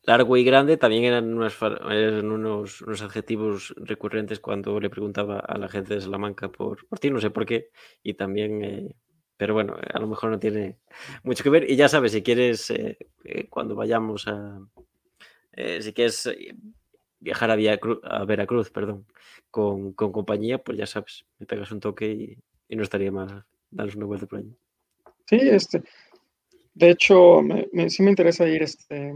Largo 0.04 0.36
y 0.36 0.42
grande 0.42 0.76
también 0.76 1.04
eran, 1.04 1.32
unos, 1.32 2.80
unos, 2.82 3.02
adjetivos 3.02 3.72
recurrentes 3.76 4.40
cuando 4.40 4.80
le 4.80 4.90
preguntaba 4.90 5.38
a 5.38 5.58
la 5.58 5.68
gente 5.68 5.94
de 5.94 6.00
Salamanca 6.00 6.50
por, 6.50 6.86
por 6.88 6.98
ti, 6.98 7.10
no 7.10 7.20
sé 7.20 7.30
por 7.30 7.46
qué, 7.46 7.70
y 8.02 8.14
también, 8.14 8.64
eh, 8.64 8.96
pero 9.36 9.54
bueno, 9.54 9.76
a 9.76 9.98
lo 10.00 10.08
mejor 10.08 10.30
no 10.30 10.40
tiene 10.40 10.78
mucho 11.22 11.44
que 11.44 11.50
ver. 11.50 11.70
Y 11.70 11.76
ya 11.76 11.88
sabes, 11.88 12.12
si 12.12 12.22
quieres, 12.22 12.68
eh, 12.70 12.98
eh, 13.24 13.48
cuando 13.48 13.76
vayamos 13.76 14.26
a, 14.26 14.60
si 15.80 15.92
quieres 15.92 16.28
viajar 17.22 17.50
a, 17.50 17.54
a 17.54 18.24
Veracruz, 18.24 18.70
perdón, 18.70 19.06
con, 19.50 19.92
compañía, 19.92 20.58
pues 20.58 20.76
ya 20.76 20.86
sabes, 20.86 21.24
me 21.38 21.46
pegas 21.46 21.70
un 21.70 21.80
toque 21.80 22.06
y, 22.06 22.38
no 22.74 22.82
estaría 22.82 23.12
mal 23.12 23.44
darnos 23.70 23.96
una 23.96 24.06
vuelta 24.06 24.26
por 24.26 24.38
allí. 24.38 24.56
Sí, 25.26 25.36
este, 25.42 25.82
de 26.74 26.90
hecho, 26.90 27.40
sí 27.88 28.02
me 28.02 28.10
interesa 28.10 28.48
ir, 28.48 28.62
este, 28.62 29.14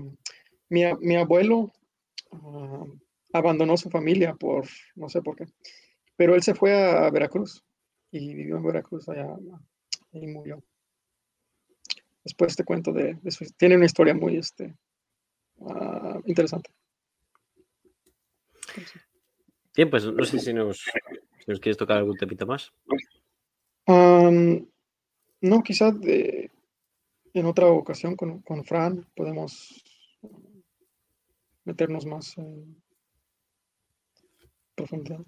mi, 0.69 1.17
abuelo 1.17 1.73
ah, 2.33 2.85
abandonó 3.33 3.77
su 3.77 3.89
familia 3.89 4.35
por, 4.35 4.67
no 4.95 5.09
sé 5.09 5.23
por 5.23 5.37
qué, 5.37 5.47
pero 6.17 6.35
él 6.35 6.43
se 6.43 6.55
fue 6.55 6.75
a 6.75 7.11
Veracruz 7.11 7.65
y 8.11 8.35
vivió 8.35 8.57
en 8.59 8.65
Veracruz 8.65 9.09
allá 9.09 9.35
y 10.13 10.27
murió. 10.27 10.63
Después 12.25 12.57
te 12.57 12.65
cuento 12.65 12.93
de, 12.93 13.19
eso. 13.25 13.45
Tiene 13.57 13.77
una 13.77 13.87
historia 13.87 14.13
muy 14.13 14.37
este, 14.37 14.75
ah, 15.61 16.21
interesante. 16.27 16.71
Bien, 19.74 19.91
pues 19.91 20.05
no 20.07 20.24
sé 20.24 20.39
si 20.39 20.53
nos, 20.55 20.85
quieres 21.45 21.77
tocar 21.77 21.99
algún 21.99 22.16
temita 22.16 22.47
más. 22.47 22.72
no, 23.87 25.62
quizás 25.62 25.95
en 26.03 27.47
otra 27.47 27.66
ocasión 27.66 28.16
con, 28.16 28.41
con 28.41 28.64
Fran 28.64 29.07
podemos 29.14 29.85
meternos 31.64 32.07
más 32.07 32.39
en 32.39 32.83
profundidad. 34.74 35.20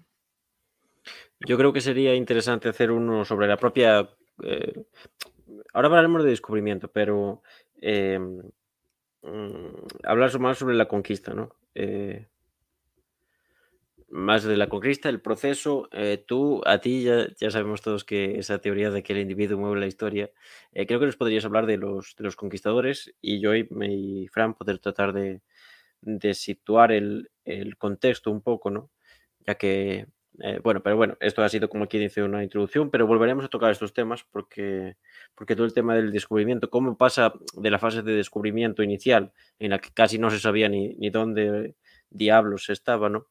Yo 1.47 1.57
creo 1.57 1.71
que 1.71 1.81
sería 1.81 2.15
interesante 2.15 2.69
hacer 2.69 2.91
uno 2.91 3.25
sobre 3.25 3.47
la 3.47 3.57
propia... 3.57 4.09
Eh, 4.43 4.73
ahora 5.73 5.87
hablaremos 5.87 6.23
de 6.23 6.29
descubrimiento, 6.29 6.89
pero 6.89 7.41
em, 7.81 8.41
mm, 9.21 9.75
hablar 10.03 10.37
más 10.39 10.57
sobre 10.57 10.75
la 10.75 10.87
conquista, 10.87 11.33
¿no? 11.33 11.55
Eh, 11.75 12.27
más 14.11 14.43
de 14.43 14.57
la 14.57 14.69
conquista, 14.69 15.09
el 15.09 15.21
proceso. 15.21 15.89
Eh, 15.91 16.23
tú, 16.25 16.61
a 16.65 16.79
ti, 16.79 17.03
ya, 17.03 17.27
ya, 17.37 17.51
sabemos 17.51 17.81
todos 17.81 18.03
que 18.03 18.39
esa 18.39 18.59
teoría 18.59 18.91
de 18.91 19.03
que 19.03 19.13
el 19.13 19.19
individuo 19.19 19.59
mueve 19.59 19.79
la 19.79 19.87
historia, 19.87 20.31
creo 20.73 20.99
que 20.99 21.05
nos 21.05 21.17
podrías 21.17 21.45
hablar 21.45 21.65
de 21.65 21.77
los, 21.77 22.15
de 22.15 22.23
los 22.23 22.35
conquistadores 22.35 23.13
y 23.21 23.39
yo 23.39 23.55
y, 23.55 24.27
Fran 24.31 24.53
poder 24.55 24.79
tratar 24.79 25.13
de, 25.13 25.41
de 26.01 26.33
situar 26.33 26.91
el, 26.91 27.29
contexto 27.77 28.31
un 28.31 28.41
poco, 28.41 28.69
¿no? 28.69 28.91
Ya 29.47 29.55
que, 29.55 30.07
eh, 30.41 30.59
bueno, 30.63 30.81
pero 30.83 30.95
bueno, 30.97 31.17
esto 31.19 31.43
ha 31.43 31.49
sido 31.49 31.69
como 31.69 31.87
quien 31.87 32.03
dice 32.03 32.23
una 32.23 32.43
introducción, 32.43 32.89
pero 32.91 33.07
volveremos 33.07 33.45
a 33.45 33.49
tocar 33.49 33.71
estos 33.71 33.93
temas 33.93 34.23
porque, 34.31 34.95
porque 35.35 35.55
todo 35.55 35.65
el 35.65 35.73
tema 35.73 35.95
del 35.95 36.11
descubrimiento, 36.11 36.69
cómo 36.69 36.97
pasa 36.97 37.33
de 37.55 37.71
la 37.71 37.79
fase 37.79 38.01
de 38.03 38.13
descubrimiento 38.13 38.83
inicial, 38.83 39.33
en 39.59 39.71
la 39.71 39.79
que 39.79 39.91
casi 39.93 40.19
no 40.19 40.29
se 40.29 40.39
sabía 40.39 40.69
ni, 40.69 40.89
ni 40.95 41.09
dónde 41.09 41.75
diablos 42.09 42.69
estaba, 42.69 43.09
¿no? 43.09 43.27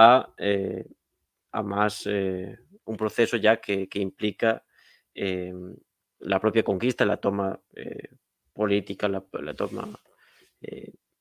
A, 0.00 0.32
eh, 0.38 0.84
a 1.50 1.62
más 1.64 2.06
eh, 2.06 2.56
un 2.84 2.96
proceso 2.96 3.36
ya 3.36 3.56
que, 3.56 3.88
implica 3.94 4.64
la 6.20 6.40
propia 6.40 6.62
conquista, 6.62 7.04
la 7.04 7.16
toma 7.16 7.60
política, 8.52 9.08
la, 9.08 9.24
toma 9.54 9.88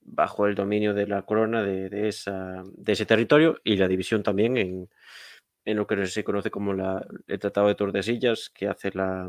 bajo 0.01 0.45
el 0.45 0.53
dominio 0.53 0.93
de 0.93 1.07
la 1.07 1.23
corona 1.23 1.63
de, 1.63 2.07
esa, 2.07 2.63
de 2.65 2.93
ese 2.93 3.07
territorio 3.07 3.59
y 3.63 3.77
la 3.77 3.87
división 3.87 4.21
también 4.21 4.57
en, 4.57 4.89
lo 5.65 5.87
que 5.87 6.05
se 6.05 6.23
conoce 6.23 6.51
como 6.51 6.73
la, 6.73 7.03
el 7.25 7.39
Tratado 7.39 7.69
de 7.69 7.75
Tordesillas 7.75 8.51
que 8.51 8.67
hace 8.67 8.91
la, 8.93 9.27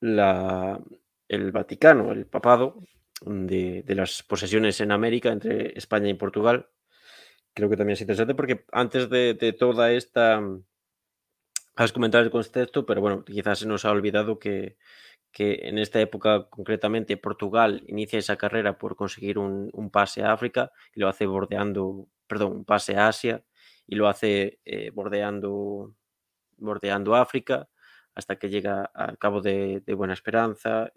la, 0.00 0.80
el 1.28 1.52
Vaticano, 1.52 2.12
el 2.12 2.26
papado, 2.26 2.82
de, 3.24 3.84
las 3.88 4.22
posesiones 4.22 4.80
en 4.80 4.92
América 4.92 5.30
entre 5.30 5.76
España 5.78 6.08
y 6.08 6.14
Portugal. 6.14 6.68
Creo 7.54 7.68
que 7.68 7.76
también 7.76 7.94
es 7.94 8.00
interesante 8.00 8.34
porque 8.34 8.64
antes 8.72 9.08
de, 9.10 9.34
de 9.34 9.52
toda 9.52 9.92
esta... 9.92 10.40
Has 11.76 11.92
comentado 11.92 12.22
el 12.22 12.30
concepto, 12.30 12.84
pero 12.84 13.00
bueno, 13.00 13.24
quizás 13.24 13.60
se 13.60 13.66
nos 13.66 13.84
ha 13.84 13.90
olvidado 13.90 14.38
que, 14.38 14.76
que 15.32 15.60
en 15.62 15.78
esta 15.78 16.00
época 16.00 16.48
concretamente 16.50 17.16
Portugal 17.16 17.84
inicia 17.86 18.18
esa 18.18 18.36
carrera 18.36 18.78
por 18.78 18.96
conseguir 18.96 19.38
un, 19.38 19.90
pase 19.92 20.22
a 20.22 20.32
África 20.32 20.72
y 20.94 21.00
lo 21.00 21.08
hace 21.08 21.26
bordeando, 21.26 22.08
perdón, 22.26 22.52
un 22.52 22.64
pase 22.64 22.96
a 22.96 23.08
Asia 23.08 23.44
y 23.86 23.94
lo 23.94 24.08
hace 24.08 24.58
eh, 24.64 24.90
bordeando, 24.90 25.94
bordeando 26.58 27.14
África 27.14 27.68
hasta 28.14 28.36
que 28.36 28.50
llega 28.50 28.84
al 28.92 29.18
cabo 29.18 29.40
de, 29.40 29.82
Buena 29.96 30.14
Esperanza. 30.14 30.92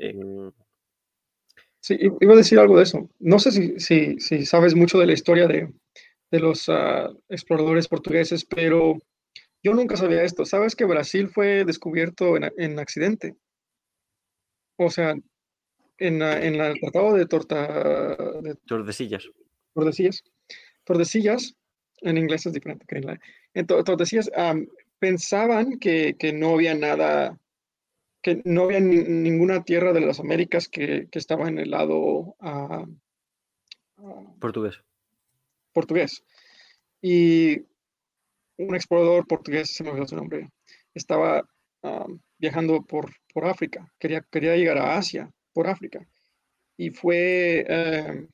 Sí, 1.79 1.97
iba 1.99 2.33
a 2.33 2.37
decir 2.37 2.59
algo 2.59 2.77
de 2.77 2.83
eso. 2.83 3.09
No 3.19 3.39
sé 3.39 3.51
si, 3.79 4.19
si, 4.19 4.45
sabes 4.45 4.73
mucho 4.73 4.97
de 4.97 5.05
la 5.05 5.13
historia 5.13 5.47
de, 5.47 5.71
los 6.39 6.69
ah, 6.69 7.11
exploradores 7.29 7.87
portugueses, 7.87 8.45
pero 8.45 8.97
yo 9.61 9.73
nunca 9.73 9.95
sabía 9.95 10.23
esto. 10.23 10.45
¿Sabes 10.45 10.75
que 10.75 10.85
Brasil 10.85 11.29
fue 11.29 11.65
descubierto 11.65 12.35
en, 12.37 12.51
en 12.57 12.79
accidente? 12.79 13.35
O 14.77 14.89
sea, 14.89 15.15
en, 15.97 16.21
en 16.21 16.55
el 16.55 16.79
tratado 16.79 17.13
de 17.13 17.25
torta... 17.25 18.15
De, 18.41 18.55
Tordesillas. 18.67 19.29
Tordesillas. 19.73 20.23
Tordesillas, 20.83 21.55
en 22.01 22.17
inglés 22.17 22.45
es 22.45 22.53
diferente 22.53 22.85
que 22.87 22.97
en 22.97 23.05
la... 23.05 23.19
En 23.53 23.67
Tordesillas 23.67 24.31
pensaban 24.99 25.79
que, 25.79 26.15
que, 26.17 26.33
no 26.33 26.53
había 26.53 26.73
nada, 26.73 27.39
que 28.21 28.41
no 28.45 28.63
había 28.63 28.79
ninguna 28.79 29.63
tierra 29.63 29.93
de 29.93 30.01
las 30.01 30.19
Américas 30.19 30.67
que, 30.67 31.07
que 31.11 31.19
estaba 31.19 31.47
en 31.47 31.59
el 31.59 31.71
lado 31.71 32.35
portugués. 34.39 34.81
Portugués. 35.73 36.23
Y 37.01 37.59
un 38.57 38.75
explorador 38.75 39.27
portugués, 39.27 39.75
se 39.75 39.83
me 39.83 39.89
olvidó 39.89 40.07
su 40.07 40.15
nombre, 40.15 40.49
estaba 40.93 41.43
viajando 42.37 42.81
por, 42.83 43.11
por 43.33 43.45
África, 43.45 43.91
quería, 43.99 44.21
quería 44.31 44.55
llegar 44.55 44.77
a 44.77 44.97
Asia 44.97 45.29
por 45.53 45.67
África. 45.67 46.07
Y 46.77 46.89
fue 46.89 47.65
em, 47.67 48.27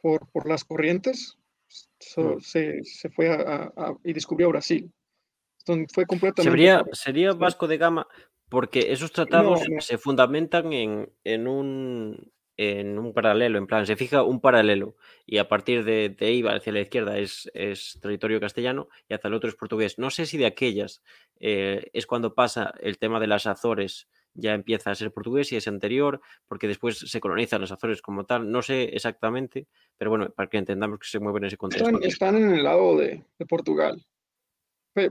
por, 0.00 0.28
por, 0.30 0.48
las 0.48 0.64
corrientes, 0.64 1.38
mm. 2.16 2.40
se, 2.40 2.84
se, 2.84 3.10
fue 3.10 3.30
a, 3.30 3.72
y 4.04 4.12
descubrió 4.12 4.50
Brasil. 4.50 4.92
Entonces 5.60 5.88
fue 5.92 6.06
completamente... 6.06 6.50
Sería, 6.50 6.84
sería 6.92 7.32
Vasco 7.32 7.66
de 7.66 7.78
Gama, 7.78 8.06
porque 8.48 8.92
esos 8.92 9.10
tratados 9.10 9.62
se 9.80 9.98
fundamentan 9.98 10.72
en, 10.72 11.10
en, 11.24 11.48
un, 11.48 12.32
en 12.56 12.98
un 12.98 13.12
paralelo, 13.12 13.58
en 13.58 13.66
plan, 13.66 13.86
se 13.86 13.96
fija 13.96 14.22
un 14.22 14.40
paralelo 14.40 14.96
y 15.26 15.38
a 15.38 15.48
partir 15.48 15.84
de, 15.84 16.08
de 16.08 16.26
ahí 16.26 16.42
hacia 16.46 16.72
la 16.72 16.80
izquierda 16.80 17.18
es, 17.18 17.50
es, 17.54 17.98
territorio 18.00 18.40
castellano 18.40 18.88
y 19.08 19.14
hacia 19.14 19.28
el 19.28 19.34
otro 19.34 19.48
es 19.48 19.56
portugués. 19.56 19.98
No 19.98 20.10
sé 20.10 20.26
si 20.26 20.38
de 20.38 20.46
aquellas 20.46 21.02
eh, 21.38 21.90
es 21.92 22.06
cuando 22.06 22.34
pasa 22.34 22.72
el 22.80 22.98
tema 22.98 23.20
de 23.20 23.26
las 23.26 23.46
Azores 23.46 24.08
ya 24.38 24.52
empieza 24.52 24.90
a 24.90 24.94
ser 24.94 25.12
portugués 25.12 25.50
y 25.52 25.56
es 25.56 25.66
anterior, 25.66 26.20
porque 26.46 26.68
después 26.68 26.98
se 26.98 27.20
colonizan 27.20 27.62
las 27.62 27.72
Azores 27.72 28.02
como 28.02 28.26
tal, 28.26 28.50
no 28.50 28.60
sé 28.60 28.84
exactamente, 28.92 29.66
pero 29.96 30.10
bueno, 30.10 30.28
para 30.30 30.50
que 30.50 30.58
entendamos 30.58 30.98
que 30.98 31.08
se 31.08 31.18
mueven 31.18 31.44
en 31.44 31.46
ese 31.48 31.56
contexto. 31.56 31.88
Están, 32.02 32.36
en 32.36 32.54
el 32.54 32.64
lado 32.64 32.98
de, 32.98 33.24
de 33.38 33.46
Portugal, 33.46 34.04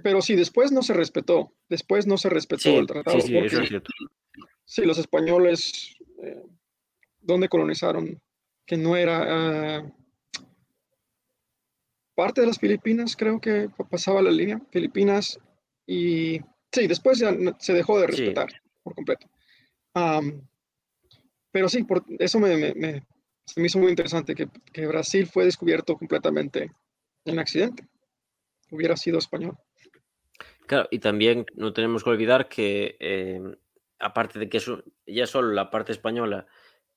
pero 0.01 0.21
sí, 0.21 0.35
después 0.35 0.71
no 0.71 0.81
se 0.81 0.93
respetó. 0.93 1.53
Después 1.69 2.07
no 2.07 2.17
se 2.17 2.29
respetó 2.29 2.69
el 2.69 2.87
tratado. 2.87 3.21
Sí, 3.21 3.27
sí, 3.27 3.37
eso 3.37 3.61
es 3.61 3.69
cierto. 3.69 3.91
Sí, 4.65 4.83
los 4.83 4.97
españoles, 4.97 5.95
eh, 6.23 6.41
¿dónde 7.25 7.49
colonizaron? 7.49 8.21
Que 8.65 8.77
no 8.77 8.95
era 8.95 9.23
ah, 9.27 9.91
parte 12.15 12.41
de 12.41 12.47
las 12.47 12.59
Filipinas, 12.59 13.15
creo 13.15 13.39
que 13.39 13.69
pasaba 13.89 14.21
la 14.21 14.31
línea, 14.31 14.59
Filipinas, 14.71 15.39
y 15.85 16.39
sí, 16.71 16.87
después 16.87 17.19
ya 17.19 17.35
se 17.59 17.73
dejó 17.73 17.99
de 17.99 18.07
respetar 18.07 18.49
por 18.83 18.95
completo. 18.95 19.29
pero 21.51 21.69
sí, 21.69 21.83
por 21.83 22.03
eso 22.19 22.39
me, 22.39 22.73
me, 22.73 23.05
se 23.45 23.59
me 23.59 23.67
hizo 23.67 23.79
muy 23.79 23.89
interesante 23.89 24.33
que, 24.33 24.47
que 24.73 24.87
Brasil 24.87 25.27
fue 25.27 25.45
descubierto 25.45 25.95
completamente 25.97 26.71
en 27.25 27.39
accidente. 27.39 27.87
Hubiera 28.71 28.97
sido 28.97 29.19
español. 29.19 29.57
Claro, 30.65 30.87
y 30.89 30.99
también 30.99 31.45
no 31.53 31.73
tenemos 31.73 32.03
que 32.03 32.09
olvidar 32.09 32.49
que, 32.49 32.97
eh, 32.99 33.39
aparte 33.99 34.39
de 34.39 34.49
que 34.49 34.59
ya 35.05 35.27
solo 35.27 35.51
la 35.51 35.69
parte 35.69 35.91
española 35.91 36.47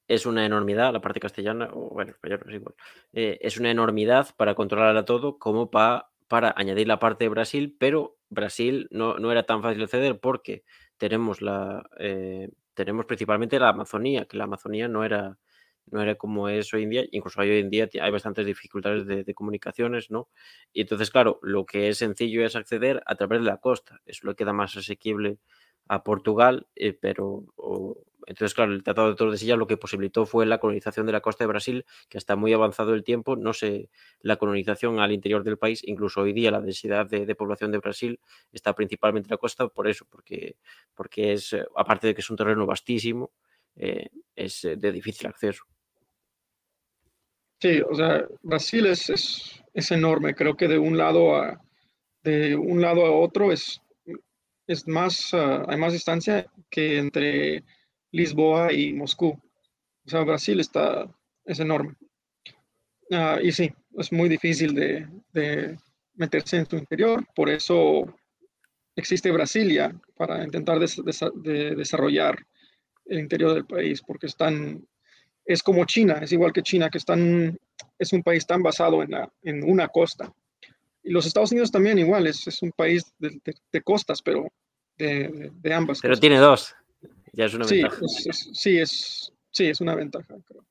es 0.08 0.24
una 0.26 0.44
enormidad, 0.46 0.92
la 0.92 1.00
parte 1.00 1.20
castellana, 1.20 1.68
o 1.72 1.90
bueno, 1.90 2.12
español 2.12 2.42
es 2.48 2.54
igual, 2.54 2.74
eh, 3.12 3.38
es 3.42 3.58
una 3.58 3.70
enormidad 3.70 4.34
para 4.36 4.54
controlarla 4.54 5.04
todo 5.04 5.38
como 5.38 5.70
para 5.70 6.54
añadir 6.56 6.88
la 6.88 6.98
parte 6.98 7.24
de 7.24 7.28
Brasil, 7.28 7.76
pero 7.78 8.16
Brasil 8.30 8.88
no, 8.90 9.18
no 9.18 9.30
era 9.30 9.44
tan 9.44 9.62
fácil 9.62 9.80
de 9.80 9.88
ceder 9.88 10.18
porque 10.18 10.64
tenemos, 10.96 11.42
la, 11.42 11.88
eh, 11.98 12.48
tenemos 12.74 13.04
principalmente 13.04 13.58
la 13.60 13.68
Amazonía, 13.68 14.24
que 14.24 14.38
la 14.38 14.44
Amazonía 14.44 14.88
no 14.88 15.04
era, 15.04 15.38
no 15.86 16.02
era 16.02 16.14
como 16.16 16.48
es 16.48 16.72
hoy 16.72 16.84
en 16.84 16.90
día, 16.90 17.04
incluso 17.10 17.40
hoy 17.40 17.58
en 17.58 17.70
día 17.70 17.88
hay 18.00 18.10
bastantes 18.10 18.46
dificultades 18.46 19.06
de, 19.06 19.34
comunicaciones, 19.34 20.10
¿no? 20.10 20.28
Y 20.72 20.82
entonces, 20.82 21.10
claro, 21.10 21.38
lo 21.42 21.66
que 21.66 21.88
es 21.88 21.98
sencillo 21.98 22.44
es 22.44 22.56
acceder 22.56 23.02
a 23.06 23.14
través 23.14 23.40
de 23.40 23.46
la 23.46 23.58
costa, 23.58 24.00
eso 24.06 24.26
le 24.26 24.34
queda 24.34 24.52
más 24.52 24.76
asequible 24.76 25.38
a 25.88 26.02
Portugal, 26.02 26.66
eh, 26.76 26.92
pero 26.92 27.44
entonces, 28.28 28.52
claro, 28.54 28.74
el 28.74 28.82
Tratado 28.82 29.08
de 29.08 29.16
Tordesillas 29.16 29.56
lo 29.56 29.66
que 29.66 29.78
posibilitó 29.78 30.26
fue 30.26 30.44
la 30.44 30.58
colonización 30.58 31.06
de 31.06 31.12
la 31.12 31.22
costa 31.22 31.44
de 31.44 31.48
Brasil, 31.48 31.86
que 32.10 32.18
hasta 32.18 32.36
muy 32.36 32.52
avanzado 32.52 32.92
el 32.92 33.02
tiempo, 33.02 33.36
no 33.36 33.54
sé, 33.54 33.88
la 34.20 34.36
colonización 34.36 35.00
al 35.00 35.12
interior 35.12 35.44
del 35.44 35.56
país, 35.56 35.80
incluso 35.82 36.20
hoy 36.20 36.34
día 36.34 36.50
la 36.50 36.60
densidad 36.60 37.06
de, 37.06 37.34
población 37.34 37.72
de 37.72 37.78
Brasil 37.78 38.20
está 38.52 38.74
principalmente 38.74 39.28
en 39.28 39.30
la 39.30 39.38
costa 39.38 39.68
por 39.68 39.88
eso, 39.88 40.06
porque, 40.10 40.56
porque 40.94 41.32
es, 41.32 41.56
aparte 41.74 42.08
de 42.08 42.14
que 42.14 42.20
es 42.20 42.28
un 42.28 42.36
terreno 42.36 42.66
vastísimo, 42.66 43.32
eh, 43.76 44.10
es 44.36 44.60
de 44.76 44.92
difícil 44.92 45.26
acceso. 45.26 45.64
Sí, 47.62 47.80
o 47.80 47.94
sea, 47.94 48.26
Brasil 48.42 48.86
es, 48.86 49.62
es, 49.72 49.90
enorme. 49.90 50.34
Creo 50.34 50.54
que 50.54 50.68
de 50.68 50.78
un 50.78 50.98
lado 50.98 51.34
a, 51.34 51.62
de 52.22 52.54
un 52.54 52.82
lado 52.82 53.06
a 53.06 53.10
otro 53.10 53.52
es, 53.52 53.80
es 54.66 54.86
más, 54.86 55.32
ah, 55.32 55.64
hay 55.66 55.78
más 55.78 55.94
distancia 55.94 56.46
que 56.68 56.98
entre 56.98 57.64
Lisboa 58.12 58.72
y 58.72 58.92
Moscú. 58.92 59.28
O 60.06 60.10
sea, 60.10 60.22
Brasil 60.22 60.60
está, 60.60 61.08
es 61.44 61.60
enorme. 61.60 61.94
Ah, 63.10 63.38
y 63.42 63.52
sí, 63.52 63.72
es 63.96 64.12
muy 64.12 64.28
difícil 64.28 64.74
de, 64.74 65.08
de, 65.32 65.78
meterse 66.14 66.58
en 66.58 66.68
su 66.68 66.76
interior. 66.76 67.24
Por 67.34 67.48
eso 67.48 68.04
existe 68.96 69.30
Brasilia 69.30 69.94
para 70.16 70.44
intentar 70.44 70.78
de 70.78 71.74
desarrollar 71.74 72.38
el 73.06 73.20
interior 73.20 73.54
del 73.54 73.64
país, 73.64 74.02
porque 74.02 74.26
están 74.26 74.86
es 75.48 75.62
como 75.62 75.86
China, 75.86 76.20
es 76.20 76.30
igual 76.30 76.52
que 76.52 76.62
China, 76.62 76.90
que 76.90 76.98
están, 76.98 77.58
es 77.98 78.12
un 78.12 78.22
país 78.22 78.46
tan 78.46 78.62
basado 78.62 79.02
en, 79.02 79.10
la, 79.12 79.32
en 79.42 79.64
una 79.64 79.88
costa. 79.88 80.30
Y 81.02 81.10
los 81.10 81.24
Estados 81.24 81.52
Unidos 81.52 81.72
también 81.72 81.98
igual, 81.98 82.26
es, 82.26 82.46
es 82.46 82.60
un 82.60 82.70
país 82.70 83.02
de, 83.18 83.40
de, 83.72 83.82
costas, 83.82 84.20
pero 84.20 84.52
de, 84.98 85.50
de, 85.54 85.72
ambas. 85.72 86.00
Pero 86.02 86.18
tiene 86.18 86.36
dos, 86.36 86.76
ya 87.32 87.46
es 87.46 87.54
una 87.54 87.64
sí, 87.64 87.82
ventaja. 87.82 88.04
Es, 88.04 88.50
sí, 88.52 88.78
es, 88.78 89.32
sí, 89.50 89.66
es 89.66 89.80
una 89.80 89.94
ventaja, 89.94 90.36
creo. 90.44 90.64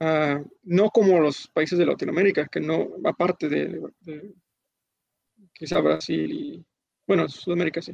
Uh, 0.00 0.44
no 0.64 0.90
como 0.90 1.20
los 1.20 1.46
países 1.48 1.78
de 1.78 1.86
Latinoamérica, 1.86 2.48
que 2.48 2.60
no, 2.60 2.88
aparte 3.04 3.48
de, 3.48 3.80
de 4.00 4.34
quizá 5.54 5.80
Brasil 5.80 6.32
y, 6.32 6.64
bueno, 7.06 7.28
Sudamérica 7.28 7.80
sí, 7.80 7.92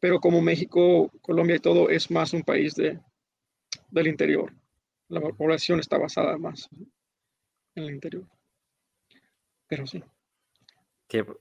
pero 0.00 0.18
como 0.18 0.40
México, 0.42 1.12
Colombia 1.22 1.56
y 1.56 1.60
todo, 1.60 1.90
es 1.90 2.10
más 2.10 2.32
un 2.32 2.42
país 2.42 2.74
de, 2.74 2.98
del 3.90 4.08
interior 4.08 4.52
la 5.08 5.20
población 5.20 5.80
está 5.80 5.98
basada 5.98 6.36
más 6.36 6.68
en 7.74 7.84
el 7.84 7.94
interior. 7.94 8.26
Pero 9.66 9.86
sí. 9.86 10.02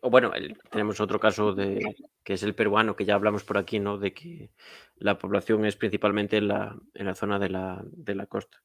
Bueno, 0.01 0.31
tenemos 0.71 0.99
otro 1.01 1.19
caso 1.19 1.53
de 1.53 1.95
que 2.23 2.33
es 2.33 2.43
el 2.43 2.55
peruano, 2.55 2.95
que 2.95 3.05
ya 3.05 3.15
hablamos 3.15 3.43
por 3.43 3.57
aquí, 3.57 3.79
¿no? 3.79 3.97
De 3.97 4.13
que 4.13 4.49
la 4.97 5.17
población 5.17 5.65
es 5.65 5.75
principalmente 5.75 6.37
en 6.37 6.47
la, 6.47 6.77
en 6.93 7.05
la 7.05 7.15
zona 7.15 7.39
de 7.39 7.49
la, 7.49 7.81
de 7.85 8.15
la 8.15 8.25
costa. 8.25 8.61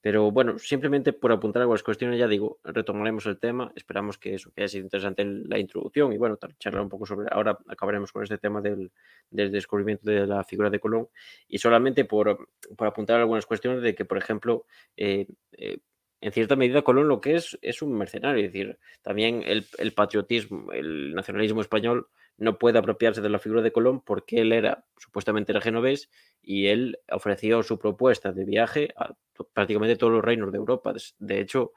Pero 0.00 0.30
bueno, 0.30 0.58
simplemente 0.58 1.12
por 1.12 1.32
apuntar 1.32 1.62
algunas 1.62 1.82
cuestiones, 1.82 2.18
ya 2.18 2.26
digo, 2.26 2.58
retomaremos 2.64 3.26
el 3.26 3.38
tema. 3.38 3.72
Esperamos 3.76 4.18
que 4.18 4.34
eso, 4.34 4.50
haya 4.56 4.68
sido 4.68 4.84
interesante 4.84 5.24
la 5.24 5.58
introducción 5.58 6.12
y 6.12 6.18
bueno, 6.18 6.38
charlar 6.58 6.82
un 6.82 6.88
poco 6.88 7.06
sobre. 7.06 7.28
Ahora 7.30 7.58
acabaremos 7.68 8.12
con 8.12 8.22
este 8.22 8.38
tema 8.38 8.60
del, 8.60 8.90
del 9.30 9.52
descubrimiento 9.52 10.10
de 10.10 10.26
la 10.26 10.44
figura 10.44 10.70
de 10.70 10.80
Colón. 10.80 11.08
Y 11.48 11.58
solamente 11.58 12.04
por, 12.04 12.48
por 12.76 12.86
apuntar 12.88 13.20
algunas 13.20 13.46
cuestiones 13.46 13.82
de 13.82 13.94
que, 13.94 14.04
por 14.04 14.18
ejemplo, 14.18 14.66
eh, 14.96 15.26
eh, 15.52 15.78
en 16.22 16.32
cierta 16.32 16.56
medida 16.56 16.82
Colón 16.82 17.08
lo 17.08 17.20
que 17.20 17.34
es 17.34 17.58
es 17.62 17.82
un 17.82 17.98
mercenario, 17.98 18.44
es 18.46 18.52
decir, 18.52 18.78
también 19.02 19.42
el, 19.44 19.92
patriotismo, 19.92 20.70
el 20.72 21.14
nacionalismo 21.14 21.60
español 21.60 22.08
no 22.38 22.58
puede 22.58 22.78
apropiarse 22.78 23.20
de 23.20 23.28
la 23.28 23.40
figura 23.40 23.60
de 23.60 23.72
Colón 23.72 24.00
porque 24.00 24.40
él 24.40 24.52
era, 24.52 24.84
supuestamente 24.96 25.50
era 25.52 25.60
genovés, 25.60 26.10
y 26.40 26.68
él 26.68 26.98
ofreció 27.10 27.62
su 27.64 27.78
propuesta 27.78 28.32
de 28.32 28.44
viaje 28.44 28.94
a 28.96 29.14
prácticamente 29.52 29.96
todos 29.96 30.12
los 30.12 30.24
reinos 30.24 30.52
de 30.52 30.58
Europa. 30.58 30.94
De 31.18 31.40
hecho, 31.40 31.72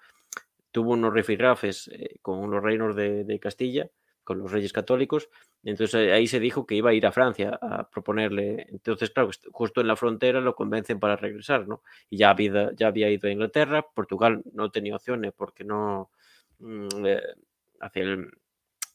tuvo 0.72 0.92
unos 0.92 1.14
rifirrafes 1.14 1.88
eh, 1.88 2.20
con 2.22 2.52
los 2.52 2.64
reinos 2.64 2.96
de, 2.96 3.40
Castilla, 3.42 3.90
con 4.24 4.38
los 4.40 4.52
reyes 4.52 4.74
católicos, 4.74 5.30
entonces 5.72 6.12
ahí 6.12 6.28
se 6.28 6.40
dijo 6.40 6.66
que 6.66 6.76
iba 6.76 6.92
a 6.92 6.94
ir 6.94 7.06
a 7.06 7.12
Francia 7.12 7.58
a 7.62 7.90
proponerle, 7.90 8.68
entonces 8.70 9.10
claro, 9.10 9.30
justo 9.52 9.82
en 9.82 9.88
la 9.88 9.96
frontera 9.96 10.40
lo 10.42 10.56
convencen 10.56 11.00
para 11.00 11.16
regresar, 11.16 11.68
¿no? 11.68 11.82
Y 12.10 12.18
ya 12.18 12.30
había, 12.30 12.72
ya 12.76 12.88
había 12.88 13.10
ido 13.10 13.28
a 13.28 13.32
Inglaterra, 13.32 13.86
Portugal 13.94 14.44
no 14.54 14.72
tenía 14.72 14.96
opciones 14.96 15.34
porque 15.34 15.64
no, 15.64 16.12
mm, 16.60 17.06
eh, 17.06 17.22
hacia 17.82 18.04
el, 18.04 18.32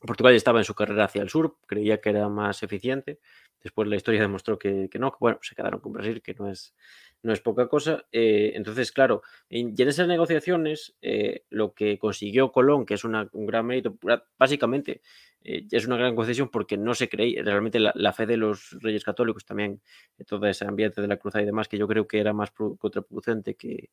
Portugal 0.01 0.35
estaba 0.35 0.61
en 0.61 0.65
su 0.65 0.75
carrera 0.75 1.05
hacia 1.05 1.23
el 1.23 1.29
sur, 1.29 1.57
creía 1.67 2.01
que 2.01 2.11
era 2.11 2.29
más 2.29 2.63
eficiente. 2.63 3.21
Después 3.63 3.89
la 3.89 3.97
historia 3.97 4.21
demostró 4.21 4.59
que, 4.59 4.89
no, 4.99 5.11
que 5.13 5.19
bueno, 5.21 5.39
se 5.43 5.55
quedaron 5.55 5.81
con 5.81 5.93
Brasil, 5.93 6.23
que 6.23 6.35
no 6.35 6.49
es, 6.49 6.75
no 7.23 7.33
es 7.33 7.41
poca 7.41 7.69
cosa. 7.69 8.07
Eh, 8.11 8.53
entonces, 8.55 8.91
claro, 8.93 9.23
en, 9.49 9.75
y 9.77 9.83
en 9.83 9.89
esas 9.89 10.09
negociaciones, 10.09 10.97
eh, 11.03 11.45
lo 11.51 11.75
que 11.75 11.99
consiguió 11.99 12.53
Colón, 12.53 12.87
que 12.87 12.95
es 12.95 13.05
un 13.05 13.29
gran 13.33 13.67
mérito, 13.67 13.99
básicamente 14.39 15.03
eh, 15.43 15.67
es 15.71 15.87
una 15.87 15.97
gran 15.97 16.17
concesión 16.17 16.49
porque 16.51 16.77
no 16.77 16.95
se 16.95 17.09
creía 17.09 17.43
realmente 17.43 17.79
la, 17.81 18.13
fe 18.13 18.27
de 18.27 18.37
los 18.37 18.77
reyes 18.81 19.05
católicos 19.05 19.45
también, 19.45 19.81
todo 20.27 20.47
ese 20.47 20.67
ambiente 20.67 21.01
de 21.01 21.09
la 21.09 21.19
cruzada 21.19 21.43
y 21.43 21.47
demás, 21.47 21.69
que 21.69 21.79
yo 21.79 21.87
creo 21.87 22.07
que 22.07 22.21
era 22.21 22.33
más 22.33 22.51
contraproducente 22.51 23.57
que, 23.57 23.91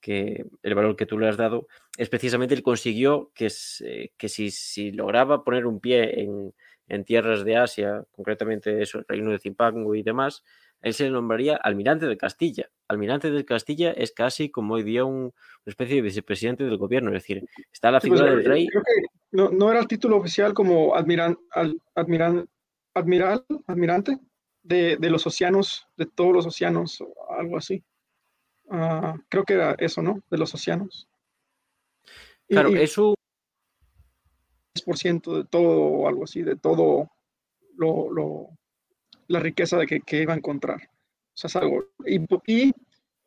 que 0.00 0.46
el 0.62 0.74
valor 0.74 0.96
que 0.96 1.06
tú 1.06 1.18
le 1.18 1.28
has 1.28 1.36
dado, 1.36 1.68
es 1.96 2.08
precisamente 2.08 2.54
él 2.54 2.62
consiguió 2.62 3.32
que, 3.34 3.48
que 4.16 4.28
si, 4.28 4.50
si 4.50 4.92
lograba 4.92 5.44
poner 5.44 5.66
un 5.66 5.80
pie 5.80 6.22
en, 6.22 6.54
en 6.90 7.04
tierras 7.04 7.44
de 7.44 7.56
Asia, 7.56 8.04
concretamente 8.10 8.82
eso, 8.82 8.98
el 8.98 9.04
reino 9.06 9.30
de 9.30 9.38
Zimpango 9.38 9.94
y 9.94 10.02
demás, 10.02 10.44
él 10.82 10.92
se 10.92 11.08
nombraría 11.08 11.56
almirante 11.56 12.06
de 12.06 12.16
Castilla. 12.16 12.70
Almirante 12.88 13.30
de 13.30 13.44
Castilla 13.44 13.92
es 13.92 14.12
casi 14.12 14.50
como 14.50 14.74
hoy 14.74 14.82
día 14.82 15.04
un, 15.04 15.22
una 15.24 15.32
especie 15.66 15.96
de 15.96 16.02
vicepresidente 16.02 16.64
del 16.64 16.78
gobierno, 16.78 17.10
es 17.10 17.22
decir, 17.22 17.44
está 17.72 17.90
la 17.90 18.00
pues, 18.00 18.12
figura 18.12 18.30
del 18.30 18.44
rey. 18.44 18.66
Creo 18.66 18.82
que 18.82 19.06
no, 19.32 19.50
no, 19.50 19.70
era 19.70 19.80
el 19.80 19.86
título 19.86 20.16
oficial 20.16 20.52
como 20.52 20.96
admiran, 20.96 21.38
al, 21.52 21.80
admiral, 21.94 22.48
almirante 23.66 24.18
de, 24.62 24.96
de, 24.96 25.10
los 25.10 25.26
océanos, 25.26 25.86
de 25.96 26.06
todos 26.06 26.32
los 26.32 26.46
océanos, 26.46 27.04
algo 27.38 27.56
así. 27.56 27.84
Uh, 28.64 29.18
creo 29.28 29.44
que 29.44 29.54
era 29.54 29.76
eso, 29.78 30.02
¿no? 30.02 30.22
De 30.30 30.38
los 30.38 30.52
océanos. 30.54 31.08
Claro, 32.48 32.70
y, 32.70 32.78
eso. 32.78 33.14
10% 34.74 35.36
de 35.36 35.44
todo, 35.44 35.80
o 35.80 36.08
algo 36.08 36.24
así, 36.24 36.42
de 36.42 36.56
todo 36.56 37.10
lo, 37.76 38.12
lo 38.12 38.48
la 39.28 39.40
riqueza 39.40 39.78
de 39.78 39.86
que, 39.86 40.00
que, 40.00 40.22
iba 40.22 40.34
a 40.34 40.36
encontrar. 40.36 40.80
O 40.82 41.36
sea, 41.36 41.48
es 41.48 41.56
algo. 41.56 41.84
Y, 42.04 42.20
y 42.46 42.72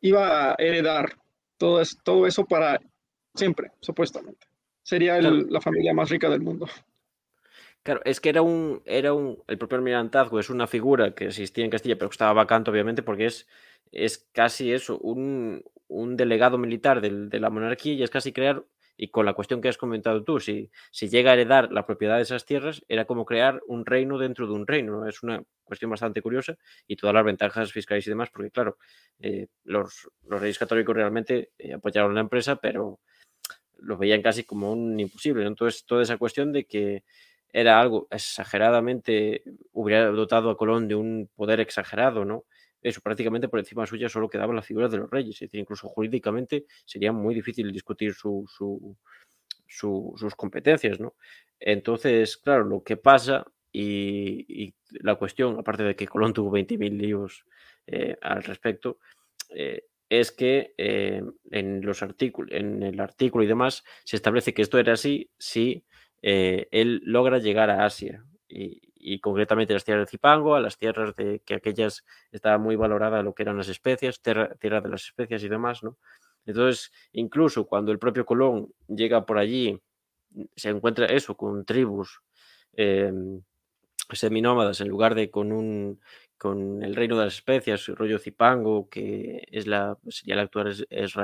iba 0.00 0.50
a 0.50 0.54
heredar 0.58 1.16
todo, 1.56 1.80
es, 1.80 1.98
todo 2.02 2.26
eso 2.26 2.44
para 2.44 2.80
siempre, 3.34 3.72
supuestamente. 3.80 4.46
Sería 4.82 5.16
el, 5.16 5.50
la 5.50 5.60
familia 5.60 5.94
más 5.94 6.10
rica 6.10 6.28
del 6.28 6.42
mundo. 6.42 6.66
Claro, 7.82 8.00
es 8.04 8.20
que 8.20 8.28
era 8.28 8.42
un, 8.42 8.82
era 8.84 9.12
un, 9.12 9.42
el 9.46 9.58
propio 9.58 9.78
almirantazgo 9.78 10.38
es 10.38 10.50
una 10.50 10.66
figura 10.66 11.14
que 11.14 11.26
existía 11.26 11.64
en 11.64 11.70
Castilla, 11.70 11.96
pero 11.96 12.10
que 12.10 12.14
estaba 12.14 12.32
vacante, 12.32 12.70
obviamente, 12.70 13.02
porque 13.02 13.26
es, 13.26 13.46
es 13.92 14.26
casi 14.32 14.72
eso, 14.72 14.98
un, 14.98 15.62
un 15.88 16.16
delegado 16.16 16.58
militar 16.58 17.00
de 17.00 17.40
la 17.40 17.50
monarquía 17.50 17.94
y 17.94 18.02
es 18.02 18.10
casi 18.10 18.32
crear 18.32 18.64
Y 18.96 19.08
con 19.08 19.26
la 19.26 19.34
cuestión 19.34 19.60
que 19.60 19.68
has 19.68 19.76
comentado 19.76 20.22
tú, 20.22 20.38
si, 20.38 20.70
si 20.92 21.08
llega 21.08 21.30
a 21.30 21.34
heredar 21.34 21.72
la 21.72 21.84
propiedad 21.84 22.16
de 22.16 22.22
esas 22.22 22.44
tierras, 22.44 22.84
era 22.88 23.04
como 23.06 23.24
crear 23.24 23.60
un 23.66 23.84
reino 23.84 24.18
dentro 24.18 24.46
de 24.46 24.52
un 24.52 24.66
reino. 24.66 25.06
Es 25.06 25.22
una 25.22 25.42
cuestión 25.64 25.90
bastante 25.90 26.22
curiosa 26.22 26.56
y 26.86 26.96
todas 26.96 27.14
las 27.14 27.24
ventajas 27.24 27.72
fiscales 27.72 28.06
y 28.06 28.10
demás, 28.10 28.30
porque 28.30 28.50
claro, 28.50 28.78
eh, 29.18 29.48
los, 29.64 30.08
los, 30.22 30.40
reyes 30.40 30.58
católicos 30.58 30.94
realmente 30.94 31.50
eh, 31.58 31.74
apoyaron 31.74 32.14
la 32.14 32.20
empresa, 32.20 32.56
pero 32.56 33.00
lo 33.78 33.96
veían 33.96 34.22
casi 34.22 34.44
como 34.44 34.72
un 34.72 34.98
imposible. 35.00 35.46
Entonces, 35.46 35.84
toda 35.84 36.02
esa 36.02 36.16
cuestión 36.16 36.52
de 36.52 36.64
que 36.64 37.04
era 37.54 37.80
algo 37.80 38.08
exageradamente, 38.10 39.44
hubiera 39.72 40.06
dotado 40.06 40.50
a 40.50 40.56
Colón 40.56 40.88
de 40.88 40.96
un 40.96 41.30
poder 41.36 41.60
exagerado, 41.60 42.24
¿no? 42.24 42.44
Eso 42.84 43.00
prácticamente 43.00 43.48
por 43.48 43.58
encima 43.58 43.86
suya 43.86 44.08
solo 44.10 44.28
quedaban 44.28 44.54
las 44.54 44.66
figuras 44.66 44.92
de 44.92 44.98
los 44.98 45.10
reyes. 45.10 45.36
Es 45.36 45.40
decir, 45.40 45.60
incluso 45.60 45.88
jurídicamente 45.88 46.66
sería 46.84 47.12
muy 47.12 47.34
difícil 47.34 47.72
discutir 47.72 48.12
su, 48.12 48.46
sus 49.66 50.34
competencias, 50.36 51.00
¿no? 51.00 51.14
Entonces, 51.58 52.36
claro, 52.36 52.64
lo 52.64 52.82
que 52.84 52.98
pasa 52.98 53.46
y, 53.72 54.74
la 54.90 55.16
cuestión, 55.16 55.58
aparte 55.58 55.82
de 55.82 55.96
que 55.96 56.06
Colón 56.06 56.34
tuvo 56.34 56.52
20.000 56.52 56.96
líos 56.96 57.46
eh, 57.86 58.16
al 58.20 58.44
respecto, 58.44 58.98
eh, 59.50 59.86
es 60.08 60.30
que 60.30 60.74
eh, 60.76 61.22
en 61.50 61.80
los 61.80 62.02
en 62.02 62.82
el 62.82 63.00
artículo 63.00 63.44
y 63.44 63.48
demás, 63.48 63.82
se 64.04 64.16
establece 64.16 64.52
que 64.52 64.62
esto 64.62 64.78
era 64.78 64.92
así 64.92 65.30
si 65.38 65.84
él 66.20 67.00
logra 67.04 67.38
llegar 67.38 67.70
a 67.70 67.86
Asia. 67.86 68.24
Y, 68.48 68.80
y 69.06 69.20
concretamente 69.20 69.74
las 69.74 69.84
tierras 69.84 70.06
de 70.06 70.10
Zipango, 70.10 70.54
a 70.54 70.60
las 70.60 70.78
tierras 70.78 71.14
de 71.14 71.40
que 71.44 71.54
aquellas 71.54 72.06
estaba 72.32 72.56
muy 72.56 72.74
valorada 72.74 73.22
lo 73.22 73.34
que 73.34 73.42
eran 73.42 73.58
las 73.58 73.68
especias, 73.68 74.22
tierra, 74.22 74.54
tierra 74.54 74.80
de 74.80 74.88
las 74.88 75.04
especias 75.04 75.42
y 75.42 75.48
demás, 75.48 75.82
¿no? 75.82 75.98
Entonces, 76.46 76.90
incluso 77.12 77.66
cuando 77.66 77.92
el 77.92 77.98
propio 77.98 78.24
Colón 78.24 78.72
llega 78.88 79.26
por 79.26 79.36
allí, 79.36 79.78
se 80.56 80.70
encuentra 80.70 81.04
eso 81.04 81.36
con 81.36 81.66
tribus 81.66 82.22
eh, 82.72 83.12
seminómadas 84.10 84.80
en 84.80 84.88
lugar 84.88 85.14
de 85.14 85.30
con 85.30 85.52
un 85.52 86.00
con 86.38 86.82
el 86.82 86.96
reino 86.96 87.18
de 87.18 87.26
las 87.26 87.34
especias, 87.34 87.86
el 87.88 87.96
rollo 87.96 88.18
Zipango, 88.18 88.88
que 88.88 89.46
es 89.50 89.66
la 89.66 89.98
sería 90.08 90.36
la 90.36 90.42
actual 90.42 90.68
es, 90.68 90.86
es 90.88 91.14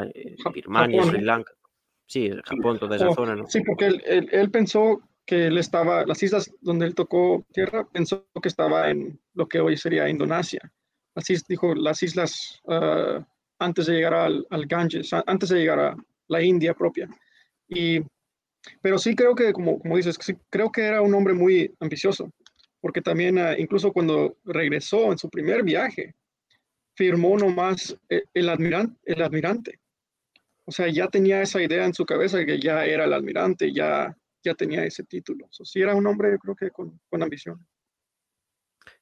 Birmania, 0.53 1.03
Sri 1.03 1.23
Lanka. 1.23 1.53
Sí, 2.07 2.31
Japón, 2.45 2.79
toda 2.79 2.97
esa 2.97 3.13
zona, 3.15 3.37
¿no? 3.37 3.47
Sí, 3.47 3.63
porque 3.63 3.87
él, 3.87 4.03
él, 4.05 4.29
él 4.33 4.51
pensó 4.51 5.01
que 5.31 5.47
él 5.47 5.59
estaba, 5.59 6.05
las 6.05 6.21
islas 6.25 6.51
donde 6.61 6.87
él 6.87 6.97
tocó 6.97 7.47
tierra, 7.53 7.89
pensó 7.89 8.27
que 8.43 8.49
estaba 8.49 8.91
en 8.91 9.17
lo 9.35 9.47
que 9.47 9.61
hoy 9.61 9.77
sería 9.77 10.09
Indonesia. 10.09 10.61
Así 11.15 11.37
dijo, 11.49 11.73
las 11.73 12.03
islas 12.03 12.61
uh, 12.65 13.23
antes 13.61 13.87
de 13.87 13.93
llegar 13.93 14.13
al, 14.13 14.67
Ganges, 14.67 15.13
antes 15.13 15.51
de 15.51 15.61
llegar 15.61 15.79
a 15.79 15.97
la 16.27 16.43
India 16.43 16.75
propia. 16.75 17.09
Y, 17.69 18.01
pero 18.83 18.99
sí 18.99 19.15
creo 19.15 19.37
que, 19.37 19.53
como, 19.53 19.79
como 19.79 19.97
dices, 19.97 20.19
creo 20.51 20.73
que 20.73 20.83
era 20.83 21.01
un 21.01 21.15
hombre 21.15 21.33
muy 21.33 21.73
ambicioso, 21.79 22.29
porque 22.81 23.01
también 23.01 23.39
uh, 23.39 23.55
incluso 23.57 23.93
cuando 23.93 24.37
regresó 24.43 25.13
en 25.13 25.19
su 25.19 25.31
primer 25.31 25.63
viaje, 25.63 26.13
firmó 26.97 27.39
nomás 27.39 27.97
el, 28.09 28.25
el, 28.35 28.49
admirante, 28.49 28.99
el 29.05 29.23
admirante. 29.23 29.79
O 30.65 30.73
sea, 30.73 30.89
ya 30.89 31.07
tenía 31.07 31.41
esa 31.41 31.63
idea 31.63 31.85
en 31.85 31.95
su 31.95 32.05
cabeza 32.05 32.45
que 32.45 32.59
ya 32.59 32.85
era 32.85 33.05
el 33.05 33.13
almirante, 33.13 33.73
ya 33.73 34.17
ya 34.43 34.55
tenía 34.55 34.85
ese 34.85 35.05
título. 35.05 35.47
O 35.47 35.65
sí 35.65 35.81
era 35.81 35.95
un 35.95 36.07
hombre, 36.07 36.39
creo 36.39 36.55
que 36.55 36.71
con, 36.71 37.01
con 37.09 37.23
ambición. 37.23 37.67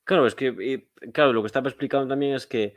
Claro, 0.04 0.26
es 0.26 0.34
que, 0.34 0.46
y, 0.46 1.10
claro, 1.12 1.32
lo 1.32 1.42
que 1.42 1.46
estaba 1.46 1.68
explicando 1.68 2.08
también 2.08 2.34
es 2.34 2.46
que 2.46 2.74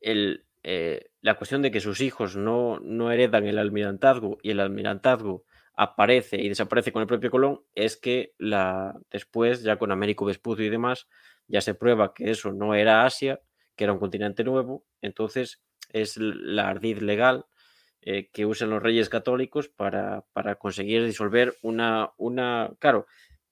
el, 0.00 0.46
eh, 0.62 1.10
la 1.20 1.36
cuestión 1.36 1.62
de 1.62 1.70
que 1.70 1.80
sus 1.80 2.00
hijos 2.00 2.36
no, 2.36 2.80
no 2.80 3.10
heredan 3.10 3.46
el 3.46 3.58
almirantazgo 3.58 4.38
y 4.42 4.50
el 4.50 4.60
almirantazgo 4.60 5.44
aparece 5.74 6.40
y 6.40 6.48
desaparece 6.48 6.92
con 6.92 7.02
el 7.02 7.08
propio 7.08 7.30
Colón, 7.30 7.62
es 7.74 7.96
que 7.96 8.34
la, 8.38 8.98
después, 9.10 9.62
ya 9.62 9.78
con 9.78 9.90
Américo 9.90 10.24
Vespucio 10.24 10.64
y 10.64 10.70
demás, 10.70 11.08
ya 11.46 11.60
se 11.60 11.74
prueba 11.74 12.14
que 12.14 12.30
eso 12.30 12.52
no 12.52 12.74
era 12.74 13.04
Asia, 13.04 13.40
que 13.76 13.84
era 13.84 13.92
un 13.92 13.98
continente 13.98 14.44
nuevo, 14.44 14.84
entonces 15.00 15.62
es 15.90 16.16
la 16.16 16.68
ardid 16.68 16.98
legal 16.98 17.46
eh, 18.02 18.28
que 18.32 18.46
usan 18.46 18.70
los 18.70 18.82
reyes 18.82 19.08
católicos 19.08 19.68
para, 19.68 20.24
para, 20.32 20.56
conseguir 20.56 21.04
disolver 21.04 21.54
una, 21.62 22.10
una... 22.16 22.72
Claro, 22.80 23.06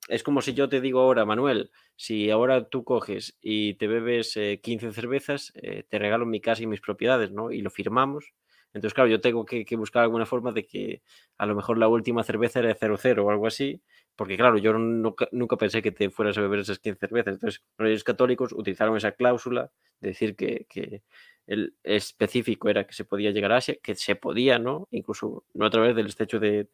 es 0.09 0.25
como 0.25 0.43
si 0.43 0.55
yo 0.55 0.69
te 0.69 0.81
digo 0.81 1.01
ahora, 1.01 1.25
Manuel, 1.25 1.71
si 1.95 2.31
ahora 2.31 2.69
tú 2.69 2.83
coges 2.83 3.39
y 3.41 3.75
te 3.75 3.87
bebes 3.87 4.37
eh, 4.37 4.61
15 4.61 4.93
cervezas, 4.93 5.53
eh, 5.55 5.85
te 5.89 5.99
regalo 6.01 6.27
mi 6.27 6.41
casa 6.41 6.63
y 6.63 6.67
mis 6.67 6.81
propiedades, 6.81 7.31
¿no? 7.31 7.53
Y 7.53 7.63
lo 7.63 7.71
firmamos. 7.71 8.33
Entonces, 8.73 8.95
claro, 8.95 9.09
yo 9.09 9.21
tengo 9.21 9.45
que, 9.45 9.65
buscar 9.77 10.03
alguna 10.03 10.27
forma 10.27 10.53
de 10.53 10.67
que 10.67 11.03
a 11.39 11.47
lo 11.47 11.55
mejor 11.55 11.79
la 11.79 11.89
última 11.89 12.25
cerveza 12.25 12.61
era 12.61 12.75
0-0 12.75 13.25
o 13.25 13.31
algo 13.31 13.47
así, 13.47 13.83
porque 14.17 14.37
claro, 14.37 14.59
yo 14.59 14.73
nunca, 14.73 15.29
nunca, 15.33 15.57
pensé 15.57 15.83
que 15.83 15.93
te 15.93 16.11
fueras 16.11 16.39
a 16.39 16.41
beber 16.41 16.61
esas 16.61 16.79
15 16.79 16.99
cervezas. 16.99 17.35
Entonces, 17.35 17.63
los 17.79 17.87
reyes 17.87 18.05
católicos 18.05 18.53
utilizaron 18.53 18.97
esa 18.97 19.13
cláusula 19.13 19.71
de 20.01 20.09
decir 20.09 20.37
que, 20.37 20.67
que 20.69 21.03
el 21.47 21.75
específico 21.83 22.69
era 22.69 22.87
que 22.87 22.93
se 22.93 23.05
podía 23.05 23.31
llegar 23.31 23.53
a 23.53 23.57
Asia, 23.57 23.77
que 23.83 23.95
se 23.95 24.17
podía, 24.17 24.59
¿no? 24.59 24.89
Incluso 24.91 25.45
no 25.55 25.67
a 25.67 25.71
través 25.71 25.97
del 25.97 26.07
estrecho 26.07 26.39
de, 26.39 26.69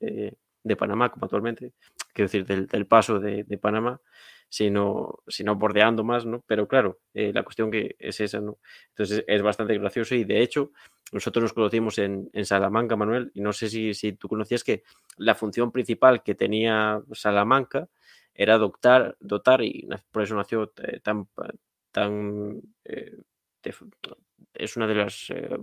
de, 0.62 0.76
Panamá, 0.76 1.10
como 1.10 1.24
actualmente, 1.24 1.72
quiero 2.12 2.30
decir, 2.30 2.44
del, 2.44 2.86
paso 2.86 3.18
de, 3.18 3.44
de, 3.44 3.58
Panamá, 3.58 4.00
sino, 4.48 5.20
sino 5.28 5.56
bordeando 5.56 6.04
más, 6.04 6.26
¿no? 6.26 6.42
Pero 6.46 6.68
claro, 6.68 6.98
eh, 7.14 7.32
la 7.32 7.42
cuestión 7.42 7.70
que 7.70 7.96
es 7.98 8.20
esa, 8.20 8.40
¿no? 8.40 8.58
Entonces 8.90 9.24
es 9.26 9.42
bastante 9.42 9.78
gracioso 9.78 10.14
y 10.14 10.24
de 10.24 10.42
hecho 10.42 10.72
nosotros 11.12 11.44
nos 11.44 11.52
conocimos 11.52 11.98
en, 11.98 12.28
en 12.32 12.44
Salamanca, 12.44 12.96
Manuel, 12.96 13.30
y 13.34 13.40
no 13.40 13.52
sé 13.52 13.68
si, 13.68 13.94
si, 13.94 14.12
tú 14.12 14.28
conocías 14.28 14.64
que 14.64 14.82
la 15.16 15.34
función 15.34 15.70
principal 15.72 16.22
que 16.22 16.34
tenía 16.34 17.00
Salamanca 17.12 17.88
era 18.34 18.58
dotar, 18.58 19.16
dotar 19.20 19.62
y 19.62 19.88
por 20.10 20.22
eso 20.22 20.34
nació 20.34 20.72
eh, 20.82 21.00
tan, 21.00 21.28
tan 21.92 22.60
eh, 22.84 23.16
es 24.54 24.76
una 24.76 24.86
de 24.86 24.94
las 24.94 25.30
eh, 25.30 25.56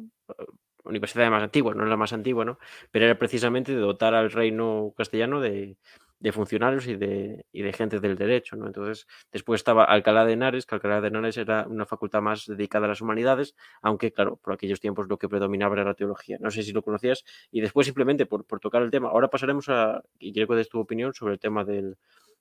universidades 0.86 1.32
más 1.32 1.44
antiguas, 1.44 1.76
no 1.76 1.84
es 1.84 1.90
la 1.90 1.98
más 1.98 2.14
antigua, 2.14 2.46
¿no? 2.46 2.60
Pero 2.92 3.06
era 3.06 3.18
precisamente 3.18 3.74
de 3.74 3.80
dotar 3.80 4.14
al 4.14 4.32
reino 4.32 4.94
castellano 4.98 5.40
de, 5.40 5.78
de 6.20 6.32
funcionarios 6.32 6.88
y 6.88 6.96
de, 6.96 7.46
y 7.52 7.64
de 7.64 7.74
gente 7.74 8.00
del 8.00 8.16
derecho, 8.16 8.56
¿no? 8.56 8.68
Entonces, 8.68 9.08
después 9.32 9.60
estaba 9.60 9.84
Alcalá 9.84 10.26
de 10.26 10.34
Henares, 10.34 10.66
que 10.66 10.76
Alcalá 10.76 11.02
de 11.02 11.10
Henares 11.10 11.38
era 11.38 11.68
una 11.68 11.86
facultad 11.86 12.22
más 12.22 12.46
dedicada 12.46 12.86
a 12.86 12.90
las 12.90 13.02
humanidades, 13.02 13.56
aunque, 13.82 14.12
claro, 14.14 14.38
por 14.38 14.54
aquellos 14.54 14.80
tiempos 14.80 15.08
lo 15.10 15.18
que 15.18 15.28
predominaba 15.28 15.76
era 15.76 15.84
la 15.84 15.96
teología. 15.96 16.38
No 16.40 16.50
sé 16.50 16.64
si 16.64 16.72
lo 16.72 16.82
conocías. 16.82 17.26
Y 17.52 17.60
después, 17.60 17.86
simplemente 17.88 18.26
por, 18.26 18.46
por 18.46 18.62
tocar 18.62 18.82
el 18.84 18.90
tema, 18.90 19.10
ahora 19.10 19.30
pasaremos 19.30 19.68
a, 19.70 20.02
y 20.18 20.32
quiero 20.32 20.48
que 20.48 20.56
des 20.56 20.70
tu 20.70 20.80
opinión 20.80 21.14
sobre 21.14 21.34
el 21.34 21.40
tema 21.40 21.66
del 21.66 21.98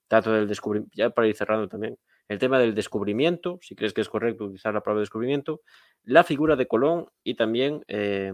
dato 0.09 0.33
del 0.33 0.47
descubrimiento, 0.47 0.95
ya 0.95 1.11
para 1.11 1.27
ir 1.27 1.35
cerrando 1.37 1.69
también, 1.69 1.99
el 2.29 2.39
tema 2.39 2.59
del 2.59 2.75
descubrimiento, 2.75 3.59
si 3.63 3.75
crees 3.75 3.93
que 3.93 4.01
es 4.01 4.09
correcto 4.09 4.45
utilizar 4.45 4.73
la 4.75 4.83
palabra 4.83 5.01
descubrimiento, 5.01 5.61
la 6.05 6.25
figura 6.25 6.57
de 6.57 6.67
Colón 6.67 7.07
y 7.23 7.35
también 7.35 7.85
eh, 7.89 8.33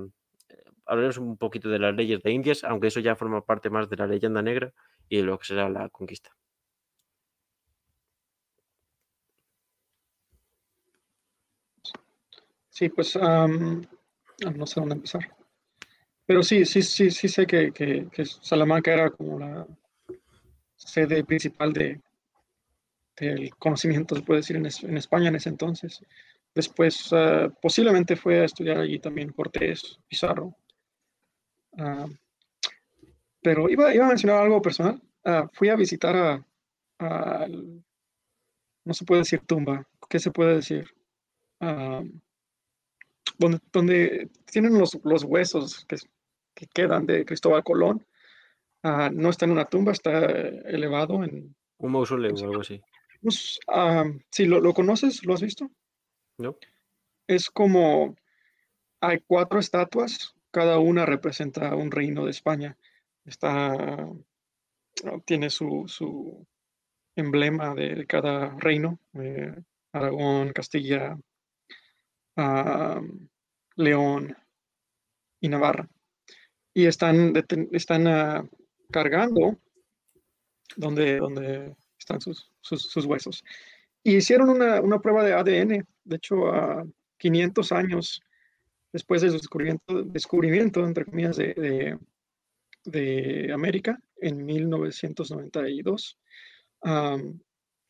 hablaremos 0.86 1.18
un 1.18 1.36
poquito 1.36 1.68
de 1.68 1.78
las 1.78 1.94
leyes 1.94 2.22
de 2.22 2.32
Indias, 2.32 2.64
aunque 2.64 2.88
eso 2.88 3.00
ya 3.00 3.16
forma 3.16 3.44
parte 3.44 3.70
más 3.70 3.88
de 3.90 3.96
la 3.96 4.06
leyenda 4.06 4.42
negra 4.42 4.72
y 5.08 5.18
de 5.18 5.22
lo 5.22 5.38
que 5.38 5.46
será 5.46 5.68
la 5.68 5.88
conquista. 5.90 6.34
Sí, 12.70 12.88
pues 12.88 13.16
um, 13.16 13.82
no 14.54 14.66
sé 14.66 14.80
dónde 14.80 14.94
empezar. 14.94 15.36
Pero 16.24 16.42
sí, 16.42 16.64
sí, 16.64 16.82
sí, 16.82 17.10
sí 17.10 17.28
sé 17.28 17.46
que, 17.46 17.72
que 17.72 18.24
Salamanca 18.24 18.92
era 18.92 19.10
como 19.10 19.38
la 19.38 19.66
sede 20.76 21.24
principal 21.24 21.72
de, 21.72 22.00
del 23.20 23.54
conocimiento, 23.56 24.14
se 24.14 24.22
puede 24.22 24.40
decir, 24.40 24.56
en, 24.56 24.66
en, 24.66 24.96
España 24.96 25.28
en 25.28 25.36
ese 25.36 25.48
entonces. 25.48 26.02
Después, 26.54 27.12
uh, 27.12 27.52
posiblemente 27.60 28.16
fue 28.16 28.40
a 28.40 28.44
estudiar 28.44 28.78
allí 28.78 28.98
también 28.98 29.32
Cortés, 29.32 29.98
Pizarro. 30.08 30.56
Uh, 31.72 32.10
pero 33.42 33.68
iba, 33.70 33.94
iba, 33.94 34.06
a 34.06 34.08
mencionar 34.08 34.42
algo 34.42 34.60
personal. 34.60 35.00
Uh, 35.24 35.46
fui 35.52 35.68
a 35.68 35.76
visitar 35.76 36.16
a, 36.16 36.44
a, 36.98 37.46
no 38.84 38.94
se 38.94 39.04
puede 39.04 39.20
decir 39.20 39.40
tumba, 39.46 39.86
¿qué 40.08 40.18
se 40.18 40.30
puede 40.30 40.56
decir? 40.56 40.86
donde, 43.38 43.60
donde 43.72 44.30
tienen 44.50 44.78
los, 44.78 44.96
los 45.02 45.24
huesos 45.24 45.84
que, 45.86 45.96
que, 46.54 46.66
quedan 46.66 47.04
de 47.04 47.24
Cristóbal 47.24 47.64
Colón. 47.64 48.06
no 48.82 49.30
está 49.30 49.44
en 49.44 49.52
una 49.52 49.64
tumba, 49.64 49.92
está 49.92 50.24
elevado 50.24 51.24
en... 51.24 51.54
Un 51.78 51.92
mausoleo 51.92 52.32
o 52.34 52.44
algo 52.44 52.60
así. 52.60 52.80
Pues, 53.20 53.58
si 54.30 54.44
lo, 54.46 54.60
lo, 54.60 54.74
conoces, 54.74 55.24
¿lo 55.24 55.34
has 55.34 55.42
visto? 55.42 55.70
No. 56.38 56.56
Es 57.26 57.50
como 57.50 58.16
hay 59.00 59.20
cuatro 59.26 59.60
estatuas, 59.60 60.34
cada 60.50 60.78
una 60.78 61.06
representa 61.06 61.74
un 61.74 61.90
reino 61.90 62.24
de 62.24 62.30
España. 62.30 62.76
Está, 63.24 64.08
tiene 65.24 65.50
su, 65.50 65.84
su 65.86 66.46
emblema 67.14 67.74
de 67.74 68.06
cada 68.06 68.56
reino, 68.58 68.98
eh, 69.14 69.54
Aragón, 69.92 70.52
Castilla, 70.52 71.18
uh, 72.36 73.28
León 73.76 74.36
y 75.40 75.48
Navarra. 75.48 75.88
Y 76.74 76.86
están, 76.86 77.34
están 77.72 78.06
uh, 78.06 78.48
cargando 78.90 79.58
donde, 80.76 81.18
donde 81.18 81.76
están 82.08 82.34
sus, 82.60 83.04
huesos. 83.04 83.44
Y 84.02 84.16
hicieron 84.16 84.48
una, 84.50 84.98
prueba 85.00 85.24
de 85.24 85.34
ADN, 85.34 85.86
de 86.04 86.16
hecho, 86.16 86.48
a 86.52 86.86
500 87.18 87.72
años 87.72 88.22
después 88.92 89.22
del 89.22 89.32
descubrimiento, 89.32 90.02
descubrimiento 90.04 90.84
entre 90.84 91.04
comillas, 91.04 91.36
de, 91.36 91.98
de, 92.84 93.52
América 93.52 93.98
en 94.20 94.44
1992. 94.44 96.18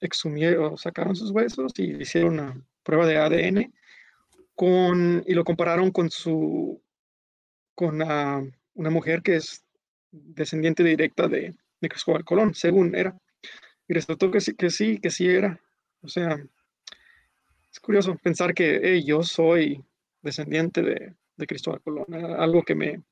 exhumieron, 0.01 0.77
sacaron 0.77 1.15
sus 1.15 1.31
huesos 1.31 1.73
y 1.77 2.03
hicieron 2.03 2.35
una 2.35 2.61
prueba 2.83 3.07
de 3.07 3.19
ADN 3.19 3.75
con, 4.55 5.23
y 5.27 5.35
lo 5.35 5.45
compararon 5.45 5.91
con 5.91 6.11
su 6.11 6.83
con 7.75 8.03
una 8.03 8.91
mujer 8.91 9.23
que 9.23 9.37
es 9.37 9.65
descendiente 10.11 10.83
directa 10.83 11.29
de, 11.29 11.55
de 11.81 11.89
Cristóbal 11.89 12.25
Colón, 12.25 12.55
según 12.55 12.95
era. 12.95 13.17
Y 13.89 13.95
resultó 13.95 14.31
que 14.31 14.41
sí, 14.41 14.55
que 14.55 14.71
sí, 14.71 14.99
que 14.99 15.11
sí 15.11 15.27
era. 15.27 15.61
O 16.03 16.09
sea, 16.09 16.39
es 17.73 17.81
curioso 17.81 18.17
pensar 18.17 18.55
que 18.55 19.03
yo 19.03 19.23
soy 19.23 19.83
descendiente 20.23 20.83
de, 20.83 21.15
de, 21.37 21.47
Cristóbal 21.47 21.81
Colón, 21.81 22.15
algo 22.15 22.63
que 22.63 22.75
me, 22.75 23.03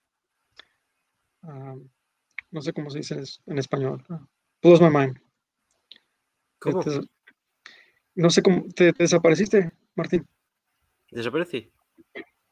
ah, 1.43 1.75
no 2.51 2.61
sé 2.61 2.73
cómo 2.73 2.91
se 2.91 2.99
dice 2.99 3.23
en 3.47 3.59
español, 3.59 4.05
blows 4.63 4.81
my 4.81 4.91
mind. 4.91 5.21
¿Cómo? 6.59 6.83
no 8.15 8.31
sé 8.31 8.43
cómo, 8.43 8.67
¿te, 8.75 8.93
desapareciste, 8.93 9.71
Martín? 9.95 10.27
¿Desaparecí? 11.11 11.71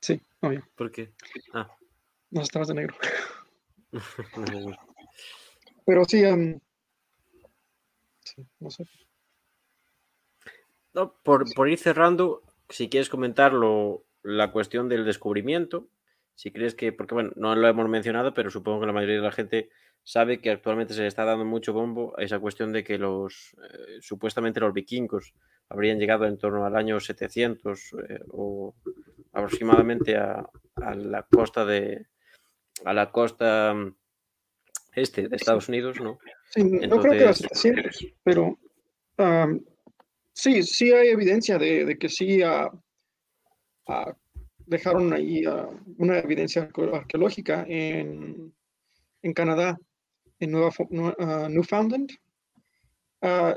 Sí, 0.00 0.20
obvio. 0.40 0.66
¿Por 0.76 0.90
qué? 0.90 1.12
Ah. 1.52 1.68
No, 2.30 2.42
estabas 2.42 2.68
de 2.68 2.74
negro. 2.74 2.94
Pero 5.86 6.04
sí, 6.04 6.22
sí, 8.34 8.46
no 8.60 8.70
sé. 8.70 8.84
No, 10.92 11.14
por, 11.22 11.52
por, 11.54 11.68
ir 11.68 11.78
cerrando, 11.78 12.42
si 12.68 12.88
quieres 12.88 13.08
comentarlo, 13.08 14.04
la 14.22 14.52
cuestión 14.52 14.88
del 14.88 15.04
descubrimiento, 15.04 15.88
si 16.34 16.52
crees 16.52 16.74
que, 16.74 16.92
porque 16.92 17.14
bueno, 17.14 17.32
no 17.36 17.54
lo 17.54 17.68
hemos 17.68 17.88
mencionado, 17.88 18.32
pero 18.32 18.50
supongo 18.50 18.80
que 18.80 18.86
la 18.86 18.92
mayoría 18.92 19.16
de 19.16 19.22
la 19.22 19.32
gente 19.32 19.70
sabe 20.04 20.40
que 20.40 20.50
actualmente 20.50 20.94
se 20.94 21.02
le 21.02 21.08
está 21.08 21.24
dando 21.24 21.44
mucho 21.44 21.72
bombo 21.72 22.14
a 22.18 22.22
esa 22.22 22.38
cuestión 22.38 22.72
de 22.72 22.84
que 22.84 22.98
los, 22.98 23.54
eh, 23.54 23.98
supuestamente 24.00 24.60
los 24.60 24.74
vikingos 24.74 25.34
habrían 25.68 25.98
llegado 25.98 26.26
en 26.26 26.38
torno 26.38 26.64
al 26.64 26.76
año 26.76 27.00
700 27.00 27.92
eh, 28.08 28.20
o 28.30 28.74
aproximadamente 29.32 30.16
a, 30.16 30.46
a, 30.76 30.94
la 30.94 31.22
costa 31.22 31.64
de, 31.64 32.06
a 32.84 32.92
la 32.92 33.10
costa 33.10 33.72
mm, 33.74 33.94
este 34.94 35.28
de 35.28 35.36
Estados 35.36 35.68
Unidos, 35.68 36.00
¿no? 36.00 36.18
Sí, 36.50 36.62
no 36.62 37.00
creo 37.00 37.12
que 37.12 37.24
las 37.24 37.38
700, 37.38 38.06
pero 38.22 38.58
sí, 40.32 40.62
sí 40.62 40.92
hay 40.92 41.08
evidencia 41.08 41.58
de, 41.58 41.96
que 41.98 42.08
sí 42.08 42.40
uh, 42.42 42.70
dejaron 44.66 45.12
ahí 45.12 45.44
una 45.98 46.18
evidencia 46.18 46.62
arqueológica 46.62 47.64
en, 47.68 48.52
en 49.22 49.32
Canadá, 49.32 49.78
en 50.40 50.52
Nueva, 50.52 51.48
Newfoundland. 51.48 52.10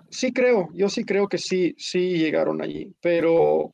sí 0.10 0.34
creo, 0.34 0.70
yo 0.74 0.90
sí 0.90 1.04
creo 1.04 1.28
que 1.28 1.38
sí, 1.38 1.76
sí 1.78 2.18
llegaron 2.18 2.62
allí, 2.62 2.94
pero 3.02 3.74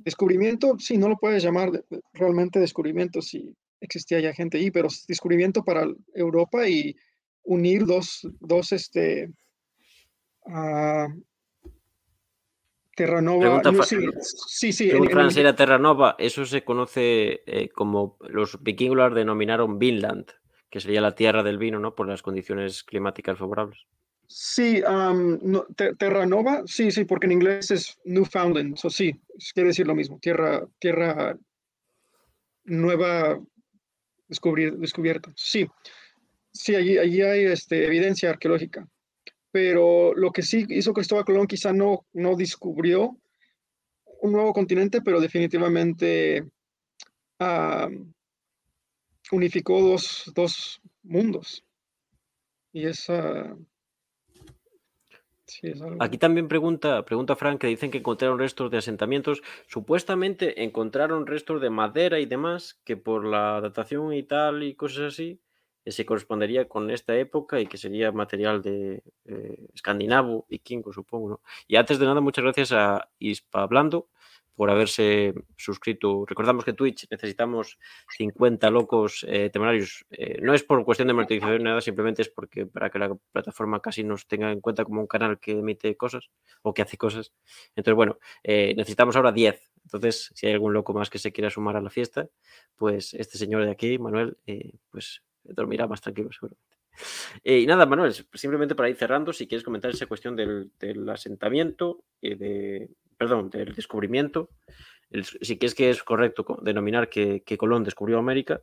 descubrimiento, 0.00 0.78
sí, 0.78 0.98
no 0.98 1.08
lo 1.08 1.16
puedes 1.16 1.42
llamar 1.42 1.70
realmente 2.12 2.58
descubrimiento 2.58 3.22
si 3.22 3.54
existía 3.86 4.20
ya 4.20 4.32
gente 4.32 4.58
ahí, 4.58 4.70
pero 4.70 4.88
descubrimiento 5.08 5.64
para 5.64 5.86
Europa 6.14 6.68
y 6.68 6.96
unir 7.42 7.84
dos, 7.84 8.26
dos 8.40 8.72
este, 8.72 9.30
uh, 10.46 11.08
Terranova. 12.94 13.60
sí, 14.46 14.72
sí, 14.72 14.90
en, 14.90 15.56
Terranova, 15.56 16.14
eso 16.18 16.44
se 16.46 16.62
conoce 16.62 17.42
eh, 17.46 17.68
como 17.70 18.16
los 18.20 18.62
vikingos 18.62 19.14
denominaron 19.14 19.78
Vinland, 19.78 20.26
que 20.70 20.80
sería 20.80 21.00
la 21.00 21.14
tierra 21.14 21.42
del 21.42 21.58
vino, 21.58 21.80
¿no? 21.80 21.94
Por 21.94 22.08
las 22.08 22.22
condiciones 22.22 22.84
climáticas 22.84 23.38
favorables. 23.38 23.80
Sí, 24.26 24.82
Terranova, 25.98 26.62
sí, 26.66 26.90
sí, 26.90 27.04
porque 27.04 27.26
en 27.26 27.32
inglés 27.32 27.70
es 27.70 27.98
Newfoundland, 28.04 28.74
eso 28.74 28.88
sí, 28.88 29.20
quiere 29.52 29.68
decir 29.68 29.86
lo 29.86 29.94
mismo, 29.94 30.18
tierra, 30.18 30.66
tierra 30.78 31.36
nueva 32.64 33.38
descubrir, 34.28 34.76
descubierto. 34.78 35.32
Sí, 35.36 35.66
sí, 36.52 36.74
allí, 36.74 36.98
allí 36.98 37.22
hay 37.22 37.44
este, 37.44 37.86
evidencia 37.86 38.30
arqueológica. 38.30 38.88
Pero 39.50 40.14
lo 40.14 40.32
que 40.32 40.42
sí 40.42 40.66
hizo 40.68 40.92
Cristóbal 40.92 41.24
Colón 41.24 41.46
quizá 41.46 41.72
no, 41.72 42.06
no 42.12 42.34
descubrió 42.34 43.16
un 44.20 44.32
nuevo 44.32 44.52
continente, 44.52 45.00
pero 45.00 45.20
definitivamente 45.20 46.44
unificó 49.30 49.80
dos, 49.80 50.32
dos, 50.34 50.80
mundos. 51.02 51.64
Y 52.72 52.86
esa, 52.86 53.56
Aquí 56.00 56.18
también 56.18 56.48
pregunta, 56.48 57.04
pregunta 57.04 57.36
Frank 57.36 57.60
que 57.60 57.66
dicen 57.66 57.90
que 57.90 57.98
encontraron 57.98 58.38
restos 58.38 58.70
de 58.70 58.78
asentamientos. 58.78 59.42
Supuestamente 59.66 60.62
encontraron 60.62 61.26
restos 61.26 61.60
de 61.60 61.70
madera 61.70 62.18
y 62.20 62.26
demás, 62.26 62.80
que 62.84 62.96
por 62.96 63.24
la 63.24 63.60
datación 63.60 64.12
y 64.12 64.22
tal 64.22 64.62
y 64.62 64.74
cosas 64.74 65.12
así, 65.12 65.40
eh, 65.84 65.90
se 65.92 66.06
correspondería 66.06 66.68
con 66.68 66.90
esta 66.90 67.16
época 67.16 67.60
y 67.60 67.66
que 67.66 67.76
sería 67.76 68.10
material 68.12 68.62
de 68.62 69.02
eh, 69.26 69.66
escandinavo, 69.74 70.46
vikingo, 70.48 70.92
supongo. 70.92 71.42
Y 71.66 71.76
antes 71.76 71.98
de 71.98 72.06
nada, 72.06 72.20
muchas 72.20 72.44
gracias 72.44 72.72
a 72.72 73.10
Ispa 73.18 73.66
Blando 73.66 74.08
por 74.54 74.70
haberse 74.70 75.34
suscrito. 75.56 76.24
Recordamos 76.26 76.64
que 76.64 76.72
Twitch 76.72 77.06
necesitamos 77.10 77.78
50 78.16 78.70
locos 78.70 79.24
eh, 79.28 79.50
temerarios. 79.50 80.04
Eh, 80.10 80.38
no 80.40 80.54
es 80.54 80.62
por 80.62 80.84
cuestión 80.84 81.08
de 81.08 81.14
monetización 81.14 81.62
nada, 81.62 81.80
simplemente 81.80 82.22
es 82.22 82.28
porque 82.28 82.66
para 82.66 82.90
que 82.90 82.98
la 82.98 83.14
plataforma 83.32 83.80
casi 83.80 84.04
nos 84.04 84.26
tenga 84.26 84.50
en 84.50 84.60
cuenta 84.60 84.84
como 84.84 85.00
un 85.00 85.06
canal 85.06 85.38
que 85.38 85.52
emite 85.52 85.96
cosas 85.96 86.30
o 86.62 86.72
que 86.72 86.82
hace 86.82 86.96
cosas. 86.96 87.32
Entonces, 87.74 87.96
bueno, 87.96 88.18
eh, 88.42 88.74
necesitamos 88.76 89.16
ahora 89.16 89.32
10. 89.32 89.70
Entonces, 89.84 90.30
si 90.34 90.46
hay 90.46 90.54
algún 90.54 90.72
loco 90.72 90.94
más 90.94 91.10
que 91.10 91.18
se 91.18 91.32
quiera 91.32 91.50
sumar 91.50 91.76
a 91.76 91.80
la 91.80 91.90
fiesta, 91.90 92.28
pues 92.76 93.14
este 93.14 93.38
señor 93.38 93.64
de 93.64 93.70
aquí, 93.70 93.98
Manuel, 93.98 94.38
pues 94.90 95.22
dormirá 95.42 95.86
más 95.86 96.00
tranquilo 96.00 96.30
seguramente. 96.32 96.73
Y 97.42 97.66
nada, 97.66 97.86
Manuel, 97.86 98.14
simplemente 98.34 98.74
para 98.74 98.88
ir 98.88 98.96
cerrando, 98.96 99.32
si 99.32 99.46
quieres 99.46 99.64
comentar 99.64 99.90
esa 99.90 100.06
cuestión 100.06 100.36
del, 100.36 100.70
del 100.78 101.08
asentamiento, 101.08 102.04
de, 102.20 102.88
perdón, 103.16 103.50
del 103.50 103.74
descubrimiento, 103.74 104.50
si 105.22 105.56
que 105.56 105.66
es 105.66 105.74
que 105.74 105.90
es 105.90 106.02
correcto 106.02 106.44
denominar 106.62 107.08
que, 107.08 107.42
Colón 107.58 107.84
descubrió 107.84 108.18
América, 108.18 108.60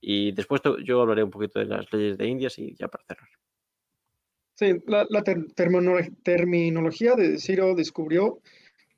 y 0.00 0.32
después 0.32 0.60
yo 0.84 1.00
hablaré 1.00 1.22
un 1.22 1.30
poquito 1.30 1.58
de 1.58 1.66
las 1.66 1.90
leyes 1.92 2.18
de 2.18 2.26
Indias 2.26 2.58
y 2.58 2.74
ya 2.74 2.88
para 2.88 3.04
cerrar. 3.04 3.28
Sí, 4.54 4.74
la, 4.86 5.06
terminología 6.22 7.14
de 7.14 7.30
decir 7.30 7.60
o 7.60 7.74
descubrió, 7.74 8.40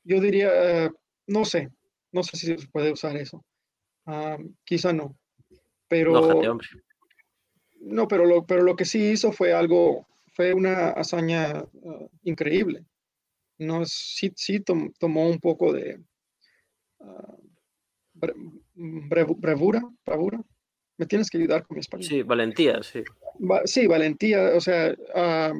yo 0.03 0.19
diría, 0.19 0.85
eh, 0.85 0.91
no 1.27 1.45
sé, 1.45 1.69
no 2.11 2.23
sé 2.23 2.37
si 2.37 2.57
se 2.57 2.67
puede 2.67 2.91
usar 2.91 3.15
eso. 3.17 3.43
Ah, 4.05 4.37
quizá 4.63 4.93
no. 4.93 5.17
Pero. 5.87 6.11
No, 6.11 6.59
no, 7.87 8.07
pero 8.07 8.25
lo, 8.25 8.45
pero 8.45 8.63
lo 8.63 8.75
que 8.75 8.85
sí 8.85 9.11
hizo 9.11 9.31
fue 9.31 9.53
algo, 9.53 10.07
fue 10.33 10.53
una 10.53 10.89
hazaña 10.89 11.65
ah, 11.85 12.07
increíble 12.23 12.85
no, 13.57 13.85
sí, 13.85 14.31
sí 14.35 14.59
tomó 14.59 15.29
un 15.29 15.39
poco 15.39 15.73
de 15.73 15.99
uh, 16.99 17.41
bravura, 18.73 19.81
Me 20.97 21.05
tienes 21.05 21.29
que 21.29 21.37
ayudar 21.37 21.65
con 21.65 21.75
mi 21.75 21.81
español. 21.81 22.07
Sí, 22.07 22.21
valentía, 22.23 22.81
sí. 22.83 23.03
sí, 23.65 23.87
valentía. 23.87 24.55
O 24.55 24.61
sea, 24.61 24.95
ah, 25.15 25.53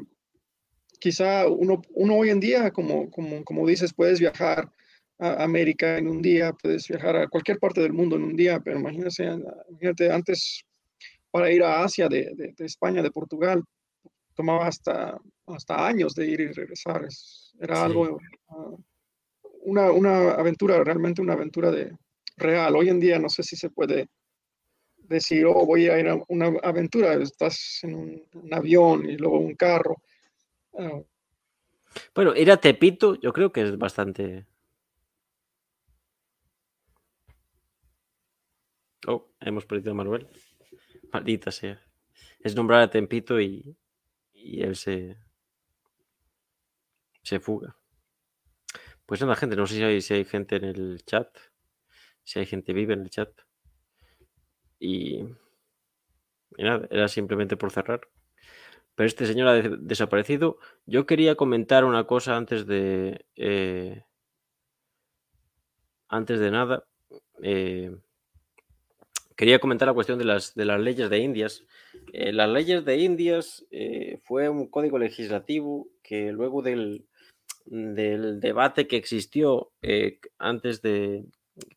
quizá 1.00 1.48
uno, 1.48 1.82
uno, 1.94 2.16
hoy 2.16 2.30
en 2.30 2.40
día, 2.40 2.72
como, 2.72 3.10
como, 3.10 3.44
como 3.44 3.68
dices, 3.68 3.94
puedes 3.94 4.20
viajar 4.20 4.72
a 5.20 5.44
América 5.44 5.98
en 5.98 6.08
un 6.08 6.22
día, 6.22 6.54
puedes 6.54 6.88
viajar 6.88 7.16
a 7.16 7.28
cualquier 7.28 7.58
parte 7.58 7.82
del 7.82 7.94
mundo 7.94 8.16
en 8.16 8.24
un 8.24 8.36
día, 8.36 8.60
pero 8.60 8.80
imagínate, 8.80 9.24
imagínate 9.70 10.12
antes 10.12 10.64
para 11.32 11.52
ir 11.52 11.64
a 11.64 11.84
Asia 11.84 12.08
de, 12.08 12.54
de 12.58 12.66
España, 12.66 13.02
de 13.02 13.12
Portugal, 13.12 13.64
tomaba 14.38 14.68
hasta, 14.68 15.20
hasta 15.48 15.88
años 15.88 16.14
de 16.14 16.28
ir 16.28 16.40
y 16.40 16.52
regresar. 16.52 17.08
era 17.60 17.84
algo, 17.84 18.20
ah, 18.50 18.76
una, 19.64 19.92
una, 19.92 20.32
aventura, 20.32 20.84
realmente 20.84 21.22
una 21.22 21.34
aventura 21.34 21.72
de, 21.72 21.92
real. 22.38 22.76
Hoy 22.76 22.90
en 22.90 23.00
día 23.00 23.20
no 23.20 23.30
sé 23.30 23.44
si 23.44 23.56
se 23.56 23.70
puede 23.70 24.08
decir, 24.98 25.46
oh, 25.46 25.66
voy 25.66 25.88
a 25.88 26.00
ir 26.00 26.08
a 26.08 26.20
una 26.28 26.48
aventura, 26.64 27.14
estás 27.16 27.80
en 27.84 27.96
un, 27.96 28.54
avión 28.54 29.10
y 29.10 29.18
luego 29.18 29.40
un 29.40 29.56
carro. 29.56 29.98
Ah. 30.78 31.02
Bueno, 32.14 32.36
ir 32.36 32.52
a 32.52 32.58
Tepito 32.58 33.16
yo 33.16 33.34
creo 33.34 33.52
que 33.52 33.62
es 33.62 33.78
bastante... 33.78 34.46
Oh, 39.08 39.30
hemos 39.40 39.66
perdido 39.66 39.92
a 39.92 39.96
Manuel. 39.96 40.28
Maldita 41.12 41.52
sea. 41.52 41.82
es 42.42 42.56
nombrar 42.56 42.82
a 42.82 42.90
Tempito 42.90 43.40
y, 43.42 43.78
y 44.34 44.62
él 44.64 44.76
se, 44.76 45.18
se 47.24 47.40
fuga. 47.40 47.76
Pues 49.06 49.22
nada, 49.22 49.36
gente, 49.36 49.56
no 49.56 49.66
sé 49.68 49.76
si 49.76 49.84
hay, 49.84 50.02
si 50.02 50.14
hay 50.14 50.26
gente 50.26 50.56
en 50.58 50.66
el 50.66 51.04
chat, 51.06 51.28
si 52.24 52.40
hay 52.40 52.46
gente 52.48 52.74
viva 52.74 52.94
en 52.94 53.02
el 53.02 53.10
chat. 53.12 53.30
Y, 54.80 55.28
nada, 56.58 56.88
era 56.92 57.08
simplemente 57.08 57.58
por 57.58 57.72
cerrar. 57.72 58.02
Pero 58.96 59.08
este 59.08 59.26
señor 59.28 59.48
ha 59.50 59.54
de- 59.56 59.78
desaparecido. 59.80 60.60
Yo 60.86 61.06
quería 61.06 61.36
comentar 61.36 61.86
una 61.86 62.06
cosa 62.08 62.38
antes 62.38 62.68
de. 62.68 63.26
eh, 63.36 64.04
antes 66.10 66.40
de 66.40 66.52
nada. 66.52 66.84
eh, 67.44 67.96
quería 69.38 69.60
comentar 69.60 69.88
la 69.88 69.94
cuestión 69.94 70.20
de 70.20 70.26
las, 70.26 70.56
de 70.56 70.66
las 70.66 70.82
leyes 70.82 71.10
de 71.10 71.20
Indias. 71.20 71.64
Eh, 72.12 72.34
las 72.34 72.50
leyes 72.50 72.84
de 72.84 72.98
Indias 72.98 73.66
eh, 73.72 74.20
fue 74.24 74.50
un 74.50 74.68
código 74.68 74.98
legislativo 74.98 75.88
que 76.04 76.32
luego 76.32 76.62
del, 76.62 77.06
debate 77.66 78.88
que 78.88 78.98
existió 78.98 79.72
eh, 79.82 80.20
antes 80.40 80.82
de, 80.82 81.26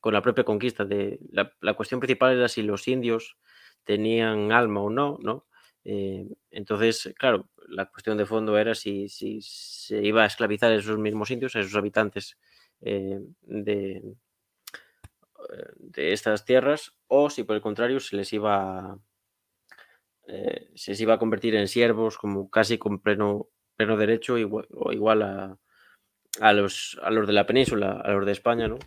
con 0.00 0.14
la 0.14 0.22
propia 0.22 0.44
conquista, 0.44 0.86
la, 1.30 1.74
cuestión 1.74 2.00
principal 2.00 2.36
era 2.36 2.48
si 2.48 2.62
los 2.62 2.88
indios 2.88 3.36
tenían 3.84 4.52
alma 4.52 4.80
o 4.82 4.90
no, 4.90 5.46
entonces, 5.82 7.12
claro, 7.18 7.48
la 7.68 7.86
cuestión 7.86 8.16
de 8.18 8.26
fondo 8.26 8.56
era 8.56 8.74
si, 8.74 9.08
si 9.08 9.40
se 9.42 10.02
iba 10.02 10.22
a 10.22 10.26
esclavizar 10.26 10.70
a 10.70 10.76
esos 10.76 10.98
mismos 10.98 11.30
indios, 11.30 11.56
a 11.56 11.60
esos 11.60 11.74
habitantes 11.74 12.38
de, 12.80 14.02
de 15.76 16.12
estas 16.12 16.44
tierras, 16.44 16.92
o 17.06 17.30
si 17.30 17.44
por 17.44 17.56
el 17.56 17.62
contrario 17.62 18.00
se 18.00 18.16
les 18.16 18.32
iba 18.32 18.98
eh, 20.26 20.68
se 20.74 20.92
les 20.92 21.00
iba 21.00 21.14
a 21.14 21.18
convertir 21.18 21.54
en 21.56 21.68
siervos 21.68 22.16
como 22.16 22.50
casi 22.50 22.78
con 22.78 23.00
pleno, 23.00 23.48
pleno 23.76 23.96
derecho 23.96 24.38
igual, 24.38 24.66
o 24.70 24.92
igual 24.92 25.22
a, 25.22 25.56
a, 26.40 26.52
los, 26.52 26.98
a 27.02 27.10
los 27.10 27.26
de 27.26 27.32
la 27.32 27.46
península, 27.46 27.92
a 27.92 28.12
los 28.12 28.26
de 28.26 28.32
España, 28.32 28.68
¿no? 28.68 28.78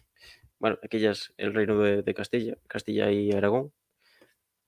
Bueno, 0.59 0.77
aquellas, 0.81 1.33
el 1.37 1.53
reino 1.53 1.77
de, 1.79 2.13
Castilla, 2.13 2.55
Castilla 2.67 3.11
y 3.11 3.31
Aragón. 3.31 3.73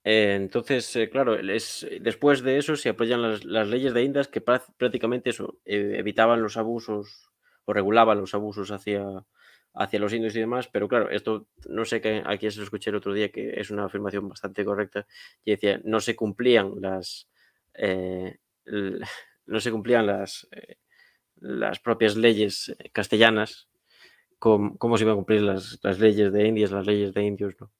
Eh, 0.04 0.34
entonces, 0.36 0.94
eh, 0.96 1.08
claro, 1.08 1.36
es, 1.36 1.86
después 2.00 2.42
de 2.42 2.58
eso 2.58 2.76
se 2.76 2.90
apoyan 2.90 3.22
las, 3.22 3.44
las 3.44 3.68
leyes 3.68 3.94
de 3.94 4.02
Indas 4.02 4.28
que 4.28 4.44
prá- 4.44 4.62
prácticamente 4.76 5.30
eso, 5.30 5.58
eh, 5.64 5.94
evitaban 5.98 6.42
los 6.42 6.56
abusos 6.58 7.30
o 7.64 7.72
regulaban 7.72 8.20
los 8.20 8.34
abusos 8.34 8.70
hacia, 8.70 9.04
hacia 9.76 9.98
los 10.00 10.12
indios 10.12 10.34
y 10.36 10.40
demás, 10.40 10.68
pero 10.68 10.88
claro, 10.88 11.10
esto 11.10 11.48
no 11.68 11.84
sé 11.84 12.00
que 12.00 12.22
aquí 12.24 12.50
se 12.50 12.58
lo 12.58 12.64
escuché 12.64 12.90
el 12.90 12.96
otro 12.96 13.12
día, 13.12 13.30
que 13.30 13.60
es 13.60 13.70
una 13.70 13.84
afirmación 13.84 14.28
bastante 14.28 14.64
correcta, 14.64 15.06
y 15.44 15.52
decía, 15.52 15.80
no 15.84 16.00
se 16.00 16.16
cumplían 16.16 16.72
las, 16.80 17.28
eh, 17.74 18.38
no 19.46 19.60
se 19.60 19.70
cumplían 19.70 20.06
las, 20.06 20.48
eh, 20.52 20.76
las 21.36 21.80
propias 21.80 22.16
leyes 22.16 22.74
eh, 22.78 22.90
castellanas, 22.92 23.68
com- 24.38 24.76
cómo 24.78 24.96
se 24.98 25.04
iban 25.04 25.14
a 25.14 25.16
cumplir 25.16 25.42
las, 25.42 25.78
las 25.82 25.98
leyes 25.98 26.32
de 26.32 26.46
Indias, 26.48 26.70
las 26.70 26.86
leyes 26.86 27.12
de 27.14 27.22
indios, 27.24 27.54
¿no? 27.60 27.72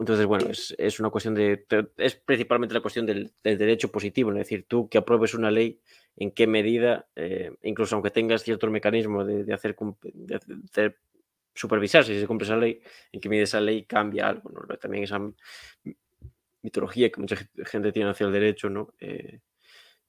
Entonces, 0.00 0.26
bueno, 0.26 0.48
es, 0.50 0.74
es 0.78 0.98
una 0.98 1.10
cuestión 1.10 1.34
de. 1.34 1.66
Es 1.98 2.16
principalmente 2.16 2.74
la 2.74 2.80
cuestión 2.80 3.06
del, 3.06 3.32
del 3.44 3.58
derecho 3.58 3.92
positivo, 3.92 4.30
es 4.32 4.38
decir, 4.38 4.64
tú 4.66 4.88
que 4.88 4.98
apruebes 4.98 5.34
una 5.34 5.50
ley, 5.50 5.80
en 6.16 6.32
qué 6.32 6.46
medida, 6.46 7.06
eh, 7.16 7.52
incluso 7.62 7.96
aunque 7.96 8.10
tengas 8.10 8.42
ciertos 8.42 8.70
mecanismos 8.70 9.26
de, 9.26 9.44
de 9.44 9.52
hacer, 9.54 9.76
de 10.02 10.96
supervisar 11.54 12.04
si 12.04 12.18
se 12.18 12.26
cumple 12.26 12.46
esa 12.46 12.56
ley, 12.56 12.80
en 13.12 13.20
qué 13.20 13.28
medida 13.28 13.44
esa 13.44 13.60
ley 13.60 13.84
cambia 13.84 14.28
algo, 14.28 14.50
¿no? 14.50 14.62
También 14.78 15.04
esa 15.04 15.20
mitología 16.62 17.10
que 17.10 17.20
mucha 17.20 17.36
gen- 17.36 17.48
gente 17.64 17.92
tiene 17.92 18.10
hacia 18.10 18.26
el 18.26 18.32
derecho, 18.32 18.68
¿no? 18.68 18.94
Eh, 19.00 19.40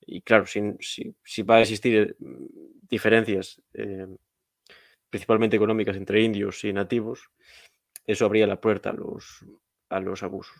y 0.05 0.21
claro, 0.21 0.45
si, 0.47 0.61
si, 0.79 1.15
si 1.23 1.43
va 1.43 1.57
a 1.57 1.61
existir 1.61 2.15
mm, 2.19 2.45
diferencias, 2.89 3.61
eh, 3.73 4.07
principalmente 5.09 5.55
económicas, 5.57 5.95
entre 5.97 6.21
indios 6.21 6.63
y 6.63 6.73
nativos, 6.73 7.29
eso 8.05 8.25
abría 8.25 8.47
la 8.47 8.61
puerta 8.61 8.91
a 8.91 8.93
los, 8.93 9.45
a 9.91 9.99
los 9.99 10.23
abusos. 10.23 10.55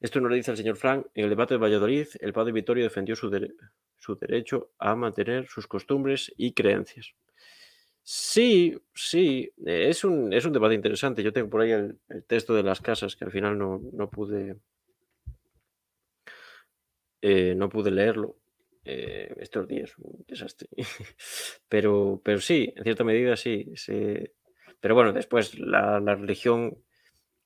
Esto 0.00 0.20
nos 0.20 0.30
lo 0.30 0.36
dice 0.36 0.50
el 0.50 0.56
señor 0.56 0.76
Frank. 0.76 1.06
En 1.14 1.24
el 1.24 1.30
debate 1.30 1.54
de 1.54 1.58
Valladolid, 1.58 2.08
el 2.20 2.32
padre 2.32 2.52
Vittorio 2.52 2.84
defendió 2.84 3.14
su, 3.14 3.30
su 3.98 4.16
derecho 4.16 4.72
a 4.78 4.96
mantener 4.96 5.46
sus 5.46 5.66
costumbres 5.66 6.32
y 6.36 6.52
creencias. 6.52 7.14
Sí, 8.02 8.76
sí, 8.94 9.52
es 9.64 10.04
un, 10.04 10.32
es 10.32 10.44
un 10.44 10.52
debate 10.52 10.74
interesante. 10.74 11.22
Yo 11.22 11.32
tengo 11.32 11.50
por 11.50 11.60
ahí 11.60 11.70
el, 11.70 11.98
texto 12.26 12.54
de 12.54 12.62
las 12.62 12.80
casas 12.80 13.14
que 13.14 13.24
al 13.24 13.30
final 13.30 13.58
no, 13.58 13.80
no 13.92 14.10
pude, 14.10 14.56
eh, 17.20 17.54
no 17.54 17.68
pude 17.68 17.90
leerlo 17.90 18.36
eh, 18.84 19.32
estos 19.38 19.68
días, 19.68 19.96
un 19.98 20.24
desastre. 20.26 20.68
pero, 21.68 22.20
pero 22.24 22.40
sí, 22.40 22.72
en 22.74 22.82
cierta 22.82 23.04
medida 23.04 23.36
sí. 23.36 23.70
se- 23.76 24.32
Pero 24.80 24.94
bueno, 24.94 25.12
después 25.12 25.58
la, 25.58 26.00
la 26.00 26.14
religión 26.16 26.82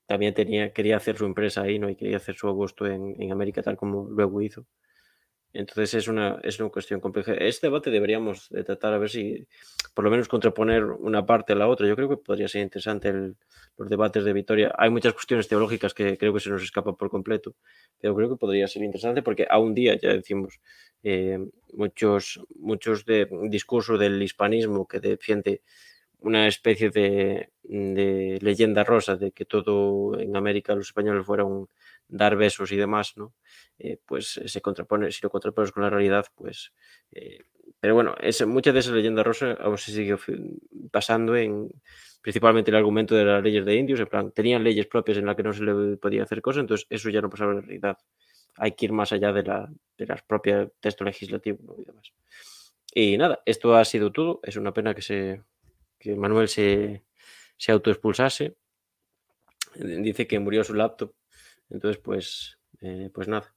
también 0.06 0.34
tenía, 0.34 0.72
quería 0.72 0.96
hacer 0.96 1.16
su 1.18 1.26
empresa 1.26 1.62
ahí, 1.62 1.78
¿no? 1.78 1.88
Y 1.90 1.96
quería 1.96 2.18
hacer 2.18 2.36
su 2.36 2.48
agosto 2.48 2.86
en, 2.86 3.20
en 3.20 3.32
América, 3.32 3.62
tal 3.62 3.76
como 3.76 4.08
luego 4.10 4.42
hizo. 4.42 4.66
Entonces 5.52 5.94
es 5.94 6.08
una, 6.08 6.38
es 6.42 6.60
una 6.60 6.68
cuestión 6.68 7.00
compleja. 7.00 7.32
Este 7.34 7.66
debate 7.68 7.90
deberíamos 7.90 8.48
de 8.50 8.62
tratar 8.62 8.92
a 8.92 8.98
ver 8.98 9.08
si, 9.08 9.46
por 9.94 10.04
lo 10.04 10.10
menos, 10.10 10.28
contraponer 10.28 10.84
una 10.84 11.24
parte 11.24 11.54
a 11.54 11.56
la 11.56 11.66
otra. 11.68 11.86
Yo 11.88 11.96
creo 11.96 12.08
que 12.10 12.18
podría 12.18 12.46
ser 12.48 12.62
interesante 12.62 13.08
el- 13.08 13.36
los 13.78 13.88
debates 13.88 14.24
de 14.24 14.32
Vitoria. 14.34 14.74
Hay 14.78 14.90
muchas 14.90 15.14
cuestiones 15.14 15.48
teológicas 15.48 15.94
que 15.94 16.18
creo 16.18 16.34
que 16.34 16.40
se 16.40 16.50
nos 16.50 16.62
escapan 16.62 16.96
por 16.96 17.08
completo, 17.10 17.54
pero 18.00 18.14
creo 18.14 18.28
que 18.30 18.36
podría 18.36 18.68
ser 18.68 18.82
interesante 18.82 19.22
porque 19.22 19.46
a 19.48 19.58
un 19.58 19.74
día, 19.74 19.98
ya 19.98 20.10
decimos, 20.12 20.60
eh, 21.02 21.38
muchos, 21.72 22.40
muchos 22.56 23.04
de 23.06 23.28
discursos 23.48 23.98
del 23.98 24.22
hispanismo 24.22 24.86
que 24.86 25.00
defiende 25.00 25.62
una 26.20 26.48
especie 26.48 26.90
de, 26.90 27.50
leyenda 27.62 28.84
rosa 28.84 29.16
de 29.16 29.32
que 29.32 29.44
todo 29.44 30.18
en 30.18 30.36
América 30.36 30.74
los 30.74 30.88
españoles 30.88 31.26
fueron 31.26 31.68
dar 32.08 32.36
besos 32.36 32.72
y 32.72 32.76
demás, 32.76 33.16
¿no? 33.16 33.34
Eh, 33.78 33.98
pues 34.04 34.40
se 34.44 34.60
contrapone, 34.60 35.10
si 35.10 35.20
lo 35.22 35.30
contrapones 35.30 35.72
con 35.72 35.82
la 35.82 35.90
realidad, 35.90 36.26
pues... 36.34 36.72
eh, 37.12 37.40
pero 37.80 37.94
bueno, 37.94 38.14
muchas 38.46 38.74
de 38.74 38.80
esas 38.80 38.94
leyendas 38.94 39.26
rosas 39.26 39.58
aún 39.60 39.76
se 39.76 39.92
sigue 39.92 40.16
basando 40.70 41.36
en 41.36 41.68
principalmente 42.22 42.70
el 42.70 42.76
argumento 42.76 43.14
de 43.14 43.24
las 43.24 43.42
leyes 43.42 43.64
de 43.64 43.76
indios, 43.76 44.00
en 44.00 44.06
plan, 44.06 44.32
tenían 44.32 44.64
leyes 44.64 44.86
propias 44.86 45.18
en 45.18 45.26
las 45.26 45.36
que 45.36 45.42
no 45.44 45.52
se 45.52 45.62
le 45.62 45.96
podía 45.96 46.24
hacer 46.24 46.42
cosas, 46.42 46.62
entonces 46.62 46.86
eso 46.90 47.10
ya 47.10 47.20
no 47.20 47.30
pasaba 47.30 47.54
la 47.54 47.60
realidad. 47.60 47.98
Hay 48.56 48.72
que 48.72 48.86
ir 48.86 48.92
más 48.92 49.12
allá 49.12 49.32
de, 49.32 49.42
la, 49.44 49.70
de 49.96 50.06
las 50.06 50.22
propias 50.22 50.68
texto 50.80 51.04
legislativo 51.04 51.76
y 51.78 51.84
demás. 51.84 52.12
Y 52.92 53.18
nada, 53.18 53.42
esto 53.44 53.76
ha 53.76 53.84
sido 53.84 54.10
todo. 54.10 54.40
Es 54.42 54.56
una 54.56 54.72
pena 54.72 54.94
que 54.94 55.02
se 55.02 55.42
que 55.98 56.14
Manuel 56.16 56.48
se, 56.48 57.04
se 57.56 57.72
autoexpulsase. 57.72 58.56
Eh, 59.76 59.98
Dice 60.02 60.26
que 60.26 60.38
murió 60.38 60.64
su 60.64 60.74
laptop. 60.74 61.14
Entonces, 61.70 62.00
pues, 62.02 62.58
eh, 62.80 63.10
pues 63.12 63.28
nada. 63.28 63.54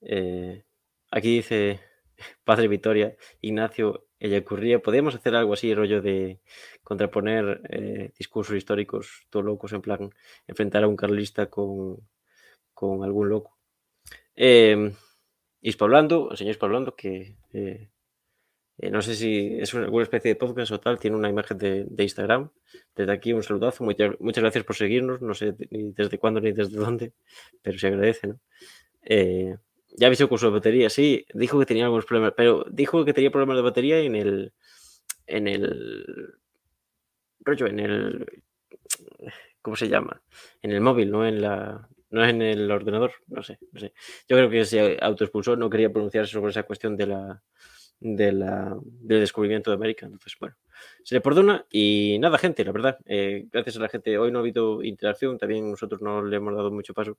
Eh, 0.00 0.64
aquí 1.10 1.36
dice 1.36 1.80
Padre 2.44 2.68
Victoria, 2.68 3.16
Ignacio 3.40 4.06
Ellacurría. 4.18 4.80
¿Podemos 4.80 5.14
hacer 5.14 5.34
algo 5.34 5.54
así, 5.54 5.74
rollo 5.74 6.02
de 6.02 6.40
contraponer 6.82 8.12
discursos 8.18 8.56
históricos 8.56 9.26
todo 9.30 9.42
locos, 9.42 9.72
en 9.72 9.80
plan, 9.80 10.10
enfrentar 10.46 10.84
a 10.84 10.88
un 10.88 10.96
carlista 10.96 11.48
con, 11.48 12.06
con 12.74 13.02
algún 13.04 13.28
loco? 13.30 13.58
Eh, 14.36 14.92
Hispablando, 15.62 16.30
el 16.30 16.38
señor 16.38 16.52
Hispablando, 16.52 16.96
que 16.96 17.36
eh, 18.82 18.90
no 18.90 19.02
sé 19.02 19.14
si 19.14 19.58
es 19.60 19.74
una, 19.74 19.84
alguna 19.84 20.04
especie 20.04 20.30
de 20.30 20.36
podcast 20.36 20.72
o 20.72 20.80
tal, 20.80 20.98
tiene 20.98 21.14
una 21.14 21.28
imagen 21.28 21.58
de, 21.58 21.84
de 21.84 22.02
Instagram. 22.02 22.50
Desde 22.96 23.12
aquí 23.12 23.34
un 23.34 23.42
saludazo, 23.42 23.84
muchas, 23.84 24.18
muchas 24.20 24.42
gracias 24.42 24.64
por 24.64 24.74
seguirnos, 24.74 25.20
no 25.20 25.34
sé 25.34 25.54
ni 25.70 25.92
desde 25.92 26.18
cuándo 26.18 26.40
ni 26.40 26.52
desde 26.52 26.78
dónde, 26.78 27.12
pero 27.60 27.78
se 27.78 27.88
agradece, 27.88 28.28
¿no? 28.28 28.40
Eh, 29.02 29.54
ya 29.98 30.06
avisó 30.06 30.30
con 30.30 30.38
su 30.38 30.50
batería, 30.50 30.88
sí, 30.88 31.26
dijo 31.34 31.58
que 31.58 31.66
tenía 31.66 31.84
algunos 31.84 32.06
problemas, 32.06 32.32
pero 32.34 32.64
dijo 32.70 33.04
que 33.04 33.12
tenía 33.12 33.30
problemas 33.30 33.56
de 33.56 33.62
batería 33.62 33.98
en 33.98 34.14
el, 34.14 34.52
en 35.26 35.46
el, 35.46 36.34
rollo, 37.40 37.66
en 37.66 37.80
el, 37.80 38.42
¿cómo 39.60 39.76
se 39.76 39.88
llama? 39.88 40.22
En 40.62 40.70
el 40.70 40.80
móvil, 40.80 41.10
no 41.10 41.26
en 41.26 41.42
la, 41.42 41.86
no 42.08 42.24
en 42.24 42.40
el 42.40 42.70
ordenador, 42.70 43.12
no 43.26 43.42
sé, 43.42 43.58
no 43.72 43.80
sé. 43.80 43.92
Yo 44.26 44.36
creo 44.36 44.48
que 44.48 44.64
se 44.64 44.96
autoexpulsó, 45.02 45.54
no 45.56 45.68
quería 45.68 45.92
pronunciarse 45.92 46.32
sobre 46.32 46.50
esa 46.50 46.62
cuestión 46.62 46.96
de 46.96 47.06
la, 47.08 47.42
de 48.00 48.32
la, 48.32 48.76
del 48.82 49.20
descubrimiento 49.20 49.70
de 49.70 49.76
América. 49.76 50.06
Entonces, 50.06 50.36
bueno, 50.40 50.56
se 51.04 51.14
le 51.14 51.20
perdona 51.20 51.66
y 51.70 52.18
nada, 52.18 52.38
gente, 52.38 52.64
la 52.64 52.72
verdad, 52.72 52.98
eh, 53.06 53.46
gracias 53.52 53.76
a 53.76 53.80
la 53.80 53.88
gente. 53.88 54.18
Hoy 54.18 54.32
no 54.32 54.38
ha 54.38 54.42
habido 54.42 54.82
interacción, 54.82 55.38
también 55.38 55.70
nosotros 55.70 56.00
no 56.00 56.22
le 56.22 56.36
hemos 56.36 56.54
dado 56.54 56.70
mucho 56.70 56.94
paso, 56.94 57.18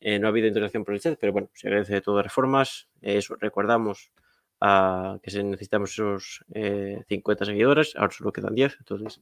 eh, 0.00 0.18
no 0.18 0.26
ha 0.26 0.30
habido 0.30 0.48
interacción 0.48 0.84
por 0.84 0.94
el 0.94 1.00
chat, 1.00 1.18
pero 1.20 1.32
bueno, 1.32 1.50
se 1.54 1.68
agradece 1.68 1.94
de 1.94 2.00
todas 2.00 2.24
las 2.26 2.32
formas. 2.32 2.88
Eh, 3.02 3.18
eso, 3.18 3.36
recordamos 3.36 4.12
a 4.60 5.18
que 5.22 5.42
necesitamos 5.42 5.92
esos 5.92 6.44
eh, 6.54 7.02
50 7.08 7.44
seguidores, 7.44 7.94
ahora 7.96 8.12
solo 8.12 8.32
quedan 8.32 8.54
10, 8.54 8.76
entonces 8.78 9.20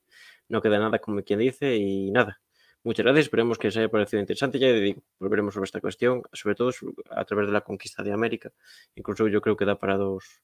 no 0.48 0.62
queda 0.62 0.78
nada 0.78 0.98
como 1.00 1.22
quien 1.22 1.40
dice 1.40 1.76
y 1.76 2.11
nada. 2.11 2.40
muchas 2.84 3.05
gracias, 3.05 3.26
esperemos 3.26 3.59
que 3.59 3.68
os 3.68 3.76
haya 3.76 3.88
parecido 3.88 4.20
interesante. 4.20 4.59
Ya 4.59 4.72
digo, 4.72 5.02
volveremos 5.18 5.55
sobre 5.55 5.64
esta 5.64 5.80
cuestión, 5.80 6.22
sobre 6.32 6.55
todo 6.55 6.70
a 7.11 7.24
través 7.24 7.46
de 7.46 7.52
la 7.52 7.62
conquista 7.62 8.02
de 8.02 8.12
América. 8.12 8.52
Incluso 8.94 9.28
yo 9.28 9.40
creo 9.40 9.57
que 9.57 9.64
da 9.64 9.78
para 9.78 9.96
dos, 9.96 10.42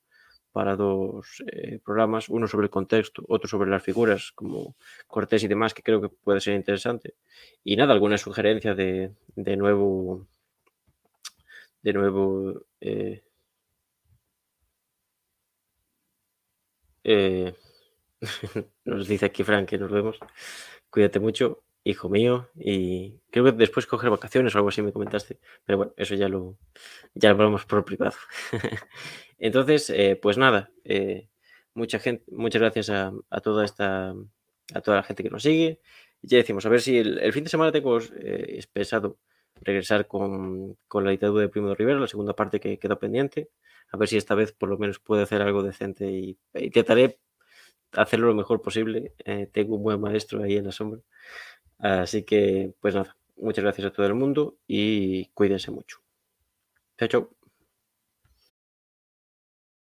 para 0.53 0.76
dos 0.76 1.42
eh, 1.46 1.78
programas, 1.84 2.28
uno 2.28 2.46
sobre 2.48 2.64
el 2.66 2.70
contexto, 2.70 3.24
otro 3.28 3.48
sobre 3.48 3.70
las 3.70 3.82
figuras 3.82 4.32
como 4.34 4.76
Cortés 5.07 5.42
y 5.44 5.48
demás, 5.48 5.74
que 5.74 5.82
creo 5.82 6.01
que 6.01 6.09
puede 6.09 6.40
ser 6.40 6.55
interesante. 6.55 7.14
Y 7.64 7.76
nada, 7.76 7.92
alguna 7.92 8.18
sugerencia 8.18 8.74
de, 8.74 9.12
de 9.36 9.57
nuevo, 9.57 10.26
de 11.82 11.92
nuevo, 11.92 12.62
eh, 12.80 13.22
eh, 17.05 17.55
nos 18.84 19.09
dice 19.09 19.26
aquí 19.26 19.44
Frank 19.44 19.68
que 19.68 19.78
nos 19.78 19.90
vemos. 19.90 20.18
Cuídate 20.90 21.20
mucho, 21.20 21.62
hijo 21.85 22.09
mío, 22.09 22.49
y 22.55 23.20
creo 23.31 23.45
que 23.45 23.53
después 23.53 23.87
coger 23.87 24.11
vacaciones 24.11 24.55
o 24.55 24.59
algo 24.59 24.68
así 24.68 24.83
me 24.83 24.93
comentaste. 24.93 25.39
Pero 25.64 25.78
bueno, 25.78 25.95
eso 25.97 26.14
ya 26.14 26.28
lo, 26.28 26.59
ya 27.14 27.31
lo 27.31 27.37
hablamos 27.37 27.64
por 27.66 27.85
privado. 27.85 28.16
Entonces, 29.39 29.91
eh, 29.91 30.18
pues 30.20 30.39
nada, 30.39 30.70
eh, 30.85 31.28
mucha 31.74 31.99
gente, 31.99 32.24
muchas 32.33 32.61
gracias 32.61 32.91
a, 32.91 33.12
toda 33.43 33.64
esta, 33.64 34.14
a 34.74 34.81
toda 34.83 34.99
la 34.99 35.03
gente 35.03 35.22
que 35.22 35.31
nos 35.31 35.43
sigue. 35.43 35.81
Ya 36.22 36.39
decimos, 36.39 36.66
a 36.66 36.68
ver 36.68 36.83
si 36.83 36.99
el, 36.99 37.33
fin 37.33 37.45
de 37.45 37.51
semana 37.51 37.72
tengo 37.72 37.99
eh, 37.99 38.62
pensado 38.72 39.18
regresar 39.62 40.07
con, 40.07 40.76
la 40.93 41.11
dictadura 41.11 41.43
de 41.43 41.49
Primo 41.49 41.68
de 41.70 41.74
Rivera, 41.74 42.01
la 42.01 42.07
segunda 42.09 42.35
parte 42.35 42.61
que 42.61 42.78
quedó 42.78 42.99
pendiente. 42.99 43.51
A 43.93 43.97
ver 43.97 44.09
si 44.09 44.16
esta 44.16 44.35
vez 44.35 44.53
por 44.53 44.68
lo 44.68 44.78
menos 44.78 45.01
puedo 45.01 45.22
hacer 45.22 45.43
algo 45.43 45.62
decente 45.62 46.11
y, 46.11 46.39
intentaré 46.55 47.18
hacerlo 47.93 48.28
lo 48.28 48.35
mejor 48.35 48.62
posible. 48.62 49.14
tengo 49.53 49.76
un 49.76 49.83
buen 49.83 50.01
maestro 50.01 50.43
ahí 50.43 50.57
en 50.57 50.66
la 50.66 50.72
sombra. 50.72 51.01
Así 51.81 52.22
que, 52.24 52.74
pues 52.81 52.95
nada, 52.95 53.16
muchas 53.37 53.64
gracias 53.64 53.87
a 53.89 53.93
todo 53.93 54.07
el 54.07 54.14
mundo 54.14 54.57
y 54.66 55.26
cuídense 55.35 55.70
mucho. 55.70 55.99
Chao, 56.99 57.09
chao. 57.09 57.39